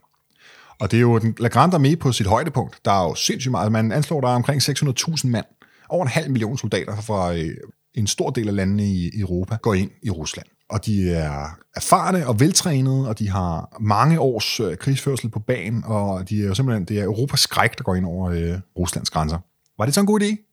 Og 0.79 0.91
det 0.91 0.97
er 0.97 1.01
jo 1.01 1.17
den 1.17 1.35
La 1.39 1.47
Grande 1.47 1.77
Armée 1.77 1.95
på 1.95 2.11
sit 2.11 2.27
højdepunkt. 2.27 2.79
Der 2.85 2.91
er 2.91 3.03
jo 3.03 3.15
sindssygt 3.15 3.51
meget. 3.51 3.71
Man 3.71 3.91
anslår, 3.91 4.21
der 4.21 4.27
er 4.27 4.35
omkring 4.35 4.61
600.000 4.61 5.27
mand. 5.27 5.45
Over 5.89 6.03
en 6.03 6.11
halv 6.11 6.31
million 6.31 6.57
soldater 6.57 7.01
fra 7.01 7.33
øh, 7.33 7.57
en 7.93 8.07
stor 8.07 8.29
del 8.29 8.47
af 8.47 8.55
landene 8.55 8.85
i 8.85 9.19
Europa 9.19 9.57
går 9.61 9.73
ind 9.73 9.91
i 10.03 10.09
Rusland. 10.09 10.47
Og 10.69 10.85
de 10.85 11.11
er 11.11 11.57
erfarne 11.75 12.27
og 12.27 12.39
veltrænede, 12.39 13.07
og 13.07 13.19
de 13.19 13.29
har 13.29 13.77
mange 13.79 14.19
års 14.19 14.59
øh, 14.59 14.77
krigsførsel 14.77 15.29
på 15.29 15.39
banen, 15.39 15.83
og 15.85 16.29
de 16.29 16.43
er 16.43 16.47
jo 16.47 16.53
simpelthen, 16.53 16.85
det 16.85 16.99
er 16.99 17.03
Europas 17.03 17.39
skræk, 17.39 17.77
der 17.77 17.83
går 17.83 17.95
ind 17.95 18.05
over 18.05 18.29
øh, 18.29 18.59
Ruslands 18.77 19.09
grænser. 19.09 19.37
Var 19.77 19.85
det 19.85 19.93
så 19.93 19.99
en 19.99 20.05
god 20.05 20.21
idé? 20.21 20.48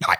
Nej. 0.00 0.16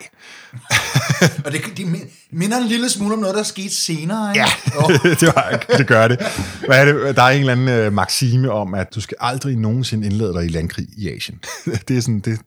og 1.45 1.53
det, 1.53 1.63
de 1.77 1.87
minder 2.31 2.57
en 2.57 2.67
lille 2.67 2.89
smule 2.91 3.15
om 3.15 3.21
noget, 3.21 3.35
der 3.35 3.41
er 3.41 3.45
sket 3.45 3.73
senere. 3.73 4.31
Ikke? 4.31 4.41
Ja, 4.41 4.79
oh. 4.85 4.93
det, 5.21 5.27
var, 5.35 5.65
det 5.79 5.87
gør 5.87 6.09
det. 6.09 6.19
Hvad 6.67 6.81
er 6.81 6.85
det. 6.85 7.17
Der 7.17 7.23
er 7.23 7.29
en 7.29 7.41
eller 7.41 7.53
anden 7.53 7.69
øh, 7.69 7.93
maxime 7.93 8.51
om, 8.51 8.75
at 8.75 8.95
du 8.95 9.01
skal 9.01 9.17
aldrig 9.21 9.57
nogensinde 9.57 10.07
indlede 10.07 10.33
dig 10.33 10.45
i 10.45 10.49
landkrig 10.49 10.87
i 10.97 11.09
Asien. 11.09 11.41
det 11.89 11.97
er 11.97 12.01
sådan, 12.01 12.21
det 12.21 12.41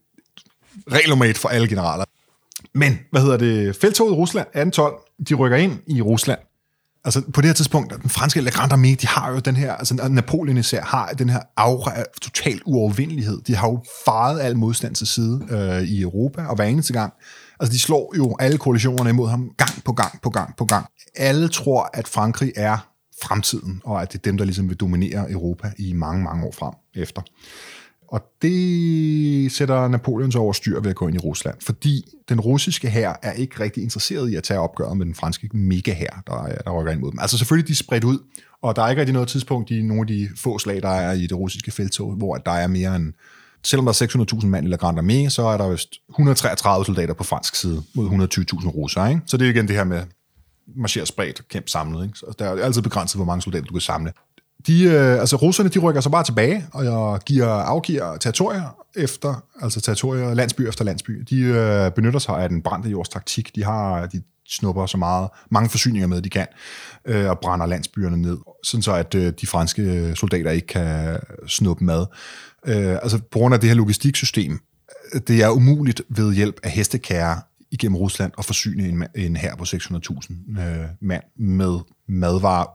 regel 0.92 1.36
for 1.36 1.50
alle 1.50 1.68
generaler. 1.68 2.06
Men, 2.74 3.00
hvad 3.12 3.22
hedder 3.22 3.38
det, 3.38 3.76
feltoget 3.76 4.12
i 4.12 4.16
Rusland, 4.16 4.48
1812, 4.48 4.94
de 5.30 5.34
rykker 5.34 5.58
ind 5.58 5.80
i 5.88 6.02
Rusland. 6.02 6.40
Altså 7.08 7.22
på 7.34 7.42
det 7.42 7.48
her 7.48 7.54
tidspunkt, 7.54 7.94
den 8.02 8.10
franske 8.10 8.42
La 8.42 8.50
Grande 8.50 8.76
Armée, 8.76 8.96
de 8.96 9.08
har 9.08 9.32
jo 9.32 9.40
den 9.40 9.56
her, 9.56 9.74
altså 9.74 10.08
Napoleon 10.10 10.58
især, 10.58 10.82
har 10.82 11.08
den 11.08 11.30
her 11.30 11.40
aura 11.58 12.00
af 12.00 12.06
total 12.22 12.62
uovervindelighed. 12.66 13.42
De 13.42 13.56
har 13.56 13.68
jo 13.68 13.84
faret 14.06 14.40
al 14.40 14.58
modstand 14.58 14.96
til 14.96 15.08
side 15.08 15.48
øh, 15.50 15.82
i 15.82 16.02
Europa, 16.02 16.46
og 16.46 16.56
hver 16.56 16.66
eneste 16.66 16.94
gang, 16.94 17.14
altså 17.60 17.74
de 17.74 17.80
slår 17.80 18.14
jo 18.18 18.36
alle 18.40 18.58
koalitionerne 18.58 19.10
imod 19.10 19.30
ham 19.30 19.50
gang 19.58 19.84
på 19.86 19.94
gang 19.94 20.22
på 20.22 20.30
gang 20.30 20.58
på 20.58 20.66
gang. 20.66 20.86
Alle 21.16 21.48
tror, 21.48 21.90
at 21.94 22.08
Frankrig 22.08 22.52
er 22.56 22.78
fremtiden, 23.24 23.82
og 23.84 24.02
at 24.02 24.14
det 24.14 24.18
er 24.18 24.22
dem, 24.22 24.38
der 24.38 24.46
ligesom 24.46 24.70
vil 24.70 24.78
dominere 24.78 25.32
Europa 25.32 25.72
i 25.80 25.94
mange, 25.94 26.24
mange 26.24 26.46
år 26.46 26.54
frem 26.60 26.74
efter. 26.96 27.22
Og 28.08 28.22
det 28.42 29.52
sætter 29.52 29.88
Napoleon 29.88 30.32
så 30.32 30.40
over 30.40 30.54
styr 30.54 30.80
ved 30.80 30.90
at 30.90 30.96
gå 30.96 31.08
ind 31.08 31.16
i 31.16 31.20
Rusland, 31.20 31.56
fordi 31.62 32.04
den 32.30 32.40
russiske 32.40 32.90
hær 32.90 33.14
er 33.24 33.32
ikke 33.32 33.60
rigtig 33.60 33.84
interesseret 33.84 34.30
i 34.30 34.36
at 34.36 34.44
tage 34.44 34.60
opgøret 34.60 34.98
med 34.98 35.06
den 35.06 35.16
franske 35.16 35.50
mega-hær, 35.54 36.24
der, 36.28 36.48
der 36.66 36.80
rykker 36.80 36.92
ind 36.92 37.00
mod 37.00 37.12
dem. 37.12 37.20
Altså 37.20 37.38
selvfølgelig, 37.38 37.68
de 37.68 37.74
er 37.74 37.76
spredt 37.76 38.04
ud, 38.04 38.20
og 38.62 38.76
der 38.76 38.82
er 38.82 38.90
ikke 38.90 39.00
rigtig 39.00 39.14
noget 39.14 39.30
tidspunkt 39.30 39.72
i 39.72 39.82
nogle 39.82 40.02
af 40.02 40.08
de 40.08 40.30
få 40.36 40.60
slag, 40.60 40.82
der 40.82 40.90
er 40.90 41.14
i 41.14 41.28
det 41.28 41.38
russiske 41.38 41.72
feltog, 41.72 42.14
hvor 42.14 42.36
der 42.36 42.52
er 42.52 42.68
mere 42.68 42.96
end 42.96 43.14
selvom 43.64 43.86
der 43.86 44.02
er 44.02 44.36
600.000 44.42 44.48
mand 44.48 44.68
i 44.68 44.70
La 44.70 44.76
Grande 44.76 45.02
Armée, 45.02 45.30
så 45.30 45.42
er 45.42 45.58
der 45.58 45.70
vist 45.70 45.96
133 46.10 46.86
soldater 46.86 47.14
på 47.14 47.24
fransk 47.24 47.56
side 47.56 47.84
mod 47.96 48.10
120.000 48.10 48.68
russere. 48.68 49.10
Ikke? 49.10 49.22
Så 49.26 49.38
det 49.38 49.46
er 49.46 49.50
igen 49.50 49.68
det 49.68 49.76
her 49.76 49.84
med 49.84 50.04
marchere 50.76 51.06
spredt 51.06 51.40
og 51.40 51.48
kæmpe 51.48 51.70
samlet. 51.70 52.04
Ikke? 52.04 52.20
Så 52.20 52.36
der 52.40 52.46
er 52.46 52.64
altid 52.64 52.82
begrænset, 52.82 53.18
hvor 53.18 53.26
mange 53.26 53.42
soldater 53.42 53.66
du 53.66 53.74
kan 53.74 53.82
samle. 53.82 54.12
De, 54.68 54.84
øh, 54.84 55.20
altså 55.20 55.36
russerne, 55.36 55.70
de 55.70 55.80
rykker 55.80 56.02
så 56.02 56.10
bare 56.10 56.24
tilbage 56.24 56.66
og 56.74 57.20
giver, 57.20 57.48
afgiver 57.48 58.18
territorier 58.18 58.76
efter, 58.96 59.44
altså 59.62 59.82
territorier, 59.82 60.34
landsby 60.34 60.62
efter 60.62 60.86
landsby. 60.86 61.26
De 61.30 61.40
øh, 61.40 61.92
benytter 61.92 62.20
sig 62.20 62.36
af 62.36 62.50
den 62.50 62.62
brændte 62.62 62.90
jords 62.90 63.10
taktik. 63.10 63.56
De 63.56 63.64
har, 63.64 64.06
de 64.06 64.22
snupper 64.50 64.86
så 64.86 64.98
meget, 64.98 65.30
mange 65.52 65.70
forsyninger 65.70 66.08
med, 66.08 66.22
de 66.22 66.30
kan, 66.30 66.48
øh, 67.06 67.30
og 67.30 67.40
brænder 67.40 67.66
landsbyerne 67.66 68.18
ned, 68.18 68.38
sådan 68.64 68.82
så 68.82 68.94
at 68.94 69.16
øh, 69.16 69.34
de 69.42 69.48
franske 69.48 69.82
øh, 69.82 70.16
soldater 70.16 70.52
ikke 70.52 70.68
kan 70.68 71.18
snuppe 71.48 71.84
mad. 71.84 72.06
Øh, 72.68 72.94
altså 72.94 73.18
på 73.32 73.40
grund 73.40 73.54
af 73.54 73.60
det 73.60 73.70
her 73.70 73.76
logistiksystem, 73.76 74.60
øh, 75.14 75.22
det 75.28 75.44
er 75.44 75.50
umuligt 75.50 76.02
ved 76.10 76.34
hjælp 76.34 76.60
af 76.64 76.72
hestekære 76.72 77.42
igennem 77.72 77.96
Rusland 77.96 78.32
at 78.38 78.46
forsyne 78.46 78.88
en, 78.88 79.04
en 79.16 79.36
her 79.36 79.56
på 79.56 79.64
600.000 79.64 80.62
øh, 80.62 80.86
mand 81.02 81.24
med 81.38 81.80
madvarer 82.08 82.66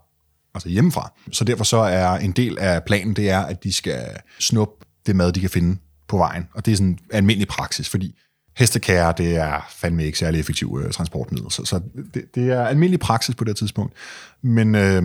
altså 0.54 0.68
hjemmefra. 0.68 1.12
Så 1.32 1.44
derfor 1.44 1.64
så 1.64 1.76
er 1.76 2.08
en 2.08 2.32
del 2.32 2.58
af 2.58 2.84
planen, 2.84 3.16
det 3.16 3.30
er, 3.30 3.40
at 3.40 3.64
de 3.64 3.72
skal 3.72 4.06
snuppe 4.40 4.86
det 5.06 5.16
mad, 5.16 5.32
de 5.32 5.40
kan 5.40 5.50
finde 5.50 5.78
på 6.08 6.16
vejen. 6.16 6.48
Og 6.54 6.66
det 6.66 6.72
er 6.72 6.76
sådan 6.76 6.88
en 6.88 6.98
almindelig 7.12 7.48
praksis, 7.48 7.88
fordi 7.88 8.18
hestekære, 8.56 9.14
det 9.16 9.36
er 9.36 9.60
fandme 9.70 10.04
ikke 10.04 10.18
særlig 10.18 10.40
effektiv 10.40 10.80
øh, 10.84 10.92
transportmiddel. 10.92 11.50
Så, 11.50 11.64
så 11.64 11.80
det, 12.14 12.34
det 12.34 12.50
er 12.50 12.66
almindelig 12.66 13.00
praksis 13.00 13.34
på 13.34 13.44
det 13.44 13.56
tidspunkt. 13.56 13.94
Men 14.42 14.74
øh, 14.74 15.02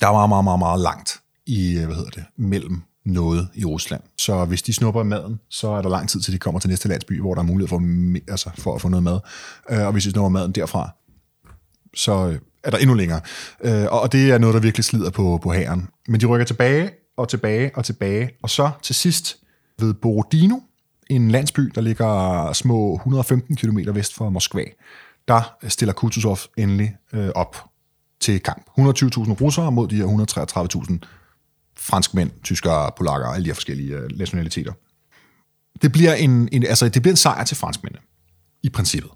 der 0.00 0.06
var 0.06 0.26
meget, 0.26 0.44
meget, 0.44 0.58
meget 0.58 0.80
langt 0.80 1.20
i, 1.46 1.78
øh, 1.78 1.84
hvad 1.84 1.96
hedder 1.96 2.10
det, 2.10 2.24
mellem 2.36 2.82
noget 3.04 3.48
i 3.54 3.64
Rusland. 3.64 4.02
Så 4.18 4.44
hvis 4.44 4.62
de 4.62 4.72
snupper 4.72 5.02
maden, 5.02 5.40
så 5.50 5.68
er 5.68 5.82
der 5.82 5.88
lang 5.88 6.08
tid 6.08 6.20
til 6.20 6.32
de 6.32 6.38
kommer 6.38 6.60
til 6.60 6.70
næste 6.70 6.88
landsby, 6.88 7.20
hvor 7.20 7.34
der 7.34 7.42
er 7.42 7.46
mulighed 7.46 7.68
for, 7.68 7.82
altså 8.30 8.50
for 8.58 8.74
at 8.74 8.80
få 8.80 8.88
noget 8.88 9.02
mad. 9.02 9.20
Øh, 9.70 9.86
og 9.86 9.92
hvis 9.92 10.04
de 10.04 10.10
snupper 10.10 10.28
maden 10.28 10.52
derfra, 10.52 10.90
så 11.94 12.28
øh, 12.28 12.38
er 12.66 12.70
der 12.70 12.78
endnu 12.78 12.94
længere. 12.94 13.20
Øh, 13.64 13.86
og 13.90 14.12
det 14.12 14.30
er 14.30 14.38
noget, 14.38 14.54
der 14.54 14.60
virkelig 14.60 14.84
slider 14.84 15.10
på, 15.10 15.40
på 15.42 15.52
hæren. 15.52 15.88
Men 16.08 16.20
de 16.20 16.26
rykker 16.26 16.46
tilbage 16.46 16.90
og 17.16 17.28
tilbage 17.28 17.70
og 17.74 17.84
tilbage, 17.84 18.30
og 18.42 18.50
så 18.50 18.70
til 18.82 18.94
sidst 18.94 19.36
ved 19.78 19.94
Borodino, 19.94 20.56
en 21.10 21.30
landsby, 21.30 21.62
der 21.74 21.80
ligger 21.80 22.52
små 22.52 22.94
115 22.94 23.56
km 23.56 23.78
vest 23.92 24.14
for 24.14 24.30
Moskva, 24.30 24.64
der 25.28 25.56
stiller 25.68 25.92
Kutuzov 25.92 26.38
endelig 26.58 26.96
øh, 27.12 27.28
op 27.34 27.56
til 28.20 28.40
kamp. 28.40 28.66
120.000 28.68 28.82
russere 29.32 29.72
mod 29.72 29.88
de 29.88 29.96
her 29.96 30.04
133.000 30.92 30.98
franskmænd, 31.78 32.30
tyskere, 32.44 32.90
polakker, 32.96 33.28
alle 33.28 33.44
de 33.44 33.48
her 33.48 33.54
forskellige 33.54 33.96
øh, 33.96 34.18
nationaliteter. 34.18 34.72
Det 35.82 35.92
bliver 35.92 36.14
en, 36.14 36.48
en, 36.52 36.66
altså, 36.66 36.88
det 36.88 37.02
bliver 37.02 37.12
en 37.12 37.16
sejr 37.16 37.44
til 37.44 37.56
franskmændene, 37.56 38.02
i 38.62 38.68
princippet. 38.68 39.10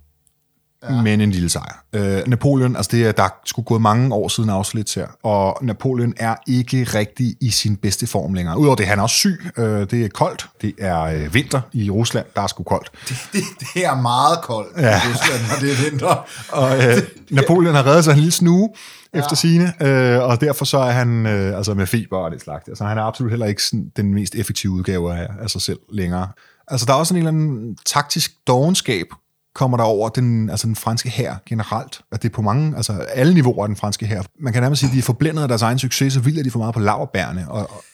Ja. 0.82 1.02
Men 1.02 1.20
en 1.20 1.30
lille 1.30 1.48
sejr. 1.48 1.82
Øh, 1.92 2.22
Napoleon, 2.26 2.76
altså 2.76 2.88
det 2.92 3.06
er, 3.06 3.12
der 3.12 3.28
skulle 3.44 3.66
gået 3.66 3.82
mange 3.82 4.14
år 4.14 4.28
siden 4.28 4.50
Austerlitz 4.50 4.94
her, 4.94 5.06
og 5.22 5.58
Napoleon 5.62 6.14
er 6.16 6.34
ikke 6.46 6.84
rigtig 6.84 7.36
i 7.40 7.50
sin 7.50 7.76
bedste 7.76 8.06
form 8.06 8.34
længere. 8.34 8.58
Udover 8.58 8.76
det, 8.76 8.86
han 8.86 8.98
er 8.98 9.02
også 9.02 9.16
syg, 9.16 9.50
øh, 9.56 9.90
det 9.90 10.04
er 10.04 10.08
koldt, 10.08 10.46
det 10.62 10.74
er 10.78 11.00
øh, 11.00 11.34
vinter 11.34 11.60
i 11.72 11.90
Rusland, 11.90 12.26
der 12.36 12.42
er 12.42 12.46
sgu 12.46 12.62
koldt. 12.62 12.90
Det, 13.08 13.16
det, 13.32 13.42
det 13.74 13.86
er 13.86 13.94
meget 13.94 14.38
koldt 14.42 14.76
ja. 14.76 14.96
i 14.96 15.00
Rusland, 15.12 15.40
når 15.48 15.56
det 15.60 15.72
er 15.72 15.90
vinter. 15.90 16.26
og 16.62 16.78
øh, 16.78 17.02
Napoleon 17.30 17.74
har 17.74 17.86
reddet 17.86 18.04
sig 18.04 18.12
en 18.12 18.18
lille 18.18 18.32
snue, 18.32 18.70
efter 19.14 19.30
ja. 19.30 19.34
sine, 19.34 19.86
øh, 19.86 20.22
og 20.22 20.40
derfor 20.40 20.64
så 20.64 20.78
er 20.78 20.90
han 20.90 21.26
øh, 21.26 21.56
altså 21.56 21.74
med 21.74 21.86
feber 21.86 22.18
og 22.18 22.30
det 22.30 22.40
slags. 22.40 22.68
Altså 22.68 22.84
han 22.84 22.98
er 22.98 23.02
absolut 23.02 23.32
heller 23.32 23.46
ikke 23.46 23.62
sådan, 23.62 23.92
den 23.96 24.14
mest 24.14 24.34
effektive 24.34 24.72
udgave 24.72 25.16
af, 25.16 25.28
af 25.40 25.50
sig 25.50 25.62
selv 25.62 25.78
længere. 25.92 26.28
Altså 26.68 26.86
der 26.86 26.92
er 26.92 26.96
også 26.96 27.14
en 27.14 27.18
eller 27.18 27.30
anden 27.30 27.76
taktisk 27.86 28.32
dogenskab, 28.46 29.06
kommer 29.54 29.76
der 29.76 29.84
over 29.84 30.08
den, 30.08 30.50
altså 30.50 30.66
den 30.66 30.76
franske 30.76 31.10
hær 31.10 31.34
generelt, 31.46 32.00
at 32.12 32.22
det 32.22 32.28
er 32.28 32.32
på 32.32 32.42
mange, 32.42 32.76
altså 32.76 32.92
alle 32.92 33.34
niveauer 33.34 33.64
af 33.64 33.68
den 33.68 33.76
franske 33.76 34.06
hær. 34.06 34.22
Man 34.40 34.52
kan 34.52 34.62
nærmest 34.62 34.80
sige, 34.80 34.90
at 34.90 34.94
de 34.94 34.98
er 34.98 35.02
forblændet 35.02 35.42
af 35.42 35.48
deres 35.48 35.62
egen 35.62 35.78
succes, 35.78 36.12
så 36.12 36.20
vildt 36.20 36.44
de 36.44 36.50
for 36.50 36.58
meget 36.58 36.74
på 36.74 36.80
laverbærene. 36.80 37.50
Og, 37.50 37.70
og 37.70 37.84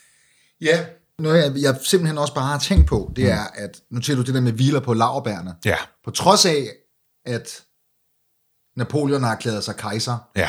ja, 0.60 0.84
noget 1.18 1.42
jeg, 1.42 1.62
jeg 1.62 1.78
simpelthen 1.82 2.18
også 2.18 2.34
bare 2.34 2.46
har 2.46 2.58
tænkt 2.58 2.86
på, 2.86 3.12
det 3.16 3.24
mm. 3.24 3.30
er, 3.30 3.44
at 3.54 3.80
nu 3.90 4.00
til 4.00 4.16
du 4.16 4.22
det 4.22 4.34
der 4.34 4.40
med 4.40 4.52
hviler 4.52 4.80
på 4.80 4.94
laverbærene. 4.94 5.54
Ja. 5.64 5.76
På 6.04 6.10
trods 6.10 6.46
af, 6.46 6.66
at 7.26 7.62
Napoleon 8.76 9.22
har 9.22 9.32
erklæret 9.32 9.64
sig 9.64 9.76
kejser, 9.76 10.18
ja 10.36 10.48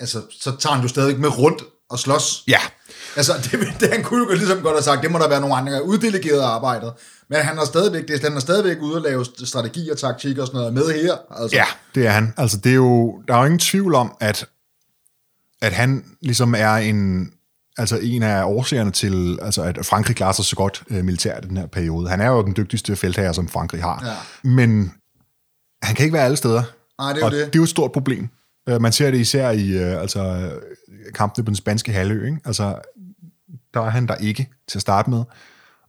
altså, 0.00 0.22
så 0.30 0.56
tager 0.56 0.74
han 0.74 0.82
jo 0.82 0.88
stadig 0.88 1.20
med 1.20 1.38
rundt 1.38 1.62
og 1.90 1.98
slås. 1.98 2.44
Ja. 2.48 2.60
Altså, 3.16 3.32
det, 3.44 3.80
det 3.80 3.92
han 3.92 4.02
kunne 4.02 4.26
jo 4.30 4.36
ligesom 4.36 4.62
godt 4.62 4.74
have 4.74 4.82
sagt, 4.82 5.02
det 5.02 5.10
må 5.10 5.18
der 5.18 5.28
være 5.28 5.40
nogle 5.40 5.56
andre 5.56 5.84
uddelegeret 5.84 6.42
arbejdet. 6.42 6.92
Men 7.30 7.38
han 7.38 7.58
er 7.58 7.64
stadigvæk, 7.64 8.08
det, 8.08 8.22
han 8.22 8.36
er 8.36 8.40
stadigvæk 8.40 8.76
ude 8.80 8.96
at 8.96 9.02
lave 9.02 9.24
strategi 9.44 9.90
og 9.90 9.98
taktik 9.98 10.38
og 10.38 10.46
sådan 10.46 10.58
noget 10.58 10.74
med 10.74 11.02
her. 11.02 11.16
Altså. 11.40 11.56
Ja, 11.56 11.64
det 11.94 12.06
er 12.06 12.10
han. 12.10 12.34
Altså, 12.36 12.56
det 12.56 12.70
er 12.70 12.76
jo, 12.76 13.22
der 13.28 13.34
er 13.34 13.38
jo 13.38 13.44
ingen 13.44 13.58
tvivl 13.58 13.94
om, 13.94 14.16
at, 14.20 14.46
at 15.62 15.72
han 15.72 16.04
ligesom 16.20 16.54
er 16.58 16.74
en, 16.74 17.32
altså 17.78 17.98
en 17.98 18.22
af 18.22 18.44
årsagerne 18.44 18.90
til, 18.90 19.38
altså 19.42 19.62
at 19.62 19.86
Frankrig 19.86 20.16
klarer 20.16 20.32
sig 20.32 20.44
så 20.44 20.56
godt 20.56 20.82
øh, 20.90 21.04
militært 21.04 21.44
i 21.44 21.48
den 21.48 21.56
her 21.56 21.66
periode. 21.66 22.08
Han 22.08 22.20
er 22.20 22.28
jo 22.28 22.42
den 22.42 22.54
dygtigste 22.56 22.96
feltherre, 22.96 23.34
som 23.34 23.48
Frankrig 23.48 23.82
har. 23.82 24.02
Ja. 24.06 24.48
Men 24.48 24.92
han 25.82 25.94
kan 25.94 26.04
ikke 26.04 26.14
være 26.14 26.24
alle 26.24 26.36
steder. 26.36 26.62
Nej, 26.98 27.12
det 27.12 27.16
er 27.16 27.20
jo 27.20 27.26
og 27.26 27.32
det. 27.32 27.38
det 27.38 27.46
er 27.46 27.58
jo 27.58 27.62
et 27.62 27.68
stort 27.68 27.92
problem. 27.92 28.28
Øh, 28.68 28.82
man 28.82 28.92
ser 28.92 29.10
det 29.10 29.18
især 29.18 29.50
i 29.50 29.70
øh, 29.70 30.00
altså, 30.00 30.50
kampene 31.14 31.44
på 31.44 31.50
den 31.50 31.56
spanske 31.56 31.92
halvø. 31.92 32.26
Ikke? 32.26 32.38
Altså, 32.44 32.78
der 33.74 33.80
er 33.80 33.90
han 33.90 34.06
der 34.06 34.14
ikke 34.14 34.48
til 34.68 34.78
at 34.78 34.82
starte 34.82 35.10
med. 35.10 35.24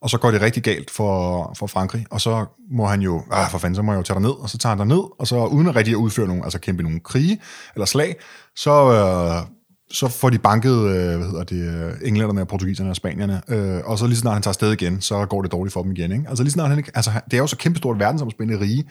Og 0.02 0.10
så 0.10 0.18
går 0.18 0.32
det 0.32 0.42
rigtig 0.42 0.64
galt 0.64 0.92
for, 0.92 1.54
for 1.58 1.68
Frankrig, 1.68 2.06
og 2.10 2.22
så 2.22 2.46
må 2.72 2.86
han 2.86 3.02
jo, 3.02 3.24
ah, 3.32 3.52
for 3.52 3.58
fanden, 3.58 3.76
så 3.76 3.82
må 3.82 3.92
jeg 3.92 3.98
jo 3.98 4.04
tage 4.04 4.20
ned, 4.20 4.30
og 4.30 4.50
så 4.50 4.58
tager 4.58 4.76
han 4.76 4.88
ned, 4.88 5.20
og 5.20 5.28
så 5.28 5.46
uden 5.46 5.68
at 5.68 5.76
rigtig 5.76 5.92
at 5.92 5.96
udføre 5.96 6.28
nogen, 6.28 6.44
altså 6.44 6.60
kæmpe 6.60 6.84
nogle 6.84 7.00
krige 7.00 7.42
eller 7.76 7.86
slag, 7.86 8.16
så, 8.56 8.92
øh, 8.92 9.48
så 9.92 10.08
får 10.08 10.30
de 10.30 10.38
banket, 10.38 10.76
øh, 10.76 11.18
hvad 11.18 11.28
hedder 11.28 11.44
det, 11.44 11.86
øh, 11.86 11.94
englænderne, 12.04 12.42
og 12.42 12.48
portugiserne 12.48 12.90
og 12.90 12.96
spanierne, 12.96 13.42
øh, 13.48 13.82
og 13.86 13.98
så 13.98 14.08
lige 14.08 14.18
snart 14.18 14.34
han 14.34 14.42
tager 14.42 14.52
afsted 14.52 14.72
igen, 14.72 15.02
så 15.02 15.26
går 15.26 15.42
det 15.42 15.52
dårligt 15.52 15.74
for 15.74 15.84
dem 15.84 15.92
igen. 15.92 16.12
Ikke? 16.12 16.26
Altså 16.30 16.44
lige 16.44 16.52
snart 16.52 16.70
han 16.70 16.84
altså 16.96 17.12
det 17.26 17.34
er 17.34 17.42
jo 17.42 17.48
så 17.48 17.58
kæmpestort 17.58 18.00
verdensomspændende 18.00 18.62
rige, 18.62 18.90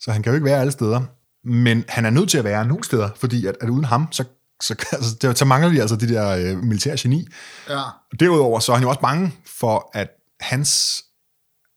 så 0.00 0.12
han 0.12 0.22
kan 0.22 0.30
jo 0.30 0.34
ikke 0.34 0.46
være 0.46 0.60
alle 0.60 0.72
steder 0.72 1.00
men 1.44 1.84
han 1.88 2.04
er 2.04 2.10
nødt 2.10 2.30
til 2.30 2.38
at 2.38 2.44
være 2.44 2.66
nogle 2.66 2.84
steder, 2.84 3.10
fordi 3.16 3.46
at, 3.46 3.56
at 3.60 3.68
uden 3.68 3.84
ham, 3.84 4.08
så, 4.10 4.24
så, 4.62 4.74
altså, 4.92 5.16
det, 5.22 5.38
så 5.38 5.44
mangler 5.44 5.70
de 5.70 5.80
altså 5.80 5.96
de 5.96 6.08
der 6.08 6.28
øh, 6.28 6.62
militære 6.64 6.96
geni. 7.00 7.28
Ja. 7.68 7.80
Derudover 8.20 8.60
så 8.60 8.72
er 8.72 8.76
han 8.76 8.82
jo 8.82 8.88
også 8.88 9.00
bange 9.00 9.34
for, 9.46 9.90
at 9.94 10.08
hans 10.40 11.02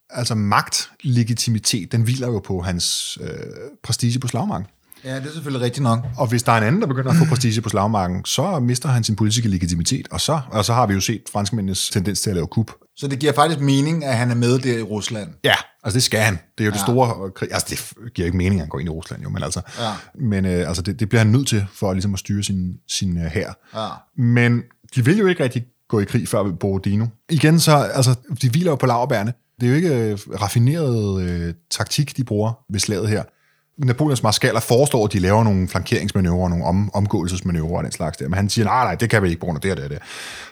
altså 0.10 0.36
magtlegitimitet, 0.36 1.91
den 1.91 2.01
hviler 2.01 2.28
jo 2.28 2.39
på 2.39 2.62
hans 2.62 3.17
øh, 3.21 3.30
prestige 3.84 4.19
på 4.19 4.28
slagmarken. 4.28 4.67
Ja, 5.04 5.15
det 5.15 5.28
er 5.28 5.32
selvfølgelig 5.32 5.65
rigtigt 5.65 5.84
nok. 5.84 5.99
Og 6.17 6.28
hvis 6.28 6.43
der 6.43 6.51
er 6.51 6.58
en 6.58 6.63
anden, 6.63 6.82
der 6.82 6.88
begynder 6.88 7.12
at 7.12 7.17
få 7.17 7.25
prestige 7.36 7.62
på 7.62 7.69
slagmarken, 7.69 8.25
så 8.25 8.60
mister 8.60 8.89
han 8.89 9.04
sin 9.04 9.15
politiske 9.15 9.49
legitimitet, 9.49 10.08
og 10.12 10.21
så, 10.21 10.41
og 10.51 10.65
så 10.65 10.73
har 10.73 10.88
vi 10.88 10.93
jo 10.93 10.99
set 10.99 11.21
franskmændenes 11.32 11.89
tendens 11.89 12.21
til 12.21 12.30
at 12.30 12.36
lave 12.36 12.47
kup. 12.47 12.71
Så 12.97 13.08
det 13.08 13.19
giver 13.19 13.34
faktisk 13.34 13.60
mening, 13.60 14.05
at 14.05 14.17
han 14.17 14.31
er 14.31 14.36
med 14.36 14.60
der 14.60 14.77
i 14.77 14.81
Rusland? 14.81 15.29
Ja, 15.43 15.55
altså 15.84 15.95
det 15.95 16.03
skal 16.03 16.19
han. 16.19 16.34
Det 16.34 16.63
er 16.63 16.65
jo 16.65 16.71
ja. 16.71 16.73
det 16.73 16.81
store 16.81 17.31
krig. 17.31 17.49
Altså 17.51 17.67
det 17.69 18.13
giver 18.13 18.25
ikke 18.25 18.38
mening, 18.38 18.55
at 18.55 18.60
han 18.60 18.69
går 18.69 18.79
ind 18.79 18.88
i 18.88 18.91
Rusland, 18.91 19.23
jo, 19.23 19.29
men 19.29 19.43
altså, 19.43 19.62
ja. 19.79 19.91
men, 20.15 20.45
øh, 20.45 20.67
altså 20.67 20.81
det, 20.81 20.99
det 20.99 21.10
bliver 21.10 21.21
han 21.21 21.31
nødt 21.31 21.47
til, 21.47 21.65
for 21.73 21.93
ligesom 21.93 22.13
at 22.13 22.19
styre 22.19 22.43
sin, 22.43 22.73
sin 22.88 23.17
uh, 23.17 23.23
hær. 23.23 23.53
Ja. 23.75 23.88
Men 24.21 24.62
de 24.95 25.05
vil 25.05 25.17
jo 25.17 25.27
ikke 25.27 25.43
rigtig 25.43 25.65
gå 25.89 25.99
i 25.99 26.05
krig 26.05 26.27
før 26.27 26.43
ved 26.43 26.53
Borodino. 26.53 27.05
Igen 27.29 27.60
så, 27.60 27.75
altså, 27.75 28.15
de 28.41 28.49
hviler 28.49 28.71
jo 28.71 28.75
på 28.75 28.86
laverbærene. 28.86 29.34
Det 29.62 29.65
er 29.65 29.69
jo 29.69 29.75
ikke 29.75 29.95
øh, 29.95 30.17
raffineret 30.41 31.21
øh, 31.21 31.54
taktik, 31.71 32.17
de 32.17 32.23
bruger 32.23 32.54
ved 32.69 32.79
slaget 32.79 33.10
her. 33.10 33.23
Napoleons 33.78 34.23
marskaler 34.23 34.60
foreslår, 34.60 35.06
at 35.06 35.13
de 35.13 35.19
laver 35.19 35.44
nogle 35.44 35.67
flankeringsmanøvrer, 35.67 36.50
nogle 36.50 36.65
om, 36.65 36.96
omgåelsesmanøvrer 36.96 37.78
og 37.78 37.84
den 37.84 37.92
slags 37.92 38.17
der. 38.17 38.28
Men 38.28 38.34
han 38.34 38.50
siger, 38.50 38.65
nej, 38.65 38.84
nej, 38.84 38.96
det 38.96 39.10
kan 39.10 39.23
vi 39.23 39.28
ikke 39.28 39.40
bruge, 39.40 39.60
det 39.60 39.71
og 39.71 39.78
det 39.78 39.90
det. 39.90 40.00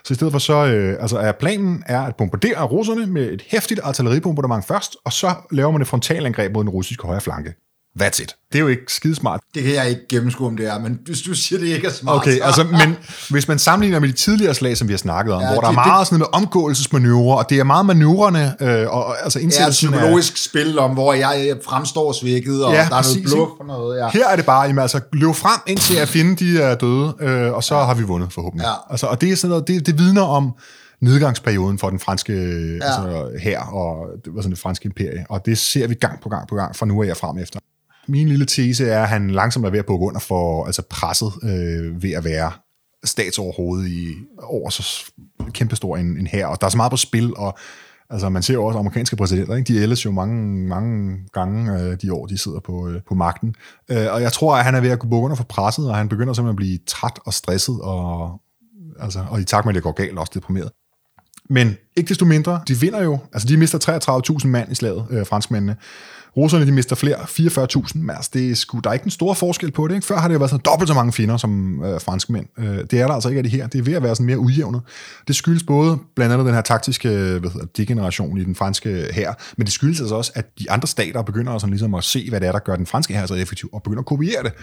Så 0.04 0.14
i 0.14 0.16
stedet 0.16 0.32
for 0.32 0.40
så, 0.40 0.66
øh, 0.66 0.98
altså 1.02 1.18
er 1.18 1.32
planen 1.32 1.84
er 1.86 2.02
at 2.02 2.16
bombardere 2.16 2.64
russerne 2.64 3.06
med 3.06 3.32
et 3.32 3.44
hæftigt 3.48 3.80
artilleribombardement 3.84 4.66
først, 4.66 4.98
og 5.06 5.14
så 5.14 5.34
laver 5.52 5.72
man 5.72 5.82
et 5.82 5.88
frontalangreb 5.88 6.54
mod 6.54 6.64
den 6.64 6.70
russiske 6.70 7.08
højre 7.08 7.22
flanke. 7.22 7.54
That's 8.02 8.22
it. 8.24 8.36
Det 8.52 8.58
er 8.58 8.60
jo 8.60 8.68
ikke 8.68 8.84
skidesmart. 8.88 9.40
Det 9.54 9.64
kan 9.64 9.74
jeg 9.74 9.90
ikke 9.90 10.02
gennemskue, 10.10 10.48
om 10.48 10.58
det 10.58 10.68
er, 10.68 10.80
men 10.80 11.00
hvis 11.06 11.22
du 11.22 11.34
siger, 11.34 11.60
det 11.60 11.68
ikke 11.68 11.88
er 11.88 11.92
smart. 11.92 12.16
Okay, 12.16 12.38
så... 12.38 12.44
altså, 12.44 12.64
men 12.64 12.96
hvis 13.30 13.48
man 13.48 13.60
sammenligner 13.60 14.00
med 14.00 14.08
de 14.08 14.14
tidligere 14.14 14.54
slag, 14.54 14.78
som 14.78 14.88
vi 14.88 14.94
har 14.94 14.98
snakket 14.98 15.34
om, 15.34 15.42
ja, 15.42 15.48
hvor 15.48 15.62
der 15.62 15.68
det, 15.68 15.78
er 15.78 15.86
meget 15.86 16.00
det... 16.00 16.08
sådan 16.08 16.20
med 16.20 16.28
omgåelsesmanøvrer, 16.32 17.38
og 17.38 17.50
det 17.50 17.60
er 17.60 17.64
meget 17.64 17.86
manøvrerne, 17.86 18.56
øh, 18.60 18.90
og 18.90 19.24
altså 19.24 19.40
indsættelsen 19.40 19.90
Ja, 19.90 19.96
psykologisk 19.96 20.34
af... 20.34 20.38
spil 20.38 20.80
om, 20.80 20.92
hvor 20.92 21.14
jeg 21.14 21.58
fremstår 21.66 22.12
svækket, 22.12 22.66
og 22.66 22.74
ja, 22.74 22.78
der 22.78 22.96
er 22.96 23.16
noget 23.16 23.24
bluff 23.24 23.52
og 23.60 23.66
noget. 23.66 24.00
Ja. 24.00 24.10
Her 24.10 24.28
er 24.28 24.36
det 24.36 24.46
bare, 24.46 24.62
jamen, 24.62 24.80
altså, 24.80 25.00
løb 25.14 25.36
frem 25.36 25.62
indtil 25.68 25.98
at 25.98 26.08
finde 26.08 26.36
de 26.36 26.62
er 26.62 26.76
døde, 26.76 27.14
øh, 27.20 27.54
og 27.54 27.64
så 27.64 27.76
ja. 27.76 27.86
har 27.86 27.94
vi 27.94 28.04
vundet 28.04 28.34
forhåbentlig. 28.34 28.66
Ja. 28.66 28.74
Altså, 28.90 29.08
og 29.08 29.22
det 29.22 29.32
er 29.32 29.36
sådan 29.36 29.50
noget, 29.50 29.68
det, 29.68 29.86
det 29.86 29.98
vidner 29.98 30.22
om 30.22 30.52
nedgangsperioden 31.02 31.80
for 31.80 31.90
den 31.90 32.00
franske 32.00 32.34
ja. 32.34 32.86
altså, 32.86 33.30
her 33.40 33.60
og 33.60 34.08
det 34.26 34.36
var 34.36 34.42
sådan 34.42 34.52
det 34.52 34.60
franske 34.60 34.86
imperie. 34.86 35.26
Og 35.30 35.46
det 35.46 35.58
ser 35.58 35.88
vi 35.88 35.94
gang 35.94 36.22
på 36.22 36.30
gang 36.30 36.48
på 36.48 36.56
gang 36.56 36.76
fra 36.76 36.86
nu 36.86 37.04
af 37.04 37.12
og 37.12 37.18
frem 37.18 37.38
efter. 37.38 37.60
Min 38.08 38.30
lille 38.30 38.46
tese 38.46 38.86
er, 38.86 39.04
at 39.04 39.10
han 39.10 39.30
langsomt 39.30 39.66
er 39.66 39.70
ved 39.70 39.80
at 39.80 39.86
bukke 39.86 40.06
under 40.06 40.20
for 40.20 40.66
altså 40.66 40.82
presset 40.90 41.32
øh, 41.44 42.04
ved 42.04 42.12
at 42.12 42.24
være 42.24 42.52
statsoverhovedet 43.04 43.90
i 43.90 44.08
over 44.44 44.70
så 44.70 45.12
kæmpestor 45.52 45.98
en, 45.98 46.18
en 46.18 46.28
her. 46.28 46.48
Og 46.48 46.62
der 46.62 46.68
er 46.68 46.72
så 46.72 46.78
meget 46.78 46.92
på 46.92 46.98
spil, 46.98 47.38
og 47.38 47.58
Altså, 48.10 48.30
man 48.30 48.44
ser 48.44 48.54
jo 48.54 48.66
også 48.66 48.80
amerikanske 48.80 49.16
præsidenter, 49.16 49.56
ikke? 49.56 49.74
de 49.74 49.80
ældes 49.80 50.06
jo 50.06 50.12
mange, 50.12 50.68
mange 50.68 51.18
gange 51.34 51.80
øh, 51.80 51.98
de 52.02 52.14
år, 52.14 52.26
de 52.26 52.38
sidder 52.38 52.60
på, 52.60 52.90
øh, 52.90 53.02
på 53.08 53.16
magten. 53.16 53.56
Øh, 53.92 54.14
og 54.14 54.22
jeg 54.22 54.34
tror, 54.34 54.56
at 54.56 54.66
han 54.66 54.76
er 54.76 54.82
ved 54.82 54.90
at 54.90 55.00
bukke 55.00 55.18
under 55.18 55.36
for 55.36 55.44
presset, 55.44 55.90
og 55.90 55.96
han 55.96 56.10
begynder 56.10 56.34
simpelthen 56.34 56.54
at 56.54 56.56
blive 56.56 56.80
træt 56.88 57.20
og 57.26 57.34
stresset, 57.34 57.82
og, 57.82 58.42
altså, 59.00 59.26
og 59.30 59.42
i 59.42 59.44
takt 59.44 59.66
med, 59.66 59.72
at 59.72 59.76
det 59.76 59.84
går 59.84 59.92
galt, 59.92 60.20
også 60.20 60.32
deprimeret. 60.36 60.72
Men 61.50 61.78
ikke 61.96 62.10
desto 62.10 62.26
mindre, 62.26 62.62
de 62.68 62.80
vinder 62.80 63.04
jo, 63.04 63.20
altså 63.34 63.48
de 63.48 63.58
mister 63.58 64.38
33.000 64.42 64.48
mand 64.48 64.72
i 64.72 64.76
slaget, 64.76 65.08
øh, 65.10 65.26
franskmændene, 65.26 65.76
Russerne 66.38 66.66
de 66.66 66.72
mister 66.72 66.96
flere, 66.96 67.16
44.000, 67.16 67.98
men 67.98 68.10
altså, 68.10 68.32
det 68.34 68.52
er 68.52 68.56
sgu, 68.56 68.80
der 68.80 68.90
er 68.90 68.94
ikke 68.94 69.06
en 69.06 69.12
stor 69.12 69.34
forskel 69.34 69.72
på 69.72 69.88
det. 69.88 69.96
Ikke? 69.96 70.08
Før 70.08 70.18
har 70.18 70.28
det 70.28 70.34
jo 70.34 70.40
været 70.40 70.50
sådan 70.50 70.64
dobbelt 70.66 70.88
så 70.88 70.94
mange 70.94 71.14
finder 71.14 71.38
som 71.38 71.84
øh, 71.86 72.02
franske 72.02 72.34
mænd. 72.34 72.46
Øh, 72.60 72.78
det 72.92 72.94
er 72.94 73.08
der 73.08 73.14
altså 73.14 73.30
ikke 73.30 73.40
af 73.40 73.44
det 73.44 73.52
her. 73.52 73.68
Det 73.68 73.80
er 73.80 73.84
ved 73.84 73.94
at 73.94 74.04
være 74.04 74.16
sådan 74.16 74.26
mere 74.26 74.40
ujævnet. 74.40 74.82
Det 75.28 75.36
skyldes 75.36 75.64
både 75.64 76.00
blandt 76.16 76.34
andet 76.34 76.46
den 76.46 76.56
her 76.56 76.62
taktiske 76.62 77.10
øh, 77.10 77.40
hvad 77.40 77.50
hedder, 77.52 77.68
degeneration 77.78 78.38
i 78.38 78.44
den 78.44 78.56
franske 78.56 79.08
her, 79.14 79.34
men 79.58 79.66
det 79.66 79.74
skyldes 79.74 80.00
altså 80.00 80.16
også, 80.16 80.32
at 80.36 80.60
de 80.60 80.72
andre 80.72 80.88
stater 80.88 81.22
begynder 81.22 81.58
sådan 81.58 81.72
ligesom 81.72 81.94
at 81.94 82.04
se, 82.04 82.30
hvad 82.30 82.40
det 82.40 82.48
er, 82.48 82.52
der 82.52 82.60
gør 82.60 82.76
den 82.76 82.86
franske 82.86 83.14
her 83.14 83.26
så 83.26 83.36
effektiv, 83.36 83.70
og 83.74 83.84
begynder 83.84 84.02
at 84.02 84.06
kopiere 84.06 84.44
det. 84.44 84.54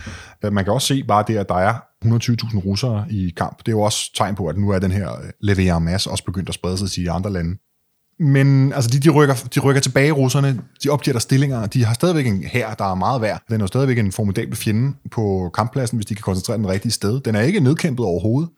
Øh, 0.44 0.52
man 0.52 0.64
kan 0.64 0.72
også 0.72 0.86
se 0.86 1.04
bare 1.04 1.24
det, 1.26 1.36
at 1.36 1.48
der 1.48 1.58
er 1.58 1.74
120.000 2.04 2.58
russere 2.58 3.04
i 3.10 3.32
kamp. 3.36 3.58
Det 3.58 3.68
er 3.68 3.72
jo 3.72 3.80
også 3.80 4.14
tegn 4.14 4.34
på, 4.34 4.46
at 4.46 4.58
nu 4.58 4.70
er 4.70 4.78
den 4.78 4.92
her 4.92 5.10
øh, 5.10 5.30
levere 5.40 5.80
masse 5.80 6.10
også 6.10 6.24
begyndt 6.24 6.48
at 6.48 6.54
sprede 6.54 6.78
sig 6.78 6.90
til 6.90 7.08
andre 7.08 7.32
lande. 7.32 7.56
Men 8.20 8.72
altså, 8.72 8.90
de, 8.90 8.98
de, 9.00 9.10
rykker, 9.10 9.34
de 9.54 9.60
rykker 9.60 9.80
tilbage, 9.80 10.12
russerne. 10.12 10.60
De 10.84 10.88
opgiver 10.88 11.12
der 11.12 11.20
stillinger. 11.20 11.66
De 11.66 11.84
har 11.84 11.94
stadigvæk 11.94 12.26
en 12.26 12.44
her, 12.44 12.74
der 12.74 12.84
er 12.84 12.94
meget 12.94 13.20
værd. 13.20 13.42
Den 13.48 13.56
er 13.56 13.60
jo 13.60 13.66
stadigvæk 13.66 13.98
en 13.98 14.12
formidabel 14.12 14.56
fjende 14.56 14.96
på 15.10 15.50
kamppladsen, 15.54 15.98
hvis 15.98 16.06
de 16.06 16.14
kan 16.14 16.22
koncentrere 16.22 16.56
den 16.56 16.68
rigtige 16.68 16.92
sted. 16.92 17.20
Den 17.20 17.34
er 17.34 17.40
ikke 17.40 17.60
nedkæmpet 17.60 18.06
overhovedet. 18.06 18.50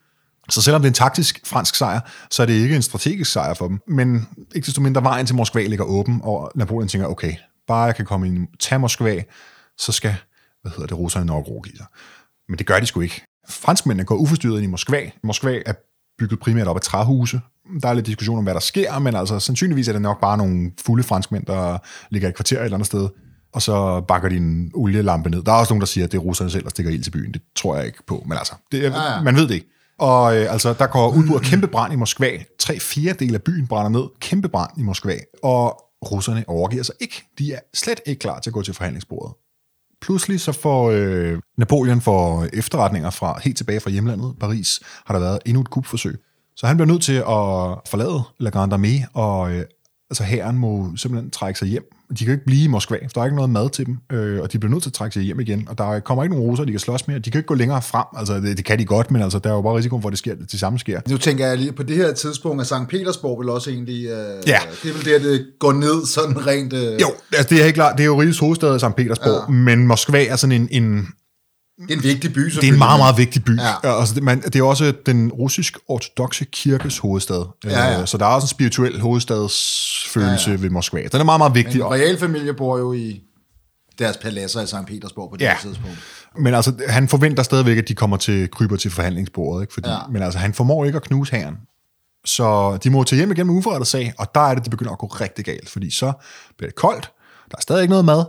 Så 0.51 0.63
selvom 0.63 0.83
det 0.83 0.87
er 0.87 0.91
en 0.91 0.95
taktisk 0.95 1.41
fransk 1.47 1.75
sejr, 1.75 2.01
så 2.31 2.43
er 2.43 2.47
det 2.47 2.55
ikke 2.55 2.77
en 2.77 2.83
strategisk 2.83 3.33
sejr 3.33 3.55
for 3.55 3.69
dem. 3.69 3.79
Men 3.89 4.29
ikke 4.55 4.67
desto 4.67 4.81
mindre 4.81 5.03
vejen 5.03 5.27
til 5.27 5.37
Moskva 5.37 5.67
ligger 5.67 5.85
åben, 5.85 6.21
og 6.25 6.53
Napoleon 6.55 6.89
tænker, 6.89 7.09
okay, 7.09 7.35
bare 7.69 7.85
jeg 7.85 7.97
kan 7.97 8.05
komme 8.05 8.27
ind, 8.27 8.47
tage 8.61 8.79
Moskva, 8.79 9.23
så 9.79 9.93
skal, 9.93 10.17
hvad 10.63 10.73
hedder 10.73 10.87
det, 10.87 10.99
russerne 10.99 11.27
nok 11.27 11.49
rågive 11.49 11.77
sig. 11.77 11.87
Men 12.49 12.59
det 12.59 12.67
gør 12.67 12.81
de 12.81 12.87
sgu 12.87 13.01
ikke. 13.01 13.23
Franskmændene 13.49 14.05
går 14.05 14.15
uforstyrret 14.15 14.57
ind 14.57 14.65
i 14.65 14.71
Moskva. 14.71 15.11
Moskva 15.25 15.59
er 15.67 15.73
bygget 16.19 16.41
primært 16.41 16.67
op 16.67 16.77
af 16.77 16.83
træhuse, 16.83 17.41
der 17.83 17.89
er 17.89 17.95
lidt 17.95 18.07
diskussion 18.07 18.39
om, 18.39 18.45
hvad 18.45 18.55
der 18.55 18.61
sker, 18.61 18.99
men 18.99 19.17
altså 19.17 19.39
sandsynligvis 19.39 19.89
er 19.89 19.93
det 19.93 20.03
nok 20.03 20.21
bare 20.21 20.39
nogle 20.39 20.71
fulde 20.85 21.03
franskmænd, 21.03 21.47
der 21.47 21.79
ligger 22.11 22.29
i 22.29 22.33
kvarter 22.33 22.59
et 22.59 22.65
eller 22.65 22.77
andet 22.77 22.87
sted, 22.87 23.09
og 23.53 23.63
så 23.63 24.01
bakker 24.09 24.29
de 24.29 24.37
en 24.37 24.71
olielampe 24.75 25.31
ned. 25.31 25.43
Der 25.43 25.53
er 25.53 25.57
også 25.57 25.73
nogen, 25.73 25.81
der 25.81 25.87
siger, 25.87 26.05
at 26.05 26.13
det 26.13 26.19
er 26.19 26.23
russerne 26.23 26.51
selv, 26.51 26.65
der 26.65 26.71
stikker 26.71 26.93
ild 26.93 27.03
til 27.03 27.11
byen. 27.11 27.33
Det 27.33 27.43
tror 27.57 27.77
jeg 27.77 27.87
ikke 27.87 27.99
på, 28.07 28.23
men 28.27 28.39
altså, 28.39 28.55
det, 28.73 28.83
ja, 28.83 29.13
ja. 29.15 29.23
man 29.23 29.37
ved 29.37 29.49
det 29.49 29.55
ikke. 29.55 29.67
Og 29.99 30.37
øh, 30.37 30.53
altså, 30.53 30.73
der 30.73 30.87
går 30.87 31.09
udbrud 31.09 31.37
af 31.37 31.43
kæmpe 31.43 31.67
brand 31.67 31.93
i 31.93 31.97
Moskva. 31.97 32.31
Tre 32.59 32.81
fjerdedele 32.81 33.35
af 33.35 33.43
byen 33.43 33.67
brænder 33.67 34.01
ned. 34.01 34.09
Kæmpe 34.21 34.49
brand 34.49 34.71
i 34.77 34.83
Moskva. 34.83 35.17
Og 35.43 35.83
russerne 36.05 36.45
overgiver 36.47 36.83
sig 36.83 36.95
ikke. 37.01 37.25
De 37.39 37.53
er 37.53 37.59
slet 37.75 38.01
ikke 38.07 38.19
klar 38.19 38.41
til 38.41 38.51
at 38.51 38.55
gå 38.55 38.63
til 38.63 38.75
forhandlingsbordet. 38.75 39.35
Pludselig 40.03 40.41
så 40.41 40.53
får 40.53 40.91
øh, 40.91 41.39
Napoleon 41.59 42.01
for 42.01 42.47
efterretninger 42.53 43.11
fra 43.11 43.41
helt 43.45 43.57
tilbage 43.57 43.81
fra 43.81 43.91
hjemlandet, 43.91 44.35
Paris, 44.41 44.81
har 45.07 45.15
der 45.15 45.21
været 45.21 45.39
endnu 45.47 45.61
et 45.61 45.71
kupforsøg. 45.71 46.21
Så 46.57 46.67
han 46.67 46.77
bliver 46.77 46.87
nødt 46.87 47.03
til 47.03 47.13
at 47.13 47.89
forlade 47.91 48.23
La 48.39 48.51
Grande 48.51 48.77
Armée, 48.77 49.11
og 49.15 49.53
øh, 49.53 49.65
altså 50.13 50.25
herren 50.25 50.59
må 50.59 50.97
simpelthen 50.97 51.31
trække 51.31 51.59
sig 51.59 51.69
hjem. 51.69 51.83
De 52.19 52.25
kan 52.25 52.33
ikke 52.33 52.45
blive 52.45 52.65
i 52.65 52.67
Moskva, 52.67 52.97
for 53.03 53.11
der 53.15 53.21
er 53.21 53.25
ikke 53.25 53.37
noget 53.37 53.51
mad 53.51 53.71
til 53.71 53.87
dem, 53.87 53.99
øh, 54.13 54.43
og 54.43 54.53
de 54.53 54.59
bliver 54.59 54.71
nødt 54.71 54.83
til 54.83 54.91
at 54.91 54.95
trække 54.95 55.15
sig 55.15 55.23
hjem 55.23 55.41
igen, 55.41 55.69
og 55.69 55.79
der 55.79 56.01
kommer 56.01 56.25
ikke 56.25 56.35
nogen 56.35 56.51
russer, 56.51 56.65
de 56.65 56.71
kan 56.71 56.81
slås 56.81 57.09
med, 57.09 57.21
de 57.21 57.31
kan 57.31 57.39
ikke 57.39 57.47
gå 57.47 57.55
længere 57.55 57.83
frem, 57.83 58.05
altså 58.17 58.35
det, 58.35 58.57
det 58.57 58.65
kan 58.65 58.79
de 58.79 58.85
godt, 58.85 59.11
men 59.11 59.23
altså, 59.23 59.39
der 59.39 59.51
er 59.51 59.55
jo 59.55 59.63
bare 59.63 59.77
risiko 59.77 60.01
for, 60.01 60.09
at 60.09 60.13
det, 60.13 60.19
sker, 60.19 60.35
det 60.35 60.61
samme 60.61 60.79
sker. 60.79 61.01
Nu 61.09 61.19
tænker 61.19 61.47
jeg 61.47 61.59
lige, 61.59 61.73
på 61.73 61.83
det 61.83 61.97
her 61.97 62.13
tidspunkt 62.13 62.61
er 62.61 62.65
Sankt 62.65 62.91
Petersborg 62.91 63.41
vel 63.41 63.49
også 63.49 63.71
egentlig, 63.71 64.07
øh, 64.07 64.11
ja. 64.47 64.59
det 64.83 64.91
er 64.91 64.95
vel 64.95 65.05
der, 65.05 65.19
det 65.31 65.47
går 65.59 65.73
ned 65.73 66.07
sådan 66.07 66.47
rent... 66.47 66.73
Øh... 66.73 67.01
Jo, 67.01 67.09
altså 67.33 67.49
det 67.51 67.61
er 67.61 67.63
helt 67.63 67.75
klart, 67.75 67.97
det 67.97 68.03
er 68.03 68.07
jo 68.07 68.21
rigets 68.21 68.39
hovedstad, 68.39 68.79
Sankt 68.79 68.97
Petersborg, 68.97 69.45
ja. 69.49 69.53
men 69.53 69.87
Moskva 69.87 70.27
er 70.27 70.37
sådan 70.37 70.63
en, 70.63 70.69
en 70.71 71.09
det 71.89 71.95
er 71.95 71.97
en 71.97 72.03
vigtig 72.03 72.33
by, 72.33 72.41
Det 72.41 72.65
er 72.65 72.73
en 72.73 72.79
meget, 72.79 73.01
meget 73.01 73.19
vigtig 73.19 73.45
by. 73.45 73.59
Ja. 73.59 73.99
Altså, 73.99 74.15
det, 74.15 74.23
man, 74.23 74.41
det 74.41 74.57
er 74.57 74.63
også 74.63 74.93
den 75.07 75.33
russisk-ortodoxe 75.33 76.45
kirkes 76.45 76.99
hovedstad. 76.99 77.45
Ja, 77.65 77.91
ja. 77.91 78.01
Øh, 78.01 78.07
så 78.07 78.19
der 78.19 78.27
er 78.27 78.31
også 78.31 78.45
en 78.45 78.49
spirituel 78.49 79.01
hovedstadsfølelse 79.01 80.51
ja, 80.51 80.57
ja. 80.57 80.63
ved 80.63 80.71
Moskva. 80.71 81.03
Den 81.13 81.21
er 81.21 81.25
meget, 81.25 81.41
meget 81.41 81.55
vigtig. 81.55 81.79
Men 81.79 81.93
realfamilie 81.93 82.55
bor 82.55 82.79
jo 82.79 82.93
i 82.93 83.21
deres 83.99 84.17
paladser 84.17 84.61
i 84.61 84.67
St. 84.67 84.87
Petersborg 84.87 85.31
på 85.31 85.37
det 85.37 85.45
ja. 85.45 85.57
tidspunkt. 85.63 85.99
Men 86.39 86.55
altså, 86.55 86.73
han 86.89 87.09
forventer 87.09 87.43
stadigvæk, 87.43 87.79
at 87.79 87.89
de 87.89 87.95
kommer 87.95 88.17
til 88.17 88.51
kryber 88.51 88.77
til 88.77 88.91
forhandlingsbordet. 88.91 89.63
Ikke? 89.63 89.75
Fordi, 89.75 89.89
ja. 89.89 89.99
Men 90.11 90.23
altså, 90.23 90.39
han 90.39 90.55
formår 90.55 90.85
ikke 90.85 90.97
at 90.97 91.03
knuse 91.03 91.37
herren. 91.37 91.57
Så 92.25 92.79
de 92.85 92.91
må 92.91 93.05
til 93.05 93.17
hjem 93.17 93.31
igen 93.31 93.47
med 93.47 93.55
uforrettet 93.55 93.89
sag, 93.89 94.13
og 94.19 94.35
der 94.35 94.41
er 94.41 94.55
det, 94.55 94.65
det 94.65 94.71
begynder 94.71 94.93
at 94.93 94.99
gå 94.99 95.07
rigtig 95.07 95.45
galt, 95.45 95.69
fordi 95.69 95.91
så 95.91 96.13
bliver 96.59 96.69
det 96.71 96.77
koldt, 96.77 97.11
der 97.51 97.57
er 97.57 97.61
stadig 97.61 97.83
ikke 97.83 97.91
noget 97.91 98.05
mad, 98.05 98.25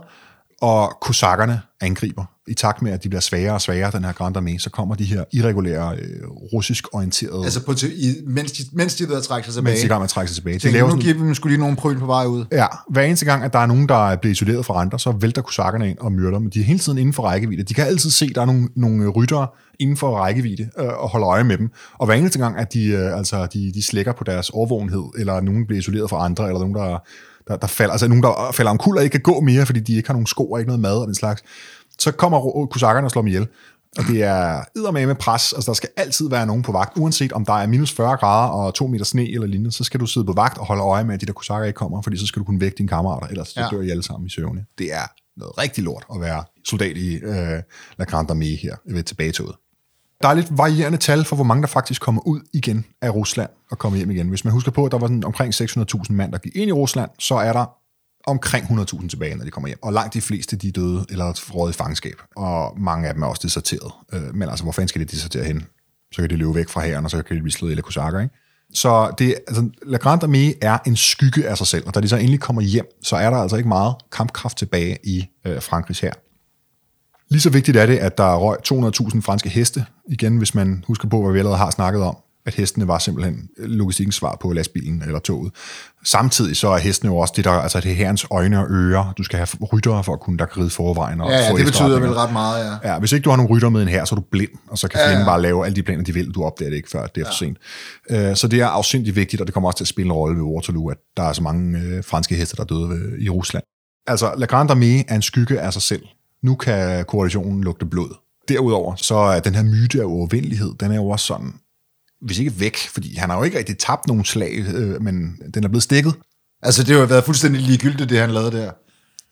og 0.62 0.96
kosakkerne 1.00 1.60
angriber. 1.80 2.24
I 2.48 2.54
takt 2.54 2.82
med, 2.82 2.92
at 2.92 3.04
de 3.04 3.08
bliver 3.08 3.20
svagere 3.20 3.52
og 3.54 3.60
svagere, 3.60 3.90
den 3.90 4.04
her 4.04 4.12
Grand 4.12 4.36
Armée, 4.36 4.58
så 4.58 4.70
kommer 4.70 4.94
de 4.94 5.04
her 5.04 5.24
irregulære, 5.32 5.96
øh, 5.96 6.28
russisk 6.28 6.94
orienterede... 6.94 7.44
Altså, 7.44 7.64
på, 7.64 7.72
i, 7.96 8.14
mens, 8.26 8.52
de, 8.52 8.62
mens 8.72 8.94
de 8.94 9.04
er 9.04 9.08
ved 9.08 9.16
at 9.16 9.22
trække 9.22 9.46
sig 9.46 9.54
tilbage? 9.54 9.72
Mens 9.72 9.80
de 9.80 9.84
er 9.84 9.88
gang 9.88 10.00
med 10.00 10.04
at 10.04 10.10
trække 10.10 10.28
sig 10.28 10.36
tilbage. 10.36 10.58
De 10.58 10.70
laver 10.70 10.90
nu 10.90 10.96
giver 10.96 11.14
dem 11.14 11.34
skulle 11.34 11.52
lige 11.52 11.60
nogle 11.60 11.76
prøn 11.76 11.98
på 11.98 12.06
vej 12.06 12.24
ud. 12.24 12.44
Ja, 12.52 12.66
hver 12.90 13.02
eneste 13.02 13.24
gang, 13.24 13.44
at 13.44 13.52
der 13.52 13.58
er 13.58 13.66
nogen, 13.66 13.88
der 13.88 14.10
er 14.10 14.16
blevet 14.16 14.34
isoleret 14.34 14.66
fra 14.66 14.80
andre, 14.80 14.98
så 14.98 15.12
vælter 15.12 15.42
kosakkerne 15.42 15.90
ind 15.90 15.98
og 15.98 16.12
myrder 16.12 16.38
dem. 16.38 16.50
De 16.50 16.60
er 16.60 16.64
hele 16.64 16.78
tiden 16.78 16.98
inden 16.98 17.12
for 17.12 17.22
rækkevidde. 17.22 17.62
De 17.62 17.74
kan 17.74 17.86
altid 17.86 18.10
se, 18.10 18.24
at 18.24 18.34
der 18.34 18.40
er 18.40 18.46
nogle, 18.46 18.68
nogle 18.76 19.08
ryttere 19.08 19.46
inden 19.78 19.96
for 19.96 20.16
rækkevidde 20.16 20.68
øh, 20.78 20.86
og 20.86 21.08
holde 21.08 21.26
øje 21.26 21.44
med 21.44 21.58
dem. 21.58 21.70
Og 21.98 22.06
hver 22.06 22.14
eneste 22.14 22.38
gang, 22.38 22.58
at 22.58 22.72
de, 22.72 22.86
øh, 22.86 23.18
altså, 23.18 23.46
de, 23.52 23.72
de 23.74 23.82
slækker 23.82 24.12
på 24.12 24.24
deres 24.24 24.50
overvågenhed, 24.50 25.04
eller 25.18 25.40
nogen 25.40 25.66
bliver 25.66 25.78
isoleret 25.78 26.10
fra 26.10 26.24
andre, 26.24 26.46
eller 26.46 26.58
nogen, 26.58 26.74
der 26.74 26.98
der, 27.48 27.56
der 27.56 27.66
falder, 27.66 27.92
altså 27.92 28.08
nogen, 28.08 28.22
der 28.22 28.50
falder 28.52 28.70
om 28.70 28.78
kul 28.78 28.96
og 28.96 29.04
ikke 29.04 29.12
kan 29.12 29.20
gå 29.20 29.40
mere, 29.40 29.66
fordi 29.66 29.80
de 29.80 29.96
ikke 29.96 30.08
har 30.08 30.14
nogen 30.14 30.26
sko 30.26 30.50
og 30.50 30.60
ikke 30.60 30.68
noget 30.68 30.80
mad 30.80 30.96
og 30.96 31.06
den 31.06 31.14
slags, 31.14 31.42
så 31.98 32.12
kommer 32.12 32.66
kosakkerne 32.66 33.06
og 33.06 33.10
slår 33.10 33.22
dem 33.22 33.26
ihjel. 33.26 33.48
Og 33.98 34.04
det 34.04 34.22
er 34.22 35.06
med 35.06 35.14
pres. 35.14 35.52
Altså, 35.52 35.70
der 35.70 35.74
skal 35.74 35.88
altid 35.96 36.28
være 36.28 36.46
nogen 36.46 36.62
på 36.62 36.72
vagt. 36.72 36.98
Uanset 36.98 37.32
om 37.32 37.44
der 37.44 37.52
er 37.52 37.66
minus 37.66 37.92
40 37.92 38.16
grader 38.16 38.52
og 38.52 38.74
2 38.74 38.86
meter 38.86 39.04
sne 39.04 39.32
eller 39.32 39.46
lignende, 39.46 39.72
så 39.72 39.84
skal 39.84 40.00
du 40.00 40.06
sidde 40.06 40.26
på 40.26 40.32
vagt 40.32 40.58
og 40.58 40.66
holde 40.66 40.82
øje 40.82 41.04
med, 41.04 41.14
at 41.14 41.20
de 41.20 41.26
der 41.26 41.32
kosakker 41.32 41.66
ikke 41.66 41.76
kommer, 41.76 42.02
fordi 42.02 42.16
så 42.16 42.26
skal 42.26 42.40
du 42.40 42.44
kunne 42.44 42.60
vække 42.60 42.76
dine 42.76 42.88
kammerater, 42.88 43.26
ellers 43.26 43.56
ja. 43.56 43.66
dør 43.70 43.80
I 43.80 43.90
alle 43.90 44.02
sammen 44.02 44.26
i 44.26 44.30
søvne. 44.30 44.64
Det 44.78 44.92
er 44.92 45.06
noget 45.36 45.58
rigtig 45.58 45.84
lort 45.84 46.06
at 46.14 46.20
være 46.20 46.44
soldat 46.64 46.96
i 46.96 47.14
øh, 47.14 47.62
La 47.98 48.04
Grande 48.04 48.34
Armée 48.34 48.62
her 48.62 48.76
ved 48.94 49.02
tilbagetoget. 49.02 49.56
Der 50.22 50.28
er 50.28 50.34
lidt 50.34 50.58
varierende 50.58 50.98
tal 50.98 51.24
for, 51.24 51.36
hvor 51.36 51.44
mange 51.44 51.62
der 51.62 51.68
faktisk 51.68 52.02
kommer 52.02 52.26
ud 52.26 52.40
igen 52.52 52.84
af 53.02 53.14
Rusland 53.14 53.50
og 53.70 53.78
kommer 53.78 53.96
hjem 53.96 54.10
igen. 54.10 54.28
Hvis 54.28 54.44
man 54.44 54.52
husker 54.52 54.70
på, 54.70 54.84
at 54.84 54.92
der 54.92 54.98
var 54.98 55.06
sådan 55.06 55.24
omkring 55.24 55.54
600.000 55.54 56.12
mand, 56.12 56.32
der 56.32 56.38
gik 56.38 56.56
ind 56.56 56.68
i 56.68 56.72
Rusland, 56.72 57.10
så 57.18 57.34
er 57.34 57.52
der 57.52 57.66
omkring 58.26 58.64
100.000 58.64 59.08
tilbage, 59.08 59.34
når 59.34 59.44
de 59.44 59.50
kommer 59.50 59.68
hjem. 59.68 59.78
Og 59.82 59.92
langt 59.92 60.14
de 60.14 60.20
fleste, 60.20 60.56
de 60.56 60.68
er 60.68 60.72
døde 60.72 61.06
eller 61.10 61.52
råd 61.54 61.70
i 61.70 61.72
fangenskab. 61.72 62.14
Og 62.36 62.80
mange 62.80 63.08
af 63.08 63.14
dem 63.14 63.22
er 63.22 63.26
også 63.26 63.40
deserteret. 63.42 63.92
Øh, 64.12 64.34
men 64.34 64.48
altså, 64.48 64.64
hvor 64.64 64.72
fanden 64.72 64.88
skal 64.88 65.00
de 65.00 65.06
desertere 65.06 65.44
hen? 65.44 65.66
Så 66.12 66.22
kan 66.22 66.30
de 66.30 66.36
løbe 66.36 66.54
væk 66.54 66.68
fra 66.68 66.80
hæren, 66.80 67.04
og 67.04 67.10
så 67.10 67.22
kan 67.22 67.36
de 67.36 67.42
blive 67.42 67.52
slået 67.52 67.78
i 67.78 67.80
kosakker, 67.80 68.20
ikke? 68.20 68.34
Så 68.74 69.14
det, 69.18 69.34
altså, 69.48 69.70
La 69.86 69.98
Grande 69.98 70.26
Armée 70.26 70.58
er 70.62 70.78
en 70.86 70.96
skygge 70.96 71.48
af 71.48 71.58
sig 71.58 71.66
selv, 71.66 71.86
og 71.86 71.94
da 71.94 72.00
de 72.00 72.08
så 72.08 72.16
endelig 72.16 72.40
kommer 72.40 72.62
hjem, 72.62 72.86
så 73.02 73.16
er 73.16 73.30
der 73.30 73.36
altså 73.36 73.56
ikke 73.56 73.68
meget 73.68 73.94
kampkraft 74.12 74.58
tilbage 74.58 74.98
i 75.04 75.26
øh, 75.44 75.62
Frankrigs 75.62 76.00
her. 76.00 76.12
Lige 77.28 77.40
så 77.40 77.50
vigtigt 77.50 77.76
er 77.76 77.86
det, 77.86 77.96
at 77.96 78.18
der 78.18 78.36
røg 78.36 78.56
200.000 79.12 79.20
franske 79.20 79.48
heste, 79.48 79.84
igen 80.08 80.36
hvis 80.36 80.54
man 80.54 80.84
husker 80.86 81.08
på, 81.08 81.22
hvad 81.22 81.32
vi 81.32 81.38
allerede 81.38 81.58
har 81.58 81.70
snakket 81.70 82.02
om, 82.02 82.16
at 82.46 82.54
hestene 82.54 82.88
var 82.88 82.98
simpelthen 82.98 83.48
logistikkens 83.58 84.14
svar 84.14 84.36
på 84.40 84.52
lastbilen 84.52 85.02
eller 85.02 85.18
toget. 85.18 85.52
Samtidig 86.04 86.56
så 86.56 86.68
er 86.68 86.78
hestene 86.78 87.10
jo 87.10 87.16
også 87.16 87.34
det, 87.36 87.44
der, 87.44 87.50
altså 87.50 87.80
det 87.80 87.90
er 87.90 87.94
herrens 87.94 88.26
øjne 88.30 88.58
og 88.58 88.66
ører. 88.70 89.12
Du 89.18 89.22
skal 89.22 89.36
have 89.36 89.48
ryttere 89.72 90.04
for 90.04 90.12
at 90.12 90.20
kunne, 90.20 90.38
der 90.38 90.46
kan 90.46 90.62
ride 90.62 90.70
forvejen. 90.70 91.20
Og 91.20 91.30
ja, 91.30 91.36
ja, 91.36 91.52
det 91.52 91.66
betyder 91.66 92.00
vel 92.00 92.12
ret 92.12 92.32
meget, 92.32 92.64
ja. 92.64 92.92
ja. 92.92 92.98
Hvis 92.98 93.12
ikke 93.12 93.24
du 93.24 93.30
har 93.30 93.36
nogen 93.36 93.50
rytter 93.50 93.68
med 93.68 93.82
en 93.82 93.88
her, 93.88 94.04
så 94.04 94.14
er 94.14 94.16
du 94.16 94.24
blind, 94.30 94.50
og 94.68 94.78
så 94.78 94.88
kan 94.88 95.00
ja, 95.00 95.18
ja. 95.18 95.24
bare 95.24 95.42
lave 95.42 95.64
alle 95.64 95.76
de 95.76 95.82
planer, 95.82 96.04
de 96.04 96.14
vil. 96.14 96.30
Du 96.30 96.44
opdager 96.44 96.70
det 96.70 96.76
ikke, 96.76 96.90
før 96.90 97.06
det 97.06 97.20
er 97.20 97.20
ja. 97.20 97.28
for 97.28 97.34
sent. 97.34 97.58
Uh, 98.30 98.36
så 98.36 98.48
det 98.48 98.60
er 98.60 98.66
afsindigt 98.66 99.16
vigtigt, 99.16 99.40
og 99.40 99.46
det 99.46 99.54
kommer 99.54 99.68
også 99.68 99.76
til 99.76 99.84
at 99.84 99.88
spille 99.88 100.06
en 100.06 100.12
rolle 100.12 100.36
ved 100.36 100.42
Waterloo, 100.42 100.88
at 100.88 100.98
der 101.16 101.22
er 101.22 101.32
så 101.32 101.42
mange 101.42 101.78
uh, 101.78 102.04
franske 102.04 102.34
heste, 102.34 102.56
der 102.56 102.62
er 102.62 102.66
døde 102.66 102.88
ved, 102.88 103.18
i 103.18 103.28
Rusland. 103.28 103.64
Altså, 104.06 104.34
La 104.36 104.46
Grande 104.46 104.72
Armée 104.72 105.04
er 105.08 105.14
en 105.14 105.22
skygge 105.22 105.60
af 105.60 105.72
sig 105.72 105.82
selv 105.82 106.02
nu 106.44 106.54
kan 106.54 107.04
koalitionen 107.04 107.64
lugte 107.64 107.86
blod. 107.86 108.14
Derudover, 108.48 108.94
så 108.94 109.14
er 109.14 109.40
den 109.40 109.54
her 109.54 109.62
myte 109.62 110.00
af 110.00 110.04
uovervindelighed, 110.04 110.74
den 110.80 110.90
er 110.90 110.96
jo 110.96 111.08
også 111.08 111.26
sådan, 111.26 111.54
hvis 112.24 112.38
ikke 112.38 112.60
væk, 112.60 112.76
fordi 112.76 113.16
han 113.16 113.30
har 113.30 113.36
jo 113.36 113.42
ikke 113.42 113.58
rigtig 113.58 113.78
tabt 113.78 114.06
nogen 114.06 114.24
slag, 114.24 114.52
øh, 114.74 115.02
men 115.02 115.14
den 115.54 115.64
er 115.64 115.68
blevet 115.68 115.82
stikket. 115.82 116.14
Altså, 116.62 116.82
det 116.82 116.90
har 116.90 117.00
jo 117.00 117.06
været 117.06 117.24
fuldstændig 117.24 117.62
ligegyldigt, 117.62 118.10
det 118.10 118.18
han 118.18 118.30
lavede 118.30 118.52
der. 118.52 118.70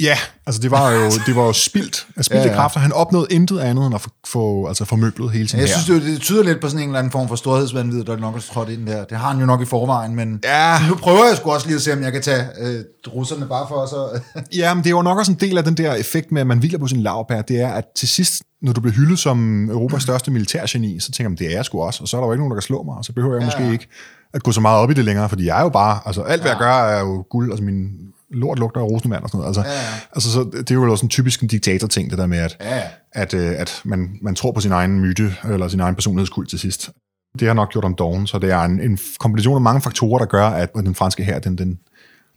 Ja, 0.02 0.18
altså 0.46 0.62
det 0.62 0.70
var 0.70 0.90
jo, 0.90 1.10
det 1.26 1.36
var 1.36 1.42
jo 1.42 1.52
spildt, 1.52 2.06
spildt 2.20 2.44
ja, 2.44 2.48
ja. 2.48 2.54
kræfter. 2.54 2.80
Han 2.80 2.92
opnåede 2.92 3.26
intet 3.30 3.58
andet 3.58 3.86
end 3.86 3.94
at 3.94 4.06
få, 4.26 4.66
altså 4.66 4.84
formøblet 4.84 5.30
hele 5.30 5.48
sin 5.48 5.58
Jeg 5.58 5.68
synes, 5.68 5.86
det, 5.86 6.12
det 6.12 6.20
tyder 6.20 6.42
lidt 6.42 6.60
på 6.60 6.68
sådan 6.68 6.82
en 6.82 6.88
eller 6.88 6.98
anden 6.98 7.10
form 7.12 7.28
for 7.28 7.36
storhedsvandvid, 7.36 8.04
der 8.04 8.16
nok 8.16 8.36
er 8.36 8.40
trådt 8.40 8.68
ind 8.68 8.86
der. 8.86 9.04
Det 9.04 9.18
har 9.18 9.28
han 9.30 9.40
jo 9.40 9.46
nok 9.46 9.62
i 9.62 9.64
forvejen, 9.64 10.14
men 10.14 10.40
ja. 10.44 10.78
nu 10.88 10.94
prøver 10.94 11.26
jeg 11.28 11.36
sgu 11.36 11.50
også 11.50 11.66
lige 11.66 11.76
at 11.76 11.82
se, 11.82 11.92
om 11.92 12.02
jeg 12.02 12.12
kan 12.12 12.22
tage 12.22 12.46
øh, 12.60 12.84
russerne 13.08 13.46
bare 13.46 13.66
for 13.68 13.86
så. 13.86 14.20
ja, 14.60 14.74
men 14.74 14.84
det 14.84 14.90
er 14.90 14.94
jo 14.96 15.02
nok 15.02 15.18
også 15.18 15.32
en 15.32 15.38
del 15.40 15.58
af 15.58 15.64
den 15.64 15.74
der 15.74 15.94
effekt 15.94 16.32
med, 16.32 16.40
at 16.40 16.46
man 16.46 16.58
hviler 16.58 16.78
på 16.78 16.86
sin 16.86 17.02
lavbær. 17.02 17.42
Det 17.42 17.60
er, 17.60 17.68
at 17.68 17.84
til 17.96 18.08
sidst, 18.08 18.42
når 18.62 18.72
du 18.72 18.80
bliver 18.80 18.94
hyldet 18.94 19.18
som 19.18 19.70
Europas 19.70 20.02
største 20.08 20.30
militærgeni, 20.30 21.00
så 21.00 21.12
tænker 21.12 21.28
man, 21.28 21.38
det 21.38 21.46
er 21.46 21.50
jeg 21.50 21.64
sgu 21.64 21.82
også, 21.82 22.02
og 22.02 22.08
så 22.08 22.16
er 22.16 22.20
der 22.20 22.26
jo 22.26 22.32
ikke 22.32 22.40
nogen, 22.40 22.50
der 22.50 22.56
kan 22.56 22.62
slå 22.62 22.82
mig, 22.82 22.96
og 22.96 23.04
så 23.04 23.12
behøver 23.12 23.34
jeg 23.34 23.40
ja, 23.40 23.46
måske 23.46 23.62
ja. 23.62 23.72
ikke 23.72 23.88
at 24.34 24.42
gå 24.42 24.52
så 24.52 24.60
meget 24.60 24.78
op 24.78 24.90
i 24.90 24.94
det 24.94 25.04
længere, 25.04 25.28
fordi 25.28 25.46
jeg 25.46 25.58
er 25.58 25.62
jo 25.62 25.68
bare, 25.68 25.98
altså 26.06 26.22
alt 26.22 26.42
hvad 26.42 26.50
ja. 26.50 26.56
jeg 26.56 26.66
gør 26.66 26.96
er 26.96 27.00
jo 27.00 27.24
guld, 27.30 27.50
altså 27.50 27.64
min 27.64 28.11
lort 28.32 28.58
lugter 28.58 28.80
af 28.80 28.84
rosenvand 28.84 29.22
og 29.22 29.28
sådan 29.28 29.38
noget. 29.38 29.48
Altså, 29.48 29.62
ja, 29.62 29.80
ja. 29.80 29.94
altså 30.12 30.32
så 30.32 30.44
det 30.52 30.70
er 30.70 30.74
jo 30.74 30.90
også 30.90 31.06
en 31.06 31.10
typisk 31.10 31.40
en 31.42 31.48
diktator-ting, 31.48 32.10
det 32.10 32.18
der 32.18 32.26
med, 32.26 32.38
at, 32.38 32.56
ja, 32.60 32.82
at, 33.12 33.34
øh, 33.34 33.60
at 33.60 33.80
man, 33.84 34.18
man 34.22 34.34
tror 34.34 34.52
på 34.52 34.60
sin 34.60 34.72
egen 34.72 35.00
myte, 35.00 35.34
eller 35.44 35.68
sin 35.68 35.80
egen 35.80 35.94
personlighedskult 35.94 36.50
til 36.50 36.58
sidst. 36.58 36.90
Det 37.38 37.48
har 37.48 37.54
nok 37.54 37.72
gjort 37.72 37.84
om 37.84 37.94
dogen, 37.94 38.26
så 38.26 38.38
det 38.38 38.50
er 38.50 38.62
en, 38.62 38.80
en 38.80 38.98
kombination 39.18 39.54
af 39.54 39.60
mange 39.60 39.80
faktorer, 39.80 40.18
der 40.18 40.26
gør, 40.26 40.46
at 40.46 40.74
den 40.74 40.94
franske 40.94 41.24
her, 41.24 41.38
den, 41.38 41.58
den, 41.58 41.78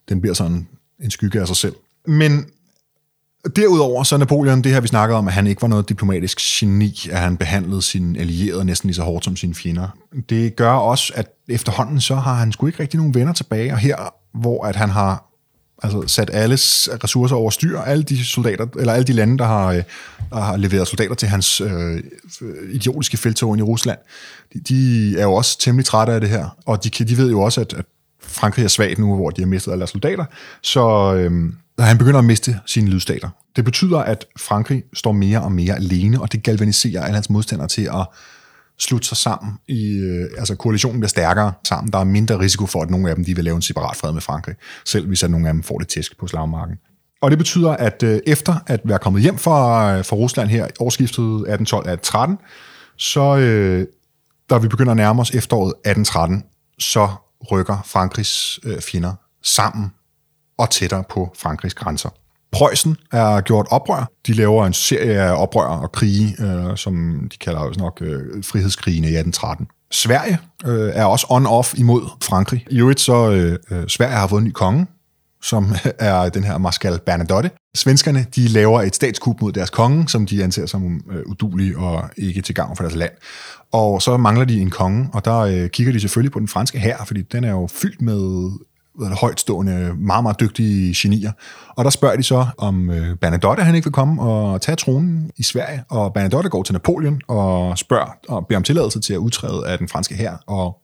den 0.10 0.22
bliver 0.22 0.34
sådan 0.34 0.68
en 1.00 1.12
skygge 1.12 1.42
af 1.42 1.48
sig 1.48 1.56
selv. 1.56 1.76
Men 2.08 2.46
Derudover 3.56 4.04
så 4.04 4.18
Napoleon, 4.18 4.62
det 4.62 4.72
her 4.72 4.80
vi 4.80 4.88
snakkede 4.88 5.18
om, 5.18 5.28
at 5.28 5.34
han 5.34 5.48
ikke 5.48 5.62
var 5.62 5.68
noget 5.68 5.90
diplomatisk 5.90 6.40
geni, 6.60 7.08
at 7.12 7.20
han 7.20 7.38
behandlede 7.38 7.82
sine 7.82 8.20
allierede 8.20 8.66
næsten 8.66 8.88
lige 8.88 8.96
så 8.96 9.04
hårdt 9.04 9.26
som 9.26 9.36
sine 9.36 9.56
fjender. 9.56 9.88
Det 10.30 10.56
gør 10.56 10.72
også, 10.72 11.14
at 11.16 11.28
efterhånden 11.50 12.02
så 12.02 12.16
har 12.16 12.34
han 12.34 12.52
sgu 12.52 12.68
ikke 12.68 12.80
rigtig 12.80 12.98
nogen 12.98 13.14
venner 13.14 13.34
tilbage, 13.34 13.72
og 13.72 13.78
her, 13.78 14.14
hvor 14.34 14.66
at 14.66 14.76
han 14.76 14.90
har 14.90 15.26
altså 15.86 16.04
sat 16.08 16.30
alles 16.34 16.90
ressourcer 17.04 17.36
over 17.36 17.50
styr, 17.50 17.80
alle 17.80 18.04
de 18.04 18.26
soldater, 18.26 18.68
eller 18.80 18.94
alle 18.94 19.08
de 19.08 19.14
lande, 19.14 19.38
der 19.38 19.46
har, 19.46 19.68
øh, 19.68 19.84
der 20.30 20.42
har 20.42 20.58
leveret 20.58 20.88
soldater 20.88 21.16
til 21.16 21.28
hans 21.28 21.62
øh, 21.62 22.04
idiotiske 22.72 23.18
feltog 23.18 23.58
i 23.58 23.62
Rusland, 23.62 23.98
de, 24.54 24.60
de 24.60 25.14
er 25.20 25.24
jo 25.24 25.34
også 25.34 25.60
temmelig 25.60 25.86
trætte 25.86 26.14
af 26.14 26.22
det 26.22 26.30
her, 26.30 26.58
og 26.66 26.84
de, 26.84 26.90
de 26.90 27.18
ved 27.18 27.30
jo 27.30 27.42
også, 27.42 27.62
at, 27.62 27.74
at 27.74 27.86
Frankrig 28.22 28.64
er 28.64 28.68
svagt 28.68 29.00
nu, 29.00 29.16
hvor 29.16 29.30
de 29.30 29.42
har 29.42 29.48
mistet 29.48 29.72
alle 29.72 29.80
deres 29.80 29.90
soldater, 29.90 30.26
så 30.62 31.14
øh, 31.16 31.54
han 31.80 31.98
begynder 31.98 32.20
at 32.20 32.26
miste 32.26 32.60
sine 32.66 32.90
lydstater. 32.90 33.30
Det 33.56 33.66
betyder, 33.66 34.00
at 34.00 34.26
Frankrig 34.40 34.84
står 34.94 35.12
mere 35.12 35.42
og 35.42 35.52
mere 35.52 35.76
alene, 35.76 36.22
og 36.22 36.32
det 36.32 36.44
galvaniserer 36.44 37.04
alle 37.04 37.16
hans 37.16 37.30
modstandere 37.30 37.68
til 37.68 37.82
at 37.82 38.08
slutte 38.80 39.08
sig 39.08 39.18
sammen. 39.18 39.54
I, 39.68 39.94
øh, 39.94 40.30
altså 40.38 40.56
koalitionen 40.56 41.00
bliver 41.00 41.10
stærkere 41.10 41.54
sammen. 41.68 41.94
Der 41.94 42.00
er 42.00 42.04
mindre 42.04 42.40
risiko 42.40 42.66
for, 42.66 42.82
at 42.82 42.90
nogle 42.90 43.10
af 43.10 43.16
dem 43.16 43.26
de 43.26 43.36
vil 43.36 43.44
lave 43.44 43.56
en 43.56 43.62
separat 43.62 43.98
fred 43.98 44.12
med 44.12 44.22
Frankrig, 44.22 44.56
selv 44.86 45.08
hvis 45.08 45.24
at 45.24 45.32
nogle 45.32 45.48
af 45.48 45.54
dem 45.54 45.64
får 45.64 45.78
det 45.78 45.88
tæsk 45.88 46.20
på 46.20 46.28
slagmarken. 46.28 46.76
Og 47.22 47.32
det 47.32 47.38
betyder, 47.38 47.70
at 47.72 48.04
øh, 48.04 48.20
efter 48.28 48.56
at 48.68 48.82
være 48.84 49.00
kommet 49.00 49.22
hjem 49.22 49.38
fra, 49.38 49.92
øh, 49.98 50.06
fra 50.06 50.16
Rusland 50.16 50.50
her 50.50 50.68
årsskiftet 50.80 51.46
1812-1813, 51.48 52.96
så 52.98 53.38
øh, 53.38 53.88
da 54.50 54.58
vi 54.58 54.68
begynder 54.68 54.92
at 54.92 54.98
nærme 54.98 55.22
os 55.22 55.32
efteråret 55.32 55.70
1813, 55.70 56.44
så 56.80 57.10
rykker 57.52 57.78
Frankrigs 57.86 58.60
øh, 58.64 58.82
fjender 58.82 59.14
sammen 59.44 59.92
og 60.58 60.70
tættere 60.70 61.04
på 61.10 61.36
Frankrigs 61.38 61.74
grænser. 61.74 62.10
Preussen 62.56 62.98
er 63.12 63.42
gjort 63.42 63.68
oprør. 63.70 64.12
De 64.28 64.34
laver 64.34 64.66
en 64.66 64.74
serie 64.74 65.22
af 65.22 65.42
oprør 65.42 65.68
og 65.68 65.92
krige, 65.92 66.36
øh, 66.40 66.78
som 66.78 67.28
de 67.32 67.38
kalder 67.38 67.60
også 67.60 67.80
nok 67.80 68.02
øh, 68.02 68.44
frihedskrigene 68.44 69.08
i 69.08 69.16
1813. 69.16 69.68
Sverige 69.92 70.38
øh, 70.66 70.92
er 70.94 71.06
også 71.06 71.26
on-off 71.32 71.80
imod 71.80 72.02
Frankrig. 72.24 72.66
I 72.72 72.80
øvrigt 72.80 73.00
så, 73.00 73.32
øh, 73.32 73.58
øh 73.72 73.88
Sverige 73.88 74.16
har 74.16 74.28
fået 74.28 74.42
en 74.42 74.48
ny 74.48 74.52
konge, 74.52 74.88
som 75.42 75.76
er 76.00 76.30
den 76.30 76.44
her 76.44 76.58
Marskal 76.58 77.00
Bernadotte. 77.06 77.52
Svenskerne, 77.76 78.26
de 78.36 78.48
laver 78.48 78.82
et 78.82 78.96
statskup 78.96 79.42
mod 79.42 79.52
deres 79.52 79.70
konge, 79.70 80.10
som 80.10 80.26
de 80.26 80.44
anser 80.44 80.66
som 80.66 81.02
øh, 81.12 81.24
udulig 81.26 81.78
og 81.78 82.10
ikke 82.18 82.42
til 82.42 82.56
gavn 82.56 82.76
for 82.76 82.84
deres 82.84 82.96
land. 82.96 83.12
Og 83.72 84.02
så 84.02 84.18
mangler 84.18 84.46
de 84.46 84.62
en 84.62 84.70
konge, 84.70 85.10
og 85.14 85.26
der 85.26 85.40
øh, 85.40 85.70
kigger 85.70 85.94
de 85.94 86.00
selvfølgelig 86.00 86.32
på 86.32 86.40
den 86.40 86.48
franske 86.48 86.80
hær, 86.80 87.04
fordi 87.08 87.22
den 87.22 87.44
er 87.44 87.52
jo 87.52 87.68
fyldt 87.68 88.02
med 88.02 88.50
højtstående, 89.02 89.94
meget, 89.98 90.24
meget 90.24 90.40
dygtige 90.40 90.96
genier. 90.98 91.32
Og 91.70 91.86
der 91.86 91.92
spørger 91.92 92.16
de 92.16 92.24
så, 92.24 92.46
om 92.58 92.90
øh, 92.90 93.16
Bernadotte 93.16 93.64
han 93.64 93.76
ikke 93.76 93.86
vil 93.86 93.94
komme 93.94 94.22
og 94.22 94.62
tage 94.62 94.76
tronen 94.76 95.32
i 95.38 95.44
Sverige. 95.44 95.84
Og 95.90 96.14
Bernadotte 96.14 96.50
går 96.50 96.64
til 96.64 96.74
Napoleon 96.74 97.22
og 97.28 97.78
spørger 97.78 98.18
og 98.30 98.48
beder 98.48 98.58
om 98.58 98.64
tilladelse 98.64 99.00
til 99.00 99.14
at 99.14 99.18
udtræde 99.18 99.68
af 99.68 99.78
den 99.78 99.88
franske 99.88 100.16
hær 100.16 100.44
og 100.48 100.78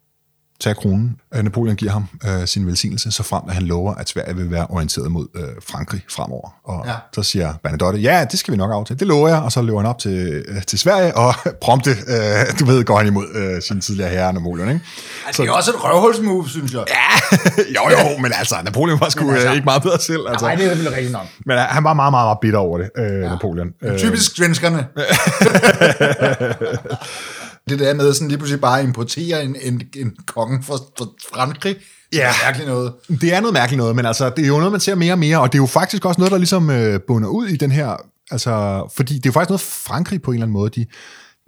tage 0.61 0.75
kronen. 0.75 1.15
Øh, 1.35 1.43
Napoleon 1.43 1.75
giver 1.75 1.91
ham 1.91 2.07
øh, 2.27 2.47
sin 2.47 2.67
velsignelse, 2.67 3.11
så 3.11 3.23
frem 3.23 3.41
at 3.47 3.53
han 3.53 3.63
lover, 3.63 3.95
at 3.95 4.09
Sverige 4.09 4.35
vil 4.35 4.51
være 4.51 4.67
orienteret 4.69 5.11
mod 5.11 5.27
øh, 5.35 5.43
Frankrig 5.69 6.01
fremover. 6.09 6.49
Og 6.63 6.83
ja. 6.87 6.93
så 7.13 7.23
siger 7.23 7.53
Bernadotte, 7.63 7.99
ja, 7.99 8.25
det 8.31 8.39
skal 8.39 8.51
vi 8.51 8.57
nok 8.57 8.71
aftale. 8.71 8.99
Det 8.99 9.07
lover 9.07 9.27
jeg, 9.27 9.37
og 9.37 9.51
så 9.51 9.61
løber 9.61 9.79
han 9.79 9.89
op 9.89 9.99
til, 9.99 10.43
øh, 10.47 10.63
til 10.67 10.79
Sverige, 10.79 11.17
og 11.17 11.33
prompte, 11.63 11.91
øh, 11.91 12.59
du 12.59 12.65
ved, 12.65 12.83
går 12.83 12.97
han 12.97 13.07
imod 13.07 13.25
øh, 13.35 13.61
sin 13.61 13.81
tidligere 13.81 14.09
herre 14.09 14.33
Napoleon. 14.33 14.69
Ikke? 14.69 14.81
Altså, 15.25 15.43
det 15.43 15.49
er 15.49 15.53
også 15.53 15.71
et 15.71 15.83
røvhulsmove, 15.83 16.49
synes 16.49 16.73
jeg. 16.73 16.83
Ja, 16.87 17.37
jo 17.77 17.81
jo, 17.89 18.17
men 18.21 18.31
altså, 18.35 18.55
Napoleon 18.63 18.99
var 18.99 19.09
sgu 19.09 19.31
altså, 19.31 19.47
øh, 19.47 19.53
ikke 19.53 19.65
meget 19.65 19.83
bedre 19.83 19.99
selv. 19.99 20.21
Altså. 20.29 20.45
Nej, 20.45 20.55
det 20.55 20.65
er 20.65 20.75
vel 20.75 20.89
rigtigt 20.89 21.11
nok. 21.11 21.25
Men 21.45 21.57
øh, 21.57 21.63
han 21.63 21.83
var 21.83 21.93
meget, 21.93 22.13
meget, 22.13 22.25
meget 22.25 22.37
bitter 22.41 22.59
over 22.59 22.77
det, 22.77 22.89
øh, 22.97 23.21
ja. 23.21 23.29
Napoleon. 23.29 23.67
Typisk 23.97 24.35
svenskerne. 24.35 24.87
det 27.69 27.79
der 27.79 27.93
med 27.93 28.13
sådan 28.13 28.27
lige 28.27 28.37
pludselig 28.37 28.61
bare 28.61 28.79
at 28.79 28.85
importere 28.85 29.43
en, 29.43 29.55
en, 29.61 29.81
en 29.95 30.15
konge 30.27 30.63
fra, 30.63 30.75
fra 30.75 31.05
Frankrig, 31.33 31.75
Ja, 32.13 32.17
det 32.17 32.23
er 32.23 32.45
mærkeligt 32.45 32.69
noget. 32.69 32.93
Det 33.21 33.33
er 33.33 33.39
noget 33.39 33.53
mærkeligt 33.53 33.77
noget, 33.77 33.95
men 33.95 34.05
altså, 34.05 34.29
det 34.29 34.43
er 34.43 34.47
jo 34.47 34.57
noget, 34.57 34.71
man 34.71 34.81
ser 34.81 34.95
mere 34.95 35.13
og 35.13 35.19
mere, 35.19 35.41
og 35.41 35.51
det 35.51 35.57
er 35.57 35.61
jo 35.61 35.65
faktisk 35.65 36.05
også 36.05 36.21
noget, 36.21 36.31
der 36.31 36.37
ligesom 36.37 36.69
øh, 36.69 36.99
bunder 37.07 37.29
ud 37.29 37.47
i 37.47 37.55
den 37.55 37.71
her, 37.71 37.95
altså, 38.31 38.83
fordi 38.95 39.13
det 39.13 39.25
er 39.25 39.29
jo 39.29 39.31
faktisk 39.31 39.49
noget, 39.49 39.61
Frankrig 39.61 40.21
på 40.21 40.31
en 40.31 40.35
eller 40.35 40.45
anden 40.45 40.53
måde, 40.53 40.69
de, 40.69 40.85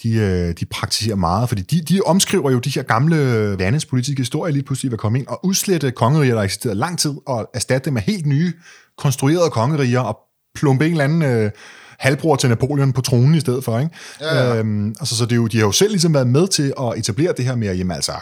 de, 0.03 0.13
øh, 0.13 0.53
de 0.59 0.65
praktiserer 0.65 1.15
meget, 1.15 1.49
fordi 1.49 1.61
de, 1.61 1.81
de 1.81 2.01
omskriver 2.05 2.51
jo 2.51 2.59
de 2.59 2.69
her 2.69 2.83
gamle 2.83 3.55
landes 3.55 3.85
politiske 3.85 4.21
historie 4.21 4.53
lige 4.53 4.63
pludselig 4.63 4.91
ved 4.91 4.95
at 4.95 4.99
komme 4.99 5.19
ind 5.19 5.27
og 5.27 5.45
udslette 5.45 5.91
kongeriger, 5.91 6.35
der 6.35 6.41
eksisterede 6.41 6.77
lang 6.77 6.99
tid, 6.99 7.13
og 7.25 7.49
erstatte 7.53 7.85
dem 7.85 7.93
med 7.93 8.01
helt 8.01 8.25
nye, 8.25 8.53
konstruerede 8.97 9.49
kongeriger, 9.49 9.99
og 9.99 10.19
plumpe 10.55 10.85
en 10.85 10.91
eller 10.91 11.03
anden... 11.03 11.21
Øh, 11.21 11.51
halvbror 12.03 12.35
til 12.35 12.49
Napoleon 12.49 12.93
på 12.93 13.01
tronen 13.01 13.35
i 13.35 13.39
stedet 13.39 13.63
for. 13.63 13.79
Ikke? 13.79 13.91
Ja, 14.21 14.35
ja. 14.35 14.55
Øhm, 14.55 14.87
altså, 14.87 15.17
så 15.17 15.25
det 15.25 15.31
er 15.31 15.35
jo, 15.35 15.47
de 15.47 15.57
har 15.57 15.65
jo 15.65 15.71
selv 15.71 15.91
ligesom 15.91 16.13
været 16.13 16.27
med 16.27 16.47
til 16.47 16.73
at 16.79 16.97
etablere 16.97 17.33
det 17.37 17.45
her 17.45 17.55
med, 17.55 17.67
at 17.67 17.77
jamen, 17.77 17.95
altså, 17.95 18.13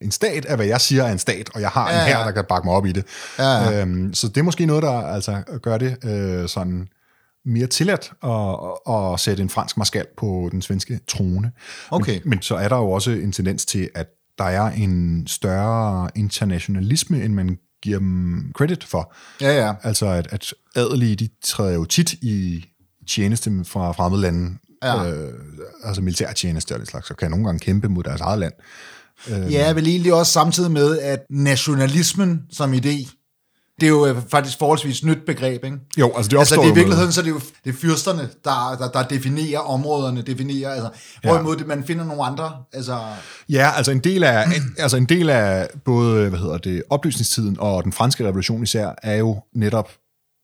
en 0.00 0.10
stat 0.10 0.46
er, 0.48 0.56
hvad 0.56 0.66
jeg 0.66 0.80
siger 0.80 1.04
er 1.04 1.12
en 1.12 1.18
stat, 1.18 1.50
og 1.54 1.60
jeg 1.60 1.68
har 1.68 1.90
ja, 1.90 2.00
en 2.00 2.06
her, 2.06 2.24
der 2.24 2.30
kan 2.30 2.44
bakke 2.48 2.66
mig 2.66 2.74
op 2.74 2.86
i 2.86 2.92
det. 2.92 3.04
Ja, 3.38 3.44
ja. 3.44 3.80
Øhm, 3.80 4.14
så 4.14 4.28
det 4.28 4.36
er 4.36 4.42
måske 4.42 4.66
noget, 4.66 4.82
der 4.82 4.92
altså 4.92 5.42
gør 5.62 5.78
det 5.78 6.04
øh, 6.04 6.48
sådan 6.48 6.88
mere 7.44 7.66
tilladt 7.66 8.12
at, 8.24 8.94
at 8.94 9.20
sætte 9.20 9.42
en 9.42 9.48
fransk 9.48 9.76
marskal 9.76 10.06
på 10.18 10.48
den 10.52 10.62
svenske 10.62 11.00
trone. 11.08 11.52
Okay. 11.90 12.12
Men, 12.12 12.22
men 12.24 12.42
så 12.42 12.54
er 12.56 12.68
der 12.68 12.76
jo 12.76 12.90
også 12.90 13.10
en 13.10 13.32
tendens 13.32 13.66
til, 13.66 13.88
at 13.94 14.06
der 14.38 14.44
er 14.44 14.70
en 14.70 15.26
større 15.26 16.10
internationalisme, 16.14 17.24
end 17.24 17.34
man 17.34 17.58
giver 17.82 17.98
dem 17.98 18.52
credit 18.54 18.84
for. 18.84 19.14
Ja, 19.40 19.66
ja. 19.66 19.72
Altså, 19.82 20.06
at, 20.06 20.28
at 20.30 20.54
adelige, 20.76 21.16
de 21.16 21.28
træder 21.44 21.74
jo 21.74 21.84
tit 21.84 22.12
i 22.12 22.64
tjeneste 23.08 23.64
fra 23.64 23.92
fremmede 23.92 24.22
lande, 24.22 24.58
ja. 24.82 25.10
øh, 25.10 25.32
altså 25.84 26.02
militærtjeneste 26.02 26.74
og 26.74 26.80
det 26.80 26.88
slags, 26.88 27.08
så 27.08 27.14
kan 27.14 27.30
nogle 27.30 27.46
gange 27.46 27.58
kæmpe 27.58 27.88
mod 27.88 28.02
deres 28.02 28.20
eget 28.20 28.38
land. 28.38 28.52
Øh. 29.28 29.52
Ja, 29.52 29.72
vel 29.72 29.86
egentlig 29.86 30.14
også 30.14 30.32
samtidig 30.32 30.70
med, 30.70 30.98
at 30.98 31.20
nationalismen 31.30 32.42
som 32.50 32.74
idé, 32.74 33.16
det 33.80 33.86
er 33.86 33.90
jo 33.90 34.06
øh, 34.06 34.16
faktisk 34.28 34.58
forholdsvis 34.58 35.04
nyt 35.04 35.18
begreb, 35.26 35.64
ikke? 35.64 35.76
Jo, 35.98 36.12
altså 36.16 36.28
det 36.28 36.38
opstår 36.38 36.56
altså, 36.56 36.60
det 36.60 36.70
i 36.70 36.74
virkeligheden, 36.74 37.12
så 37.12 37.20
er 37.20 37.24
det 37.24 37.30
jo 37.30 37.40
det 37.64 37.70
er 37.70 37.76
fyrsterne, 37.76 38.28
der, 38.44 38.76
der, 38.80 38.90
der 38.90 39.08
definerer 39.08 39.58
områderne, 39.58 40.22
definerer, 40.22 40.70
altså, 40.70 40.90
ja. 41.24 41.30
hvorimod 41.30 41.56
det, 41.56 41.66
man 41.66 41.84
finder 41.84 42.04
nogle 42.04 42.24
andre, 42.24 42.52
altså... 42.72 42.98
Ja, 43.48 43.70
altså 43.76 43.92
en 43.92 43.98
del 43.98 44.24
af, 44.24 44.46
altså 44.78 44.96
en 44.96 45.04
del 45.04 45.30
af 45.30 45.68
både, 45.84 46.28
hvad 46.28 46.38
hedder 46.38 46.58
det, 46.58 46.82
oplysningstiden 46.90 47.56
og 47.60 47.84
den 47.84 47.92
franske 47.92 48.24
revolution 48.24 48.62
især, 48.62 48.94
er 49.02 49.16
jo 49.16 49.42
netop 49.54 49.90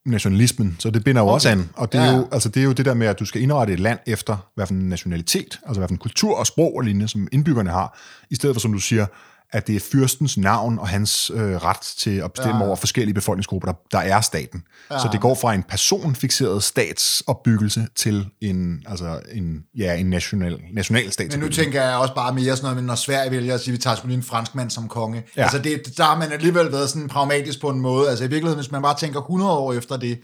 nationalismen, 0.07 0.77
så 0.79 0.91
det 0.91 1.05
binder 1.05 1.23
jo 1.23 1.27
okay. 1.27 1.35
også 1.35 1.49
an. 1.49 1.69
Og 1.75 1.93
det 1.93 2.01
er, 2.01 2.05
ja. 2.05 2.17
jo, 2.17 2.29
altså 2.33 2.49
det 2.49 2.61
er 2.61 2.65
jo 2.65 2.73
det 2.73 2.85
der 2.85 2.95
med, 2.95 3.07
at 3.07 3.19
du 3.19 3.25
skal 3.25 3.43
indrette 3.43 3.73
et 3.73 3.81
land 3.81 3.99
efter, 4.07 4.37
hvad 4.55 4.67
for 4.67 4.75
en 4.75 4.89
nationalitet, 4.89 5.59
altså 5.67 5.81
hvad 5.81 5.89
for 5.89 5.93
en 5.95 5.99
kultur 5.99 6.39
og 6.39 6.47
sprog 6.47 6.77
og 6.77 6.83
lignende, 6.83 7.09
som 7.09 7.29
indbyggerne 7.33 7.71
har, 7.71 7.99
i 8.31 8.35
stedet 8.35 8.55
for, 8.55 8.61
som 8.61 8.73
du 8.73 8.79
siger, 8.79 9.07
at 9.53 9.67
det 9.67 9.77
er 9.77 9.81
fyrstens 9.81 10.39
navn 10.39 10.79
og 10.79 10.89
hans 10.89 11.31
øh, 11.35 11.57
ret 11.57 11.81
til 11.81 12.17
at 12.17 12.33
bestemme 12.33 12.59
ja. 12.59 12.67
over 12.67 12.77
forskellige 12.77 13.15
befolkningsgrupper, 13.15 13.73
der, 13.73 13.79
der 13.93 13.99
er 13.99 14.21
staten. 14.21 14.63
Ja. 14.91 14.99
Så 14.99 15.09
det 15.13 15.21
går 15.21 15.35
fra 15.35 15.55
en 15.55 15.63
personfixeret 15.63 16.63
statsopbyggelse 16.63 17.87
til 17.97 18.27
en, 18.41 18.83
altså 18.87 19.21
en, 19.33 19.65
ja, 19.77 19.95
en 19.95 20.11
national, 20.11 20.61
national 20.73 21.13
stat. 21.13 21.31
Men 21.31 21.41
nu 21.41 21.49
tænker 21.49 21.83
jeg 21.83 21.97
også 21.97 22.15
bare 22.15 22.35
mere 22.35 22.57
sådan 22.57 22.71
noget, 22.71 22.85
når 22.85 22.95
Sverige 22.95 23.31
vælger 23.31 23.55
at 23.55 23.61
sige, 23.61 23.73
at 23.73 23.73
vi 23.73 23.83
tager 23.83 23.97
lige 24.05 24.17
en 24.17 24.23
fransk 24.23 24.55
mand 24.55 24.71
som 24.71 24.89
konge. 24.89 25.25
Ja. 25.37 25.43
Altså 25.43 25.59
det, 25.59 25.97
der 25.97 26.05
har 26.05 26.19
man 26.19 26.33
alligevel 26.33 26.73
været 26.73 26.89
sådan 26.91 27.09
pragmatisk 27.09 27.61
på 27.61 27.69
en 27.69 27.81
måde. 27.81 28.11
Altså 28.11 28.25
i 28.25 28.29
virkeligheden, 28.29 28.63
hvis 28.63 28.73
man 28.73 28.83
bare 28.83 28.97
tænker 28.99 29.21
100 29.21 29.51
år 29.53 29.73
efter 29.73 29.97
det, 29.97 30.19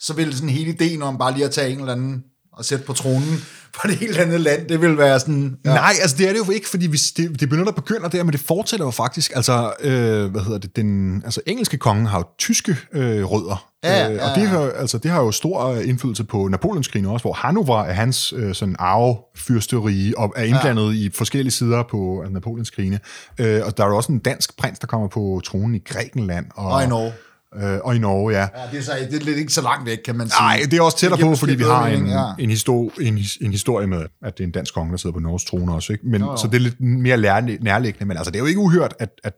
så 0.00 0.14
vil 0.14 0.34
sådan 0.34 0.48
hele 0.48 0.70
ideen 0.70 1.02
om 1.02 1.18
bare 1.18 1.32
lige 1.32 1.44
at 1.44 1.50
tage 1.50 1.70
en 1.70 1.78
eller 1.78 1.92
anden 1.92 2.24
at 2.58 2.64
sætte 2.64 2.84
på 2.84 2.92
tronen 2.92 3.44
for 3.74 3.88
et 3.88 3.96
helt 3.96 4.18
andet 4.18 4.40
land. 4.40 4.68
Det 4.68 4.80
vil 4.80 4.98
være 4.98 5.20
sådan... 5.20 5.56
Ja. 5.64 5.74
Nej, 5.74 5.94
altså 6.00 6.16
det 6.16 6.28
er 6.28 6.32
det 6.32 6.38
jo 6.46 6.50
ikke, 6.50 6.68
fordi 6.68 6.86
hvis 6.86 7.12
det, 7.12 7.40
det 7.40 7.48
begynder 7.48 7.68
at 7.68 7.74
begynde 7.74 8.10
der, 8.12 8.24
men 8.24 8.32
det 8.32 8.40
fortsætter 8.40 8.86
jo 8.86 8.90
faktisk. 8.90 9.32
Altså, 9.34 9.72
øh, 9.80 10.30
hvad 10.30 10.40
hedder 10.40 10.58
det, 10.58 10.76
den 10.76 11.22
altså, 11.24 11.40
engelske 11.46 11.78
konge 11.78 12.08
har 12.08 12.18
jo 12.18 12.24
tyske 12.38 12.76
øh, 12.92 13.24
rødder. 13.24 13.70
Ja, 13.84 13.98
ja, 13.98 14.12
ja. 14.12 14.30
Og 14.30 14.36
det 14.36 14.48
har, 14.48 14.70
altså, 14.70 14.98
det 14.98 15.10
har 15.10 15.22
jo 15.22 15.30
stor 15.30 15.74
indflydelse 15.74 16.24
på 16.24 16.48
Napoleonskrigen 16.48 17.06
også, 17.06 17.22
hvor 17.22 17.32
Hannover 17.32 17.82
er 17.82 17.92
hans 17.92 18.34
øh, 18.36 18.54
sådan 18.54 18.76
arvefyrsterige 18.78 20.18
og 20.18 20.32
er 20.36 20.44
indblandet 20.44 20.94
ja. 20.94 21.06
i 21.06 21.10
forskellige 21.14 21.52
sider 21.52 21.82
på 21.90 22.24
Napoleonskrigene. 22.30 23.00
Øh, 23.38 23.62
og 23.64 23.76
der 23.76 23.84
er 23.84 23.88
jo 23.88 23.96
også 23.96 24.12
en 24.12 24.18
dansk 24.18 24.56
prins, 24.56 24.78
der 24.78 24.86
kommer 24.86 25.08
på 25.08 25.40
tronen 25.44 25.74
i 25.74 25.78
Grækenland. 25.78 26.46
Og, 26.54 26.66
og 26.66 26.84
i 26.84 26.86
Norge. 26.86 27.12
Øh, 27.54 27.78
og 27.84 27.96
i 27.96 27.98
Norge, 27.98 28.32
ja. 28.32 28.40
ja 28.40 28.46
det, 28.72 28.78
er 28.78 28.82
så, 28.82 28.92
det 29.10 29.20
er 29.20 29.24
lidt 29.24 29.38
ikke 29.38 29.52
så 29.52 29.62
langt 29.62 29.86
væk, 29.86 29.98
kan 30.04 30.16
man 30.16 30.28
sige. 30.28 30.40
Nej, 30.40 30.60
det 30.70 30.78
er 30.78 30.82
også 30.82 30.98
tættere 30.98 31.20
på, 31.20 31.36
fordi 31.36 31.54
vi 31.54 31.62
har 31.62 31.86
en, 31.86 32.06
ja. 32.06 32.24
en, 32.38 32.50
histor- 32.50 33.00
en, 33.00 33.18
en 33.40 33.50
historie 33.50 33.86
med, 33.86 34.06
at 34.22 34.38
det 34.38 34.44
er 34.44 34.46
en 34.46 34.52
dansk 34.52 34.74
konge, 34.74 34.90
der 34.90 34.96
sidder 34.96 35.14
på 35.14 35.20
Norges 35.20 35.44
trone 35.44 35.74
også. 35.74 35.92
Ikke? 35.92 36.06
Men, 36.06 36.20
jo, 36.20 36.30
jo. 36.30 36.36
Så 36.36 36.46
det 36.46 36.54
er 36.54 36.60
lidt 36.60 36.80
mere 36.80 37.16
nærliggende, 37.60 38.04
men 38.04 38.16
altså, 38.16 38.30
det 38.30 38.36
er 38.36 38.40
jo 38.40 38.46
ikke 38.46 38.60
uhørt, 38.60 38.94
at, 38.98 39.10
at 39.24 39.34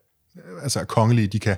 altså, 0.62 0.84
kongelige 0.84 1.26
de 1.26 1.38
kan 1.38 1.56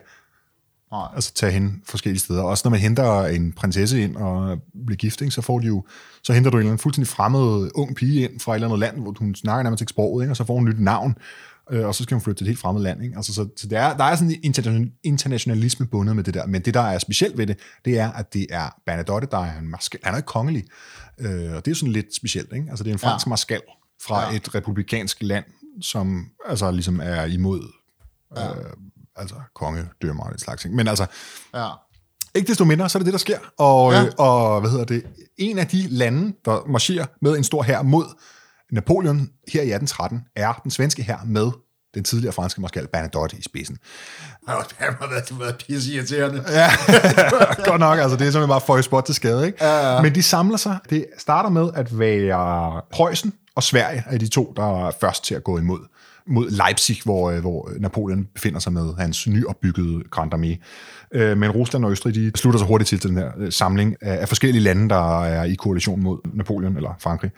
Nej. 0.93 1.09
altså, 1.15 1.35
tage 1.35 1.53
hen 1.53 1.83
forskellige 1.85 2.21
steder. 2.21 2.43
Også 2.43 2.63
når 2.65 2.71
man 2.71 2.81
henter 2.81 3.25
en 3.25 3.53
prinsesse 3.53 4.03
ind 4.03 4.17
og 4.17 4.59
bliver 4.87 4.97
gift, 4.97 5.21
ikke, 5.21 5.33
så 5.33 5.43
får 5.43 5.59
de 5.59 5.67
jo, 5.67 5.85
så 6.23 6.33
henter 6.33 6.51
du 6.51 6.57
en 6.57 6.61
eller 6.61 6.71
anden 6.71 6.83
fuldstændig 6.83 7.09
fremmed 7.09 7.71
ung 7.75 7.97
pige 7.97 8.23
ind 8.23 8.41
fra 8.41 8.53
et 8.53 8.57
eller 8.57 8.69
andet 8.69 8.79
land, 8.79 9.01
hvor 9.01 9.15
hun 9.19 9.35
snakker 9.35 9.63
nærmest 9.63 9.81
ikke 9.81 9.91
sproget, 9.91 10.25
ikke, 10.25 10.33
og 10.33 10.37
så 10.37 10.45
får 10.45 10.55
hun 10.55 10.69
et 10.69 10.75
nyt 10.75 10.85
navn 10.85 11.15
øh, 11.71 11.87
og 11.87 11.95
så 11.95 12.03
skal 12.03 12.15
hun 12.15 12.23
flytte 12.23 12.39
til 12.39 12.45
et 12.45 12.49
helt 12.49 12.61
fremmed 12.61 12.83
land. 12.83 13.05
Ikke? 13.05 13.17
Altså, 13.17 13.35
så, 13.35 13.49
så 13.57 13.69
der, 13.69 13.81
er, 13.81 13.97
der 13.97 14.05
er 14.05 14.17
sådan 14.17 14.31
en 14.61 14.93
internationalisme 15.03 15.87
bundet 15.87 16.17
med 16.17 16.25
det 16.25 16.35
der, 16.35 16.47
men 16.47 16.63
det, 16.63 16.75
der 16.75 16.81
er 16.81 16.99
specielt 16.99 17.39
ved 17.39 17.47
det, 17.47 17.59
det 17.85 17.99
er, 17.99 18.13
at 18.13 18.35
det 18.35 18.47
er 18.51 18.69
Bernadotte, 18.87 19.29
der 19.31 19.39
er 19.39 19.59
en 19.59 19.69
marskal. 19.69 20.01
Han 20.05 20.15
er 20.15 20.17
ikke 20.17 20.27
kongelig, 20.27 20.65
øh, 21.19 21.53
og 21.53 21.65
det 21.65 21.71
er 21.71 21.75
sådan 21.75 21.93
lidt 21.93 22.15
specielt. 22.17 22.53
Ikke? 22.53 22.67
Altså, 22.71 22.85
det 22.85 22.91
er 22.91 22.95
en 22.95 22.99
fransk 22.99 23.27
ja. 23.27 23.29
marskal 23.29 23.61
fra 24.03 24.31
ja. 24.31 24.37
et 24.37 24.55
republikansk 24.55 25.19
land, 25.21 25.45
som 25.81 26.27
altså 26.49 26.71
ligesom 26.71 27.01
er 27.03 27.25
imod 27.25 27.73
ja. 28.37 28.49
øh, 28.49 28.73
altså 29.17 29.35
kongedømmer 29.55 30.25
og 30.25 30.31
den 30.31 30.39
slags 30.39 30.63
ting. 30.63 30.75
Men 30.75 30.89
altså, 30.89 31.07
ja. 31.55 31.69
ikke 32.35 32.49
desto 32.49 32.65
mindre, 32.65 32.89
så 32.89 32.99
er 32.99 33.01
det 33.01 33.07
det, 33.07 33.13
der 33.13 33.19
sker. 33.19 33.39
Og, 33.59 33.93
ja. 33.93 34.09
og 34.19 34.61
hvad 34.61 34.71
hedder 34.71 34.85
det? 34.85 35.03
En 35.37 35.59
af 35.59 35.67
de 35.67 35.87
lande, 35.89 36.33
der 36.45 36.67
marcherer 36.69 37.07
med 37.21 37.37
en 37.37 37.45
stor 37.45 37.63
hær 37.63 37.83
mod 37.83 38.05
Napoleon 38.73 39.31
her 39.49 39.63
i 39.63 39.73
1813 39.73 40.21
er 40.37 40.53
den 40.63 40.71
svenske 40.71 41.03
her 41.03 41.19
med 41.27 41.51
den 41.95 42.05
tidligere 42.05 42.33
franske 42.33 42.61
marskal 42.61 42.89
Bernadotte 42.93 43.37
i 43.37 43.43
spidsen. 43.43 43.79
Han 44.47 44.57
har 45.01 45.09
været, 45.09 45.41
været 45.41 45.65
pisse 45.69 45.93
irriterende. 45.93 46.45
Ja, 46.49 46.71
godt 47.71 47.81
nok. 47.81 47.99
Altså, 47.99 48.17
det 48.17 48.27
er 48.27 48.31
simpelthen 48.31 48.49
bare 48.49 48.61
for 48.61 48.81
spot 48.81 49.05
til 49.05 49.15
skade. 49.15 49.47
Ikke? 49.47 49.65
Ja, 49.65 49.95
ja. 49.95 50.03
Men 50.03 50.15
de 50.15 50.23
samler 50.23 50.57
sig. 50.57 50.79
Det 50.91 51.07
starter 51.19 51.51
med 51.51 51.71
at 51.75 51.99
være 51.99 52.83
Preussen 52.93 53.33
og 53.55 53.63
Sverige 53.63 54.05
er 54.07 54.19
de 54.19 54.29
to, 54.29 54.53
der 54.57 54.87
er 54.87 54.91
først 55.01 55.25
til 55.25 55.35
at 55.35 55.45
gå 55.45 55.59
imod 55.59 55.79
mod 56.27 56.51
Leipzig, 56.51 57.01
hvor, 57.05 57.31
øh, 57.31 57.41
hvor 57.41 57.71
Napoleon 57.81 58.29
befinder 58.35 58.59
sig 58.59 58.73
med 58.73 58.95
hans 58.99 59.27
nyopbyggede 59.27 60.03
Grand 60.11 60.35
Armée. 60.35 60.57
Øh, 61.15 61.39
men 61.39 61.51
Rusland 61.51 61.85
og 61.85 61.91
Østrig, 61.91 62.15
de 62.15 62.33
slutter 62.37 62.59
sig 62.59 62.69
hurtigt 62.69 62.89
til 62.89 63.03
den 63.03 63.17
her 63.17 63.31
øh, 63.39 63.53
samling 63.53 63.97
af 64.01 64.29
forskellige 64.29 64.63
lande, 64.63 64.89
der 64.89 65.25
er 65.25 65.45
i 65.45 65.55
koalition 65.55 66.03
mod 66.03 66.19
Napoleon 66.35 66.77
eller 66.77 66.97
Frankrig. 66.99 67.31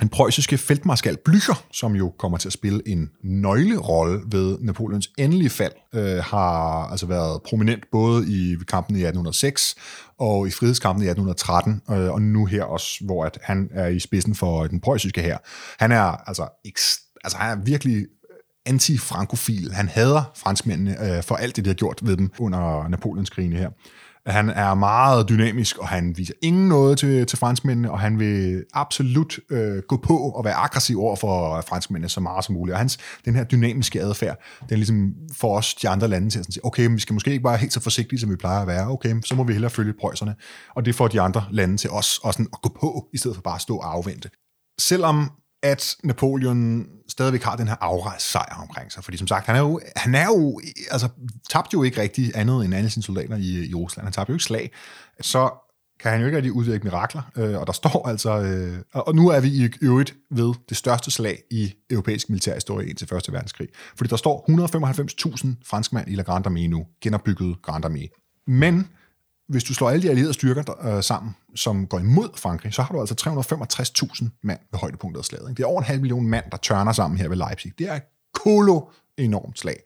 Den 0.00 0.08
preussiske 0.08 0.58
feltmarskal 0.58 1.16
Blücher, 1.28 1.64
som 1.72 1.96
jo 1.96 2.12
kommer 2.18 2.38
til 2.38 2.48
at 2.48 2.52
spille 2.52 2.82
en 2.86 3.10
nøglerolle 3.22 4.20
ved 4.26 4.58
Napoleons 4.60 5.10
endelige 5.18 5.50
fald, 5.50 5.72
øh, 5.94 6.24
har 6.24 6.88
altså 6.90 7.06
været 7.06 7.42
prominent 7.42 7.84
både 7.92 8.28
i 8.28 8.56
kampen 8.68 8.96
i 8.96 8.98
1806 8.98 9.76
og 10.18 10.46
i 10.46 10.50
frihedskampen 10.50 11.04
i 11.04 11.08
1813, 11.08 11.82
øh, 11.90 12.12
og 12.12 12.22
nu 12.22 12.46
her 12.46 12.64
også, 12.64 13.04
hvor 13.04 13.24
at 13.24 13.38
han 13.42 13.68
er 13.74 13.86
i 13.86 13.98
spidsen 13.98 14.34
for 14.34 14.66
den 14.66 14.80
preussiske 14.80 15.22
her. 15.22 15.38
Han 15.78 15.92
er 15.92 16.28
altså, 16.28 16.48
altså 17.24 17.38
han 17.38 17.58
er 17.58 17.64
virkelig 17.64 18.06
anti-frankofil. 18.66 19.72
Han 19.72 19.88
hader 19.88 20.32
franskmændene 20.36 21.16
øh, 21.16 21.22
for 21.22 21.34
alt 21.34 21.56
det, 21.56 21.64
de 21.64 21.70
har 21.70 21.74
gjort 21.74 21.98
ved 22.02 22.16
dem 22.16 22.30
under 22.38 22.88
Napoleons 22.88 23.30
krigene 23.30 23.56
her. 23.56 23.70
Han 24.32 24.50
er 24.50 24.74
meget 24.74 25.28
dynamisk, 25.28 25.78
og 25.78 25.88
han 25.88 26.14
viser 26.16 26.34
ingen 26.42 26.68
noget 26.68 26.98
til, 26.98 27.26
til 27.26 27.38
franskmændene, 27.38 27.90
og 27.90 28.00
han 28.00 28.18
vil 28.18 28.64
absolut 28.72 29.38
øh, 29.50 29.82
gå 29.88 29.96
på 29.96 30.18
og 30.18 30.44
være 30.44 30.54
aggressiv 30.54 31.00
over 31.00 31.16
for 31.16 31.56
øh, 31.56 31.62
franskmændene 31.68 32.08
så 32.08 32.20
meget 32.20 32.44
som 32.44 32.54
muligt. 32.54 32.72
Og 32.72 32.78
hans, 32.78 32.98
den 33.24 33.36
her 33.36 33.44
dynamiske 33.44 34.00
adfærd, 34.00 34.36
den 34.68 34.76
ligesom 34.76 35.12
får 35.32 35.56
os 35.56 35.74
de 35.74 35.88
andre 35.88 36.08
lande 36.08 36.30
til 36.30 36.38
at 36.38 36.44
sige, 36.44 36.64
okay, 36.64 36.86
men 36.86 36.94
vi 36.94 37.00
skal 37.00 37.14
måske 37.14 37.30
ikke 37.30 37.42
bare 37.42 37.56
helt 37.56 37.72
så 37.72 37.80
forsigtige, 37.80 38.20
som 38.20 38.30
vi 38.30 38.36
plejer 38.36 38.60
at 38.60 38.66
være. 38.66 38.88
Okay, 38.88 39.20
så 39.24 39.34
må 39.34 39.44
vi 39.44 39.52
hellere 39.52 39.70
følge 39.70 39.92
prøjserne. 40.00 40.34
Og 40.74 40.84
det 40.84 40.94
får 40.94 41.08
de 41.08 41.20
andre 41.20 41.44
lande 41.50 41.76
til 41.76 41.90
os 41.90 42.18
også 42.18 42.42
at 42.52 42.62
gå 42.62 42.76
på, 42.80 43.08
i 43.12 43.18
stedet 43.18 43.36
for 43.36 43.42
bare 43.42 43.54
at 43.54 43.60
stå 43.60 43.76
og 43.76 43.94
afvente. 43.94 44.30
Selvom 44.80 45.30
at 45.62 45.96
Napoleon 46.04 46.86
stadigvæk 47.08 47.42
har 47.42 47.56
den 47.56 47.68
her 47.68 47.76
afrejst 47.80 48.30
sejr 48.30 48.54
omkring 48.62 48.92
sig. 48.92 49.04
Fordi 49.04 49.16
som 49.16 49.26
sagt, 49.26 49.46
han 49.46 49.56
er 49.56 49.60
jo, 49.60 49.80
han 49.96 50.14
er 50.14 50.26
jo 50.26 50.60
altså, 50.90 51.08
tabte 51.50 51.74
jo 51.74 51.82
ikke 51.82 52.00
rigtig 52.00 52.32
andet 52.34 52.64
end 52.64 52.74
alle 52.74 52.90
sine 52.90 53.02
soldater 53.02 53.36
i, 53.36 53.68
i 53.70 53.74
Rusland. 53.74 54.06
Han 54.06 54.12
tabte 54.12 54.30
jo 54.30 54.34
ikke 54.34 54.44
slag. 54.44 54.70
Så 55.20 55.50
kan 56.00 56.10
han 56.10 56.20
jo 56.20 56.26
ikke 56.26 56.36
rigtig 56.36 56.52
udvirke 56.52 56.84
mirakler. 56.84 57.22
Øh, 57.36 57.60
og 57.60 57.66
der 57.66 57.72
står 57.72 58.08
altså... 58.08 58.40
Øh, 58.40 58.78
og 58.92 59.14
nu 59.14 59.28
er 59.28 59.40
vi 59.40 59.48
i 59.48 59.68
øvrigt 59.82 60.14
ved 60.30 60.54
det 60.68 60.76
største 60.76 61.10
slag 61.10 61.42
i 61.50 61.74
europæisk 61.90 62.28
militærhistorie 62.28 62.88
indtil 62.88 63.08
Første 63.08 63.32
Verdenskrig. 63.32 63.68
Fordi 63.96 64.08
der 64.08 64.16
står 64.16 64.44
195.000 65.46 65.48
franskmænd 65.66 66.08
i 66.08 66.14
La 66.14 66.22
Grande 66.22 66.50
Armée 66.50 66.68
nu, 66.68 66.86
genopbygget 67.00 67.56
Grande 67.62 67.88
Armée. 67.88 68.42
Men 68.46 68.88
hvis 69.50 69.64
du 69.64 69.74
slår 69.74 69.90
alle 69.90 70.02
de 70.02 70.10
allierede 70.10 70.32
styrker 70.32 70.62
der, 70.62 70.96
øh, 70.96 71.02
sammen, 71.02 71.36
som 71.54 71.86
går 71.86 71.98
imod 71.98 72.28
Frankrig, 72.36 72.74
så 72.74 72.82
har 72.82 72.94
du 72.94 73.00
altså 73.00 73.14
365.000 73.14 74.28
mand 74.42 74.58
ved 74.72 74.78
højdepunktet 74.78 75.18
af 75.18 75.24
slaget. 75.24 75.48
Ikke? 75.48 75.56
Det 75.56 75.62
er 75.62 75.66
over 75.66 75.80
en 75.80 75.86
halv 75.86 76.00
million 76.00 76.26
mand, 76.26 76.44
der 76.50 76.56
tørner 76.56 76.92
sammen 76.92 77.18
her 77.18 77.28
ved 77.28 77.36
Leipzig. 77.36 77.72
Det 77.78 77.88
er 77.88 77.94
et 77.94 78.02
kolo 78.34 78.80
enormt 79.18 79.58
slag. 79.58 79.82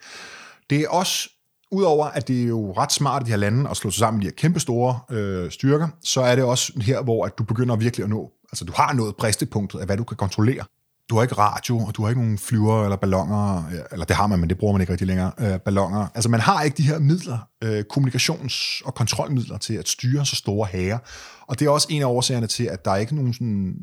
Det 0.70 0.80
er 0.80 0.88
også, 0.88 1.28
udover 1.70 2.06
at 2.06 2.28
det 2.28 2.42
er 2.42 2.46
jo 2.46 2.72
ret 2.72 2.92
smart 2.92 3.22
at 3.22 3.26
de 3.26 3.30
her 3.30 3.36
lande 3.36 3.70
at 3.70 3.76
slå 3.76 3.90
sig 3.90 3.98
sammen 3.98 4.22
i 4.22 4.24
de 4.24 4.26
her 4.26 4.34
kæmpe 4.34 4.60
store 4.60 5.00
øh, 5.10 5.50
styrker, 5.50 5.88
så 6.02 6.20
er 6.20 6.34
det 6.34 6.44
også 6.44 6.72
her, 6.80 7.02
hvor 7.02 7.26
at 7.26 7.38
du 7.38 7.44
begynder 7.44 7.76
virkelig 7.76 8.04
at 8.04 8.10
nå, 8.10 8.32
altså 8.52 8.64
du 8.64 8.72
har 8.76 8.92
nået 8.92 9.16
bristepunktet 9.16 9.78
af, 9.78 9.86
hvad 9.86 9.96
du 9.96 10.04
kan 10.04 10.16
kontrollere 10.16 10.64
du 11.10 11.14
har 11.14 11.22
ikke 11.22 11.34
radio, 11.34 11.78
og 11.78 11.96
du 11.96 12.02
har 12.02 12.08
ikke 12.08 12.20
nogen 12.20 12.38
flyver 12.38 12.84
eller 12.84 12.96
ballonger, 12.96 13.68
øh, 13.68 13.80
eller 13.92 14.04
det 14.04 14.16
har 14.16 14.26
man, 14.26 14.38
men 14.38 14.48
det 14.48 14.58
bruger 14.58 14.72
man 14.72 14.80
ikke 14.80 14.92
rigtig 14.92 15.06
længere, 15.06 15.32
øh, 15.38 15.58
ballonger. 15.58 16.06
Altså 16.14 16.28
man 16.28 16.40
har 16.40 16.62
ikke 16.62 16.76
de 16.76 16.82
her 16.82 16.98
midler, 16.98 17.38
øh, 17.64 17.84
kommunikations- 17.92 18.82
og 18.84 18.94
kontrolmidler 18.94 19.58
til 19.58 19.74
at 19.74 19.88
styre 19.88 20.26
så 20.26 20.36
store 20.36 20.66
hager. 20.66 20.98
Og 21.46 21.58
det 21.58 21.66
er 21.66 21.70
også 21.70 21.86
en 21.90 22.02
af 22.02 22.06
årsagerne 22.06 22.46
til, 22.46 22.64
at 22.64 22.84
der 22.84 22.90
er 22.90 22.96
ikke 22.96 23.14
nogen 23.14 23.32
sådan, 23.32 23.76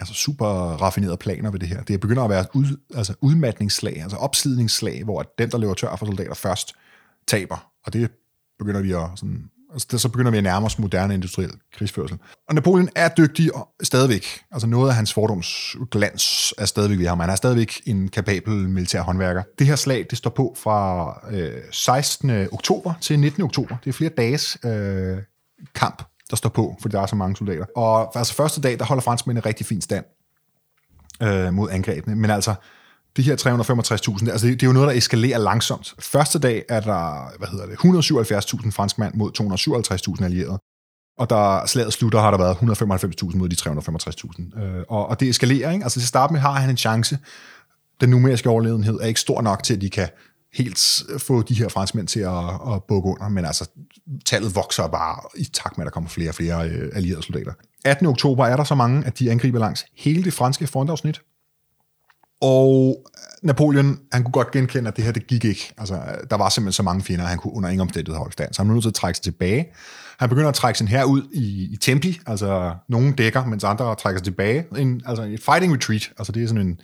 altså 0.00 0.14
super 0.14 0.46
raffinerede 0.82 1.16
planer 1.16 1.50
ved 1.50 1.60
det 1.60 1.68
her. 1.68 1.82
Det 1.82 2.00
begynder 2.00 2.24
at 2.24 2.30
være 2.30 2.46
ud, 2.54 2.80
altså 2.94 3.14
udmatningsslag, 3.20 4.02
altså 4.02 4.16
opslidningsslag, 4.16 5.04
hvor 5.04 5.22
den, 5.38 5.50
der 5.50 5.58
løber 5.58 5.74
tør 5.74 5.96
for 5.96 6.06
soldater 6.06 6.34
først, 6.34 6.74
taber. 7.26 7.70
Og 7.86 7.92
det 7.92 8.10
begynder 8.58 8.80
vi 8.80 8.92
at 8.92 9.08
sådan 9.16 9.50
Altså, 9.72 9.98
så 9.98 10.08
begynder 10.08 10.30
vi 10.30 10.36
at 10.36 10.42
nærme 10.42 10.66
os 10.66 10.78
moderne 10.78 11.14
industriel 11.14 11.50
krigsførsel. 11.76 12.18
Og 12.48 12.54
Napoleon 12.54 12.88
er 12.96 13.08
dygtig 13.08 13.54
og 13.54 13.68
stadigvæk. 13.82 14.40
Altså 14.52 14.66
noget 14.66 14.88
af 14.88 14.94
hans 14.94 15.12
fordomsglans 15.12 16.54
er 16.58 16.64
stadigvæk 16.64 16.98
ved 16.98 17.06
ham. 17.06 17.20
Han 17.20 17.30
er 17.30 17.34
stadigvæk 17.34 17.82
en 17.86 18.08
kapabel 18.08 18.52
militær 18.68 19.00
håndværker. 19.00 19.42
Det 19.58 19.66
her 19.66 19.76
slag, 19.76 20.06
det 20.10 20.18
står 20.18 20.30
på 20.30 20.56
fra 20.58 21.14
øh, 21.30 21.52
16. 21.70 22.30
oktober 22.52 22.94
til 23.00 23.18
19. 23.18 23.42
oktober. 23.42 23.76
Det 23.84 23.90
er 23.90 23.94
flere 23.94 24.10
dages 24.16 24.58
øh, 24.64 25.18
kamp, 25.74 26.02
der 26.30 26.36
står 26.36 26.50
på, 26.50 26.76
fordi 26.80 26.92
der 26.92 27.02
er 27.02 27.06
så 27.06 27.16
mange 27.16 27.36
soldater. 27.36 27.64
Og 27.76 28.18
altså 28.18 28.34
første 28.34 28.60
dag, 28.60 28.78
der 28.78 28.84
holder 28.84 29.02
franskmændene 29.02 29.46
rigtig 29.46 29.66
fin 29.66 29.80
stand 29.80 30.04
øh, 31.22 31.52
mod 31.52 31.70
angrebene. 31.70 32.16
Men 32.16 32.30
altså, 32.30 32.54
de 33.16 33.22
her 33.22 33.36
365.000, 33.36 34.30
altså 34.30 34.46
det, 34.46 34.60
det 34.60 34.62
er 34.62 34.66
jo 34.66 34.72
noget, 34.72 34.88
der 34.88 34.94
eskalerer 34.94 35.38
langsomt. 35.38 35.94
Første 35.98 36.38
dag 36.38 36.64
er 36.68 36.80
der, 36.80 37.36
hvad 37.38 37.48
hedder 37.48 37.66
det, 37.66 37.74
177.000 37.74 38.70
franskmænd 38.70 39.14
mod 39.14 39.30
257.000 40.18 40.24
allierede. 40.24 40.58
Og 41.18 41.30
da 41.30 41.66
slaget 41.66 41.92
slutter, 41.92 42.20
har 42.20 42.30
der 42.30 42.38
været 42.38 42.54
195.000 42.54 43.36
mod 43.36 43.48
de 43.48 43.56
365.000. 43.56 44.62
Øh, 44.62 44.84
og, 44.88 45.06
og 45.06 45.20
det 45.20 45.28
eskalerer, 45.28 45.72
ikke? 45.72 45.84
Altså 45.84 45.98
til 45.98 46.04
at 46.04 46.08
starte 46.08 46.32
med 46.32 46.40
har 46.40 46.52
han 46.52 46.70
en 46.70 46.76
chance. 46.76 47.18
Den 48.00 48.10
numeriske 48.10 48.50
overledenhed 48.50 49.00
er 49.00 49.06
ikke 49.06 49.20
stor 49.20 49.42
nok 49.42 49.62
til, 49.62 49.74
at 49.74 49.80
de 49.80 49.90
kan 49.90 50.08
helt 50.54 51.02
få 51.18 51.42
de 51.42 51.54
her 51.54 51.68
franskmænd 51.68 52.06
til 52.06 52.20
at, 52.20 52.44
at 52.74 52.84
bukke 52.88 53.08
under, 53.08 53.28
men 53.28 53.44
altså 53.44 53.70
tallet 54.24 54.54
vokser 54.54 54.88
bare 54.88 55.20
i 55.36 55.44
takt 55.44 55.78
med, 55.78 55.84
at 55.84 55.86
der 55.86 55.90
kommer 55.90 56.10
flere 56.10 56.28
og 56.28 56.34
flere 56.34 56.68
øh, 56.68 56.92
allierede 56.94 57.22
soldater. 57.22 57.52
18. 57.84 58.06
oktober 58.06 58.46
er 58.46 58.56
der 58.56 58.64
så 58.64 58.74
mange, 58.74 59.06
at 59.06 59.18
de 59.18 59.30
angriber 59.30 59.58
langs 59.58 59.86
hele 59.96 60.24
det 60.24 60.32
franske 60.32 60.66
frontafsnit, 60.66 61.20
og 62.40 63.04
øh, 63.06 63.46
Napoleon, 63.46 63.98
han 64.12 64.22
kunne 64.22 64.32
godt 64.32 64.50
genkende, 64.50 64.88
at 64.88 64.96
det 64.96 65.04
her, 65.04 65.12
det 65.12 65.26
gik 65.26 65.44
ikke. 65.44 65.72
Altså, 65.78 66.00
der 66.30 66.36
var 66.36 66.48
simpelthen 66.48 66.72
så 66.72 66.82
mange 66.82 67.02
fjender, 67.02 67.24
at 67.24 67.30
han 67.30 67.38
kunne 67.38 67.54
under 67.54 67.68
ingen 67.68 67.80
omstændighed 67.80 68.18
holde 68.18 68.32
stand. 68.32 68.54
Så 68.54 68.62
han 68.62 68.68
var 68.68 68.74
nødt 68.74 68.82
til 68.82 68.90
at 68.90 68.94
trække 68.94 69.16
sig 69.16 69.24
tilbage. 69.24 69.66
Han 70.18 70.28
begynder 70.28 70.48
at 70.48 70.54
trække 70.54 70.78
sin 70.78 70.88
her 70.88 71.04
ud 71.04 71.22
i, 71.32 71.68
i 71.72 71.76
tempi, 71.76 72.20
altså 72.26 72.74
nogen 72.88 73.12
dækker, 73.12 73.44
mens 73.44 73.64
andre 73.64 73.94
trækker 73.94 74.18
sig 74.18 74.24
tilbage. 74.24 74.64
En, 74.78 75.02
altså 75.06 75.22
et 75.22 75.40
fighting 75.40 75.74
retreat, 75.74 76.12
altså 76.18 76.32
det 76.32 76.42
er 76.42 76.46
sådan 76.46 76.66
en 76.66 76.80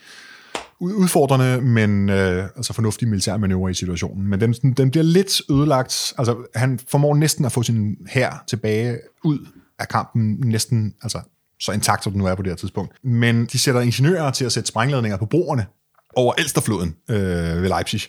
udfordrende, 0.80 1.60
men 1.60 2.08
øh, 2.08 2.44
altså 2.56 2.72
fornuftig 2.72 3.08
militær 3.08 3.36
manøvre 3.36 3.70
i 3.70 3.74
situationen. 3.74 4.28
Men 4.28 4.40
den, 4.40 4.52
den 4.52 4.90
bliver 4.90 5.04
lidt 5.04 5.40
ødelagt. 5.50 6.14
Altså, 6.18 6.36
han 6.54 6.78
formår 6.88 7.14
næsten 7.14 7.44
at 7.44 7.52
få 7.52 7.62
sin 7.62 7.96
her 8.08 8.32
tilbage 8.46 8.98
ud 9.24 9.38
af 9.78 9.88
kampen 9.88 10.40
næsten 10.44 10.94
altså 11.02 11.20
så 11.60 11.72
intakt 11.72 12.04
som 12.04 12.12
den 12.12 12.20
nu 12.20 12.26
er 12.26 12.34
på 12.34 12.42
det 12.42 12.50
her 12.50 12.56
tidspunkt. 12.56 13.04
Men 13.04 13.46
de 13.46 13.58
sætter 13.58 13.80
ingeniører 13.80 14.30
til 14.30 14.44
at 14.44 14.52
sætte 14.52 14.68
sprængladninger 14.68 15.16
på 15.16 15.26
broerne 15.26 15.66
over 16.14 16.34
Elsterfloden 16.38 16.96
øh, 17.10 17.62
ved 17.62 17.68
Leipzig. 17.68 18.00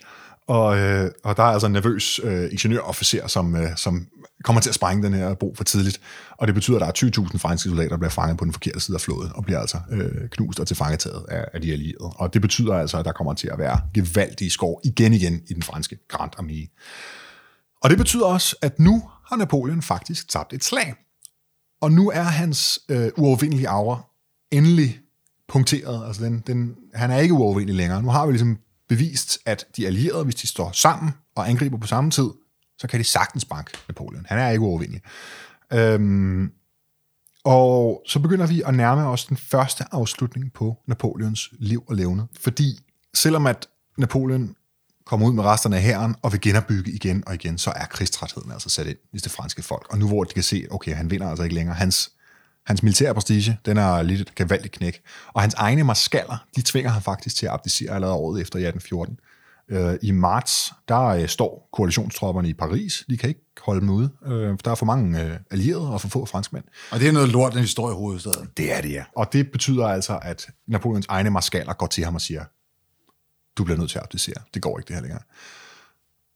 Og, 0.47 0.77
øh, 0.77 1.11
og 1.23 1.37
der 1.37 1.43
er 1.43 1.47
altså 1.47 1.67
en 1.67 1.73
nervøs 1.73 2.19
øh, 2.23 2.51
ingeniørofficer, 2.51 3.27
som, 3.27 3.55
øh, 3.55 3.69
som 3.75 4.07
kommer 4.43 4.61
til 4.61 4.69
at 4.69 4.75
sprænge 4.75 5.03
den 5.03 5.13
her 5.13 5.33
bro 5.33 5.53
for 5.57 5.63
tidligt. 5.63 6.01
Og 6.31 6.47
det 6.47 6.55
betyder, 6.55 6.77
at 6.77 6.81
der 6.81 7.07
er 7.07 7.27
20.000 7.31 7.37
franske 7.37 7.69
soldater, 7.69 7.89
der 7.89 7.97
bliver 7.97 8.09
fanget 8.09 8.37
på 8.37 8.45
den 8.45 8.53
forkerte 8.53 8.79
side 8.79 8.95
af 8.95 9.01
floden, 9.01 9.31
og 9.35 9.43
bliver 9.43 9.59
altså 9.59 9.77
øh, 9.91 10.29
knust 10.29 10.59
og 10.59 10.67
tilfangetaget 10.67 11.25
af, 11.29 11.45
af 11.53 11.61
de 11.61 11.73
allierede. 11.73 12.13
Og 12.15 12.33
det 12.33 12.41
betyder 12.41 12.73
altså, 12.73 12.97
at 12.97 13.05
der 13.05 13.11
kommer 13.11 13.33
til 13.33 13.49
at 13.53 13.59
være 13.59 13.81
gevaldige 13.93 14.49
skår 14.49 14.81
igen 14.83 15.13
igen 15.13 15.41
i 15.47 15.53
den 15.53 15.63
franske 15.63 15.97
Grand 16.07 16.31
Armée. 16.39 16.77
Og 17.83 17.89
det 17.89 17.97
betyder 17.97 18.25
også, 18.25 18.55
at 18.61 18.79
nu 18.79 19.03
har 19.25 19.35
Napoleon 19.35 19.81
faktisk 19.81 20.29
tabt 20.29 20.53
et 20.53 20.63
slag. 20.63 20.93
Og 21.81 21.91
nu 21.91 22.09
er 22.09 22.23
hans 22.23 22.79
øh, 22.89 23.09
uovervindelige 23.17 23.69
aura 23.69 24.03
endelig 24.51 24.99
punkteret. 25.47 26.07
Altså 26.07 26.25
den, 26.25 26.43
den, 26.47 26.75
han 26.93 27.11
er 27.11 27.17
ikke 27.17 27.33
uovervindelig 27.33 27.75
længere. 27.75 28.01
Nu 28.01 28.09
har 28.09 28.25
vi 28.25 28.31
ligesom 28.31 28.57
bevist, 28.89 29.39
at 29.45 29.65
de 29.77 29.87
allierede, 29.87 30.23
hvis 30.23 30.35
de 30.35 30.47
står 30.47 30.71
sammen 30.71 31.11
og 31.35 31.49
angriber 31.49 31.77
på 31.77 31.87
samme 31.87 32.11
tid, 32.11 32.29
så 32.77 32.87
kan 32.87 32.99
de 32.99 33.03
sagtens 33.03 33.45
banke 33.45 33.71
Napoleon. 33.87 34.25
Han 34.29 34.39
er 34.39 34.49
ikke 34.49 34.61
uovervindelig. 34.61 35.01
Øhm, 35.73 36.51
og 37.43 38.03
så 38.07 38.19
begynder 38.19 38.47
vi 38.47 38.61
at 38.61 38.73
nærme 38.73 39.07
os 39.07 39.25
den 39.25 39.37
første 39.37 39.83
afslutning 39.91 40.53
på 40.53 40.77
Napoleons 40.87 41.49
liv 41.59 41.83
og 41.87 41.95
levende. 41.95 42.27
Fordi 42.39 42.79
selvom 43.13 43.47
at 43.47 43.67
Napoleon 43.97 44.55
kommer 45.07 45.27
ud 45.27 45.33
med 45.33 45.43
resterne 45.43 45.75
af 45.75 45.81
hæren 45.81 46.15
og 46.21 46.31
vil 46.31 46.41
genopbygge 46.41 46.91
igen 46.91 47.23
og 47.27 47.33
igen, 47.33 47.57
så 47.57 47.73
er 47.75 47.85
krigstrætheden 47.85 48.51
altså 48.51 48.69
sat 48.69 48.87
ind 48.87 48.97
i 49.13 49.17
det 49.17 49.31
franske 49.31 49.61
folk. 49.61 49.87
Og 49.89 49.97
nu 49.97 50.07
hvor 50.07 50.23
de 50.23 50.33
kan 50.33 50.43
se, 50.43 50.65
okay, 50.71 50.95
han 50.95 51.11
vinder 51.11 51.29
altså 51.29 51.43
ikke 51.43 51.55
længere, 51.55 51.75
hans, 51.75 52.11
hans 52.65 52.83
militære 52.83 53.13
prestige, 53.13 53.59
den 53.65 53.77
er 53.77 54.01
lidt 54.01 54.21
et 54.21 54.35
gevaldigt 54.35 54.73
knæk. 54.73 55.01
Og 55.33 55.41
hans 55.41 55.53
egne 55.53 55.83
marskaller, 55.83 56.45
de 56.55 56.61
tvinger 56.61 56.91
ham 56.91 57.01
faktisk 57.01 57.35
til 57.35 57.45
at 57.45 57.51
abdicere 57.51 57.91
allerede 57.91 58.15
året 58.15 58.41
efter 58.41 58.59
i 58.59 58.65
1814. 58.65 59.19
Øh, 59.69 59.97
I 60.01 60.11
marts, 60.11 60.73
der 60.87 61.05
øh, 61.05 61.27
står 61.27 61.69
koalitionstropperne 61.73 62.49
i 62.49 62.53
Paris. 62.53 63.05
De 63.09 63.17
kan 63.17 63.29
ikke 63.29 63.45
holde 63.61 63.81
dem 63.81 63.89
ude. 63.89 64.09
Øh, 64.25 64.57
der 64.65 64.71
er 64.71 64.75
for 64.75 64.85
mange 64.85 65.23
øh, 65.23 65.37
allierede 65.51 65.93
og 65.93 66.01
for 66.01 66.07
få 66.07 66.25
franskmænd. 66.25 66.63
Og 66.91 66.99
det 66.99 67.07
er 67.07 67.11
noget 67.11 67.29
lort, 67.29 67.53
den 67.53 67.61
historie 67.61 67.95
i 67.95 67.97
hovedstaden. 67.97 68.49
Det 68.57 68.73
er 68.73 68.81
det, 68.81 68.91
ja. 68.91 69.03
Og 69.15 69.33
det 69.33 69.51
betyder 69.51 69.87
altså, 69.87 70.19
at 70.21 70.47
Napoleons 70.67 71.05
egne 71.09 71.29
marskaller 71.29 71.73
går 71.73 71.87
til 71.87 72.03
ham 72.03 72.15
og 72.15 72.21
siger, 72.21 72.43
du 73.57 73.63
bliver 73.63 73.77
nødt 73.77 73.89
til 73.89 73.97
at 73.97 74.03
abdicere. 74.03 74.35
Det 74.53 74.61
går 74.61 74.79
ikke 74.79 74.87
det 74.87 74.95
her 74.95 75.01
længere. 75.01 75.21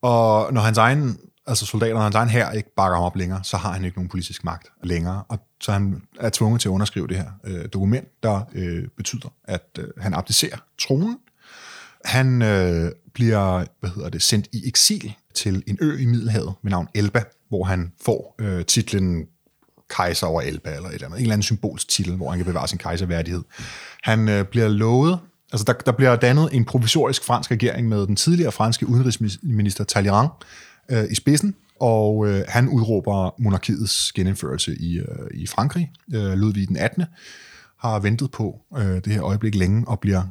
Og 0.02 0.54
når 0.54 0.62
hans 0.62 0.78
egen, 0.78 1.20
altså 1.48 1.66
soldater, 1.66 1.94
når 1.94 2.02
hans 2.02 2.16
egen 2.16 2.30
her 2.30 2.52
ikke 2.52 2.76
bakker 2.76 2.98
ham 2.98 3.06
op 3.06 3.16
længere, 3.16 3.44
så 3.44 3.58
har 3.58 3.72
han 3.72 3.86
ikke 3.86 3.98
nogen 3.98 4.10
politisk 4.10 4.44
magt 4.44 4.68
længere. 4.84 5.24
Og 5.30 5.40
så 5.62 5.72
han 5.72 6.02
er 6.20 6.30
tvunget 6.30 6.62
til 6.62 6.70
at 6.70 6.72
underskrive 6.72 7.08
det 7.08 7.18
her 7.18 7.32
øh, 7.44 7.66
dokument, 7.74 8.08
der 8.24 8.42
øh, 8.54 8.88
betyder, 8.98 9.34
at 9.44 9.80
øh, 9.80 9.88
han 9.98 10.14
abdicerer 10.14 10.58
tronen. 10.80 11.18
Han 12.06 12.42
øh, 12.42 12.92
bliver 13.14 13.66
hvad 13.80 13.90
hedder 13.90 14.10
det, 14.10 14.22
sendt 14.22 14.48
i 14.54 14.68
eksil 14.68 15.14
til 15.34 15.64
en 15.68 15.78
ø 15.82 15.98
i 15.98 16.06
Middelhavet 16.06 16.54
med 16.62 16.72
navn 16.72 16.88
Elba, 16.96 17.24
hvor 17.50 17.64
han 17.64 17.92
får 18.06 18.36
øh, 18.40 18.66
titlen 18.66 19.28
kejser 19.90 20.28
over 20.28 20.42
Elba, 20.42 20.76
eller 20.76 20.90
et 20.90 20.94
eller 20.94 21.08
andet, 21.08 21.18
en 21.18 21.22
eller 21.22 21.34
anden 21.34 21.44
symbolsk 21.44 21.88
titel, 21.88 22.16
hvor 22.16 22.30
han 22.30 22.40
kan 22.40 22.46
bevare 22.46 22.68
sin 22.68 22.78
kejserværdighed. 22.78 23.44
Han 24.04 24.30
øh, 24.30 24.46
bliver 24.46 24.68
lovet 24.68 25.20
Altså, 25.52 25.66
der, 25.66 25.74
der 25.74 25.92
bliver 25.92 26.16
dannet 26.16 26.50
en 26.52 26.66
provisorisk 26.66 27.24
fransk 27.24 27.52
regering 27.52 27.90
med 27.90 28.08
den 28.08 28.16
tidligere 28.16 28.52
franske 28.52 28.88
udenrigsminister 28.88 29.84
Talleyrand 29.84 30.30
øh, 30.92 31.04
i 31.12 31.16
spidsen, 31.16 31.56
og 31.80 32.28
øh, 32.28 32.44
han 32.48 32.70
udråber 32.70 33.42
monarkiets 33.42 34.12
genindførelse 34.12 34.76
i, 34.76 34.98
øh, 34.98 35.28
i 35.34 35.48
Frankrig. 35.48 35.92
Øh, 36.14 36.34
Ludvig 36.34 36.68
den 36.68 36.78
18. 36.78 37.04
har 37.78 38.00
ventet 38.00 38.32
på 38.32 38.62
øh, 38.78 38.86
det 38.86 39.08
her 39.08 39.24
øjeblik 39.24 39.56
længe 39.56 39.88
og 39.88 40.00
bliver 40.00 40.24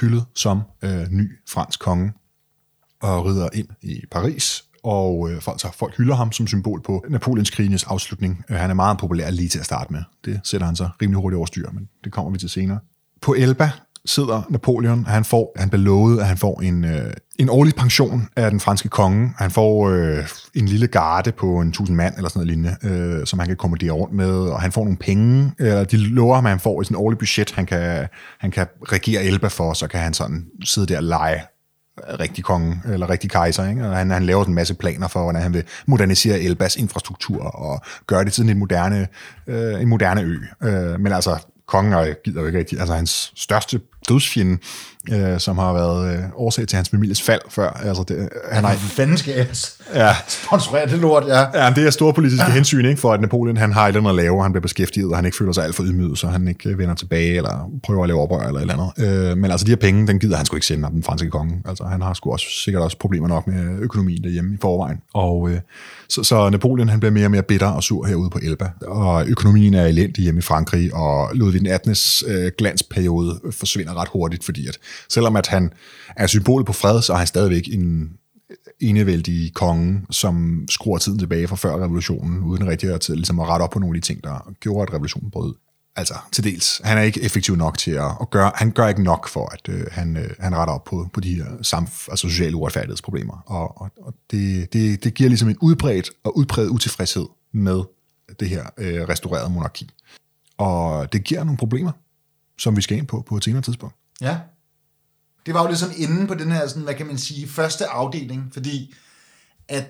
hyldet 0.00 0.24
som 0.34 0.62
øh, 0.82 1.06
ny 1.10 1.38
fransk 1.48 1.80
konge 1.80 2.12
og 3.02 3.26
rider 3.26 3.48
ind 3.52 3.68
i 3.82 4.00
Paris, 4.10 4.64
og 4.82 5.30
øh, 5.30 5.40
folk, 5.40 5.60
så 5.60 5.68
folk 5.72 5.96
hylder 5.96 6.14
ham 6.14 6.32
som 6.32 6.46
symbol 6.46 6.82
på 6.82 7.04
Napoleons 7.08 7.50
krigens 7.50 7.84
afslutning. 7.84 8.44
Øh, 8.50 8.56
han 8.56 8.70
er 8.70 8.74
meget 8.74 8.98
populær 8.98 9.30
lige 9.30 9.48
til 9.48 9.58
at 9.58 9.64
starte 9.64 9.92
med. 9.92 10.02
Det 10.24 10.40
sætter 10.44 10.66
han 10.66 10.76
så 10.76 10.88
rimelig 11.02 11.20
hurtigt 11.20 11.36
over 11.36 11.46
styr, 11.46 11.70
men 11.70 11.88
det 12.04 12.12
kommer 12.12 12.32
vi 12.32 12.38
til 12.38 12.48
senere. 12.50 12.78
På 13.20 13.34
Elba 13.34 13.70
sidder 14.06 14.42
Napoleon, 14.50 15.06
han 15.06 15.24
får, 15.24 15.52
han 15.56 15.70
bliver 15.70 15.82
lovet, 15.82 16.20
at 16.20 16.26
han 16.26 16.36
får 16.36 16.60
en, 16.60 16.84
øh, 16.84 17.12
en 17.38 17.48
årlig 17.48 17.74
pension 17.74 18.28
af 18.36 18.50
den 18.50 18.60
franske 18.60 18.88
konge. 18.88 19.32
Han 19.38 19.50
får 19.50 19.88
øh, 19.88 20.18
en 20.54 20.66
lille 20.66 20.86
garde 20.86 21.32
på 21.32 21.60
en 21.60 21.72
tusind 21.72 21.96
mand, 21.96 22.16
eller 22.16 22.28
sådan 22.28 22.46
noget 22.46 22.56
lignende, 22.56 23.18
øh, 23.18 23.26
som 23.26 23.38
han 23.38 23.48
kan 23.48 23.56
kommandere 23.56 23.90
rundt 23.90 24.14
med, 24.14 24.34
og 24.38 24.60
han 24.60 24.72
får 24.72 24.84
nogle 24.84 24.96
penge, 24.96 25.52
eller 25.58 25.84
de 25.84 25.96
lover 25.96 26.34
ham, 26.34 26.46
at 26.46 26.50
han 26.50 26.60
får 26.60 26.82
i 26.82 26.84
sin 26.84 26.96
årlige 26.96 27.18
budget, 27.18 27.50
han 27.50 27.66
kan, 27.66 28.06
han 28.38 28.50
kan 28.50 28.66
regere 28.82 29.24
Elba 29.24 29.48
for, 29.48 29.72
så 29.72 29.86
kan 29.86 30.00
han 30.00 30.14
sådan 30.14 30.46
sidde 30.64 30.86
der 30.86 30.96
og 30.96 31.04
lege 31.04 31.40
rigtig 32.20 32.44
konge, 32.44 32.80
eller 32.84 33.10
rigtig 33.10 33.30
kejser. 33.30 33.68
Ikke? 33.68 33.88
Og 33.88 33.96
han, 33.96 34.10
han 34.10 34.26
laver 34.26 34.44
en 34.44 34.54
masse 34.54 34.74
planer 34.74 35.08
for, 35.08 35.22
hvordan 35.22 35.42
han 35.42 35.54
vil 35.54 35.64
modernisere 35.86 36.40
Elbas 36.40 36.76
infrastruktur 36.76 37.42
og 37.42 37.80
gøre 38.06 38.24
det 38.24 38.32
til 38.32 38.50
en 38.50 38.58
moderne, 38.58 39.08
øh, 39.46 39.82
en 39.82 39.88
moderne 39.88 40.20
ø. 40.20 40.38
Øh, 40.62 41.00
men 41.00 41.12
altså, 41.12 41.46
kongen 41.66 42.14
gider 42.24 42.40
jo 42.40 42.46
ikke 42.46 42.58
rigtig, 42.58 42.80
altså 42.80 42.94
hans 42.94 43.32
største 43.36 43.80
Duschchen. 44.06 44.60
Øh, 45.12 45.40
som 45.40 45.58
har 45.58 45.72
været 45.72 46.16
øh, 46.16 46.24
årsag 46.34 46.68
til 46.68 46.76
hans 46.76 46.88
families 46.88 47.22
fald 47.22 47.40
før. 47.50 47.70
Altså 47.70 48.04
det, 48.08 48.28
han 48.52 48.64
har... 48.64 48.74
Fanden 48.74 49.16
skal 49.16 49.34
jeg 49.34 49.46
ja. 49.94 50.14
sponsorere 50.28 50.86
det 50.86 50.98
lort, 50.98 51.24
ja. 51.26 51.64
Ja, 51.64 51.70
det 51.70 51.86
er 51.86 51.90
store 51.90 52.12
politiske 52.12 52.44
ja. 52.48 52.52
hensyn, 52.52 52.86
ikke, 52.86 53.00
for 53.00 53.12
at 53.12 53.20
Napoleon 53.20 53.56
han 53.56 53.72
har 53.72 53.84
et 53.84 53.88
eller 53.88 54.00
andet 54.00 54.10
at 54.10 54.16
lave, 54.16 54.42
han 54.42 54.52
bliver 54.52 54.62
beskæftiget, 54.62 55.10
og 55.10 55.16
han 55.16 55.24
ikke 55.24 55.36
føler 55.36 55.52
sig 55.52 55.64
alt 55.64 55.74
for 55.74 55.82
ydmyget, 55.82 56.18
så 56.18 56.26
han 56.26 56.48
ikke 56.48 56.78
vender 56.78 56.94
tilbage, 56.94 57.36
eller 57.36 57.70
prøver 57.82 58.02
at 58.02 58.08
lave 58.08 58.20
oprør, 58.20 58.46
eller 58.46 58.60
et 58.60 58.70
eller 58.70 58.92
andet. 58.98 59.30
Øh, 59.30 59.38
men 59.38 59.50
altså 59.50 59.66
de 59.66 59.70
her 59.70 59.76
penge, 59.76 60.06
den 60.06 60.18
gider 60.18 60.36
han 60.36 60.46
sgu 60.46 60.56
ikke 60.56 60.66
sende 60.66 60.84
af 60.84 60.90
den 60.90 61.02
franske 61.02 61.30
konge. 61.30 61.62
Altså 61.64 61.84
han 61.84 62.02
har 62.02 62.14
sgu 62.14 62.32
også, 62.32 62.46
sikkert 62.64 62.82
også 62.82 62.98
problemer 62.98 63.28
nok 63.28 63.46
med 63.46 63.78
økonomien 63.80 64.24
derhjemme 64.24 64.54
i 64.54 64.58
forvejen. 64.60 64.98
Og 65.14 65.50
øh, 65.50 65.60
så, 66.08 66.22
så 66.22 66.50
Napoleon 66.50 66.88
han 66.88 67.00
bliver 67.00 67.12
mere 67.12 67.24
og 67.26 67.30
mere 67.30 67.42
bitter 67.42 67.66
og 67.66 67.82
sur 67.82 68.06
herude 68.06 68.30
på 68.30 68.38
Elba, 68.42 68.70
og 68.86 69.26
økonomien 69.26 69.74
er 69.74 69.86
elendig 69.86 70.22
hjemme 70.22 70.38
i 70.38 70.42
Frankrig, 70.42 70.94
og 70.94 71.30
Ludvig 71.34 71.60
den 71.60 71.68
18. 71.68 71.96
Øh, 72.28 72.50
glansperiode 72.58 73.40
forsvinder 73.50 74.00
ret 74.00 74.08
hurtigt, 74.12 74.44
fordi 74.44 74.68
at 74.68 74.78
selvom 75.08 75.36
at 75.36 75.46
han 75.46 75.72
er 76.16 76.26
symbolet 76.26 76.66
på 76.66 76.72
fred, 76.72 77.02
så 77.02 77.12
er 77.12 77.16
han 77.16 77.26
stadigvæk 77.26 77.68
en 77.68 78.10
enevældig 78.80 79.54
konge, 79.54 80.02
som 80.10 80.64
skruer 80.70 80.98
tiden 80.98 81.18
tilbage 81.18 81.48
fra 81.48 81.56
før 81.56 81.84
revolutionen, 81.84 82.42
uden 82.42 82.68
rigtig 82.68 82.92
at, 82.92 83.08
ligesom 83.08 83.40
at 83.40 83.48
rette 83.48 83.62
op 83.62 83.70
på 83.70 83.78
nogle 83.78 83.96
af 83.96 84.02
de 84.02 84.06
ting, 84.06 84.24
der 84.24 84.52
gjorde, 84.60 84.82
at 84.82 84.94
revolutionen 84.94 85.30
brød. 85.30 85.54
Altså, 85.96 86.14
til 86.32 86.44
dels. 86.44 86.80
Han 86.84 86.98
er 86.98 87.02
ikke 87.02 87.22
effektiv 87.22 87.56
nok 87.56 87.78
til 87.78 87.90
at, 87.90 88.10
at 88.20 88.30
gøre, 88.30 88.52
han 88.54 88.70
gør 88.70 88.88
ikke 88.88 89.02
nok 89.02 89.28
for, 89.28 89.52
at 89.52 89.68
øh, 89.68 89.86
han, 89.90 90.16
øh, 90.16 90.30
han 90.38 90.56
retter 90.56 90.74
op 90.74 90.84
på, 90.84 91.08
på 91.12 91.20
de 91.20 91.34
her 91.34 91.46
samf, 91.62 92.08
altså 92.08 92.28
sociale 92.28 92.56
uretfærdighedsproblemer. 92.56 93.42
Og, 93.46 93.80
og, 93.80 93.90
og 94.02 94.14
det, 94.30 94.72
det, 94.72 95.04
det 95.04 95.14
giver 95.14 95.28
ligesom 95.28 95.48
en 95.48 95.58
udbredt 95.60 96.10
og 96.24 96.36
udbredt 96.36 96.70
utilfredshed 96.70 97.26
med 97.52 97.82
det 98.40 98.48
her 98.48 98.64
øh, 98.78 99.08
restaurerede 99.08 99.50
monarki. 99.50 99.90
Og 100.58 101.12
det 101.12 101.24
giver 101.24 101.44
nogle 101.44 101.58
problemer, 101.58 101.92
som 102.58 102.76
vi 102.76 102.82
skal 102.82 102.98
ind 102.98 103.06
på 103.06 103.24
på 103.26 103.36
et 103.36 103.44
senere 103.44 103.62
tidspunkt. 103.62 103.94
Ja. 104.20 104.38
Det 105.46 105.54
var 105.54 105.62
jo 105.62 105.68
ligesom 105.68 105.90
inde 105.96 106.26
på 106.26 106.34
den 106.34 106.52
her, 106.52 106.68
sådan, 106.68 106.82
hvad 106.82 106.94
kan 106.94 107.06
man 107.06 107.18
sige, 107.18 107.48
første 107.48 107.86
afdeling, 107.86 108.50
fordi 108.52 108.94
at 109.68 109.84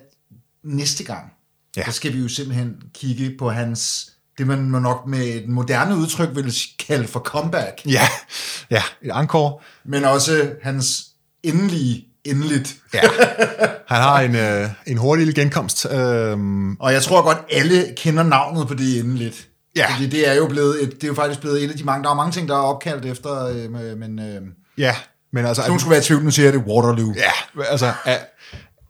næste 0.63 1.03
gang, 1.03 1.33
ja. 1.77 1.81
der 1.81 1.91
skal 1.91 2.13
vi 2.13 2.19
jo 2.19 2.27
simpelthen 2.27 2.75
kigge 2.93 3.35
på 3.39 3.49
hans, 3.49 4.11
det 4.37 4.47
man 4.47 4.59
nok 4.59 5.07
med 5.07 5.25
et 5.27 5.47
moderne 5.47 5.95
udtryk 5.95 6.29
vil 6.35 6.53
kalde 6.87 7.07
for 7.07 7.19
comeback. 7.19 7.81
Ja, 7.85 8.07
ja, 8.71 8.81
et 9.01 9.11
encore. 9.15 9.59
Men 9.85 10.05
også 10.05 10.51
hans 10.63 11.07
endelige 11.43 12.07
endeligt. 12.23 12.75
Ja. 12.93 13.01
Han 13.87 14.01
har 14.01 14.21
en, 14.21 14.35
øh, 14.35 14.69
en 14.87 14.97
hurtig 14.97 15.35
genkomst. 15.35 15.85
Øhm. 15.91 16.75
Og 16.75 16.93
jeg 16.93 17.03
tror 17.03 17.21
godt, 17.21 17.37
alle 17.51 17.93
kender 17.97 18.23
navnet 18.23 18.67
på 18.67 18.73
det 18.73 18.99
endeligt. 18.99 19.49
Ja. 19.75 19.93
Fordi 19.93 20.07
det 20.07 20.29
er 20.29 20.33
jo 20.33 20.47
blevet 20.47 20.83
et, 20.83 20.91
det 20.91 21.03
er 21.03 21.07
jo 21.07 21.13
faktisk 21.13 21.39
blevet 21.39 21.63
et 21.63 21.71
af 21.71 21.77
de 21.77 21.83
mange, 21.83 22.03
der 22.03 22.09
er 22.09 22.15
mange 22.15 22.31
ting, 22.31 22.47
der 22.47 22.55
er 22.55 22.59
opkaldt 22.59 23.05
efter, 23.05 23.45
øh, 23.45 23.97
men... 23.97 24.19
Øh, 24.19 24.41
ja, 24.77 24.95
men 25.33 25.45
altså... 25.45 25.61
Hvis 25.61 25.67
nogen 25.67 25.79
skulle 25.79 25.91
være 25.91 25.99
i 25.99 26.03
tvivl, 26.03 26.23
nu 26.23 26.31
siger 26.31 26.45
jeg 26.45 26.53
det 26.53 26.61
Waterloo. 26.61 27.13
Ja, 27.15 27.61
altså... 27.69 27.93
At, 28.05 28.19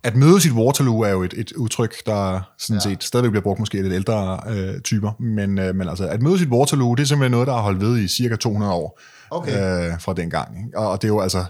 at 0.03 0.15
møde 0.15 0.41
sit 0.41 0.51
Waterloo 0.51 0.99
er 1.01 1.09
jo 1.09 1.23
et, 1.23 1.33
et 1.38 1.51
udtryk, 1.51 2.05
der 2.05 2.41
sådan 2.57 2.81
ja. 2.85 2.89
set 2.89 3.03
stadigvæk 3.03 3.31
bliver 3.31 3.43
brugt 3.43 3.59
måske 3.59 3.81
lidt 3.81 3.93
ældre 3.93 4.39
øh, 4.49 4.81
typer, 4.81 5.11
men, 5.21 5.59
øh, 5.59 5.75
men 5.75 5.89
altså 5.89 6.07
at 6.07 6.21
møde 6.21 6.39
sit 6.39 6.49
Waterloo, 6.49 6.95
det 6.95 7.03
er 7.03 7.07
simpelthen 7.07 7.31
noget, 7.31 7.47
der 7.47 7.53
har 7.53 7.61
holdt 7.61 7.81
ved 7.81 7.97
i 7.97 8.07
cirka 8.07 8.35
200 8.35 8.73
år 8.73 8.99
okay. 9.31 9.91
øh, 9.91 9.99
fra 9.99 10.13
den 10.13 10.29
gang. 10.29 10.57
Ikke? 10.57 10.77
Og, 10.77 10.91
og 10.91 11.01
det 11.01 11.07
er 11.07 11.13
jo 11.13 11.19
altså, 11.19 11.45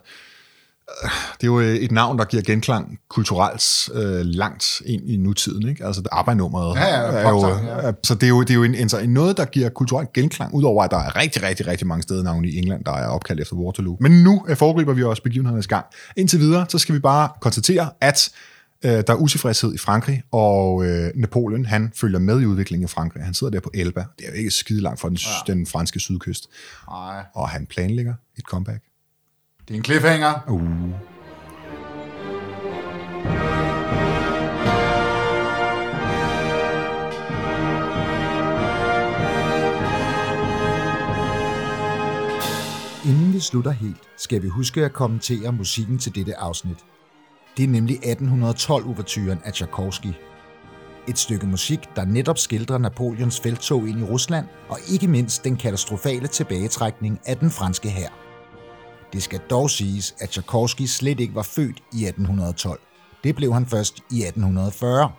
det 1.42 1.44
er 1.44 1.48
jo 1.48 1.60
øh, 1.60 1.76
et 1.76 1.92
navn, 1.92 2.20
der 2.20 2.26
giver 2.26 2.44
genklang 2.44 3.00
kulturelt 3.10 3.90
øh, 3.94 4.26
langt 4.26 4.82
ind 4.86 5.10
i 5.10 5.18
nutiden. 5.18 5.70
Ikke? 5.70 5.86
Altså 5.86 6.02
arbejdsnummeret. 6.12 6.76
Ja, 6.76 6.86
ja, 6.86 7.02
er 7.02 7.30
jo, 7.30 7.48
ja. 7.48 7.92
Så 8.04 8.16
det 8.16 8.24
er 8.24 8.28
jo, 8.28 8.42
det 8.42 8.50
er 8.50 8.56
jo 8.56 8.64
en, 8.64 8.76
en, 8.76 8.90
en 9.04 9.14
noget, 9.14 9.38
der 9.38 9.46
giver 9.46 9.70
kulturelt 9.70 10.14
genklang, 10.14 10.54
udover 10.54 10.84
at 10.84 10.92
der 10.92 10.98
er 10.98 11.16
rigtig, 11.16 11.44
rigtig, 11.44 11.68
rigtig 11.68 11.88
mange 11.88 12.04
steder 12.04 12.24
navne 12.24 12.50
i 12.50 12.58
England, 12.58 12.86
der 12.86 12.92
er 12.92 13.08
opkaldt 13.08 13.42
efter 13.42 13.56
Waterloo. 13.56 13.98
Men 14.00 14.24
nu 14.24 14.46
foregriber 14.56 14.94
vi 14.94 15.04
også 15.04 15.24
begivenhedernes 15.24 15.68
gang. 15.68 15.86
Indtil 16.18 16.40
videre, 16.40 16.66
så 16.70 16.78
skal 16.78 16.96
vi 16.96 17.00
bare 17.00 17.30
konstatere, 17.42 17.90
at 18.02 18.30
Øh, 18.86 18.92
der 18.92 19.14
er 19.14 19.16
utilfredshed 19.16 19.74
i 19.74 19.78
Frankrig, 19.78 20.24
og 20.32 20.86
øh, 20.86 21.12
Napoleon, 21.16 21.66
han 21.66 21.92
følger 21.96 22.20
med 22.20 22.42
i 22.42 22.46
udviklingen 22.46 22.86
i 22.86 22.88
Frankrig. 22.88 23.24
Han 23.24 23.34
sidder 23.34 23.52
der 23.52 23.60
på 23.60 23.72
Elba. 23.74 24.06
Det 24.18 24.26
er 24.28 24.30
jo 24.30 24.38
ikke 24.38 24.52
skide 24.52 24.82
langt 24.82 25.00
fra 25.00 25.10
den, 25.10 25.18
ja. 25.18 25.54
den 25.54 25.66
franske 25.66 26.00
sydkyst. 26.00 26.50
Nej. 26.90 27.24
Og 27.34 27.50
han 27.50 27.66
planlægger 27.66 28.14
et 28.38 28.44
comeback. 28.44 28.84
Det 29.68 29.74
er 29.74 29.78
en 29.78 29.84
cliffhanger. 29.84 30.34
Uh. 30.48 30.62
Inden 43.06 43.34
vi 43.34 43.40
slutter 43.40 43.72
helt, 43.72 43.98
skal 44.18 44.44
vi 44.44 44.48
huske 44.48 44.86
at 44.86 44.94
kommentere 44.94 45.52
musikken 45.52 46.00
til 46.00 46.16
dette 46.16 46.38
afsnit. 46.38 46.78
Det 47.58 47.64
er 47.64 47.68
nemlig 47.68 47.98
1812-overturen 47.98 49.40
af 49.44 49.54
Tchaikovsky. 49.54 50.14
Et 51.08 51.18
stykke 51.18 51.48
musik, 51.48 51.80
der 51.96 52.06
netop 52.06 52.38
skildrer 52.38 52.78
Napoleons 52.78 53.40
feltog 53.40 53.88
ind 53.88 54.00
i 54.00 54.04
Rusland, 54.04 54.46
og 54.70 54.78
ikke 54.94 55.08
mindst 55.08 55.44
den 55.44 55.58
katastrofale 55.58 56.28
tilbagetrækning 56.28 57.20
af 57.26 57.38
den 57.38 57.52
franske 57.52 57.90
hær. 57.90 58.27
Det 59.14 59.24
skal 59.24 59.40
dog 59.50 59.70
siges, 59.70 60.16
at 60.20 60.30
Tchaikovsky 60.30 60.82
slet 60.82 61.20
ikke 61.20 61.36
var 61.36 61.44
født 61.44 61.78
i 61.94 62.06
1812. 62.06 62.80
Det 63.24 63.36
blev 63.36 63.54
han 63.54 63.66
først 63.66 63.98
i 63.98 64.24
1840. 64.24 65.12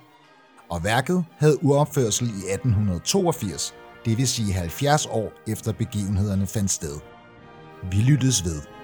Og 0.70 0.84
værket 0.84 1.24
havde 1.38 1.64
uopførsel 1.64 2.26
i 2.26 2.52
1882, 2.52 3.74
det 4.04 4.18
vil 4.18 4.28
sige 4.28 4.52
70 4.52 5.06
år 5.06 5.32
efter 5.46 5.72
begivenhederne 5.72 6.46
fandt 6.46 6.70
sted. 6.70 7.00
Vi 7.90 7.96
lyttes 7.96 8.44
ved. 8.44 8.77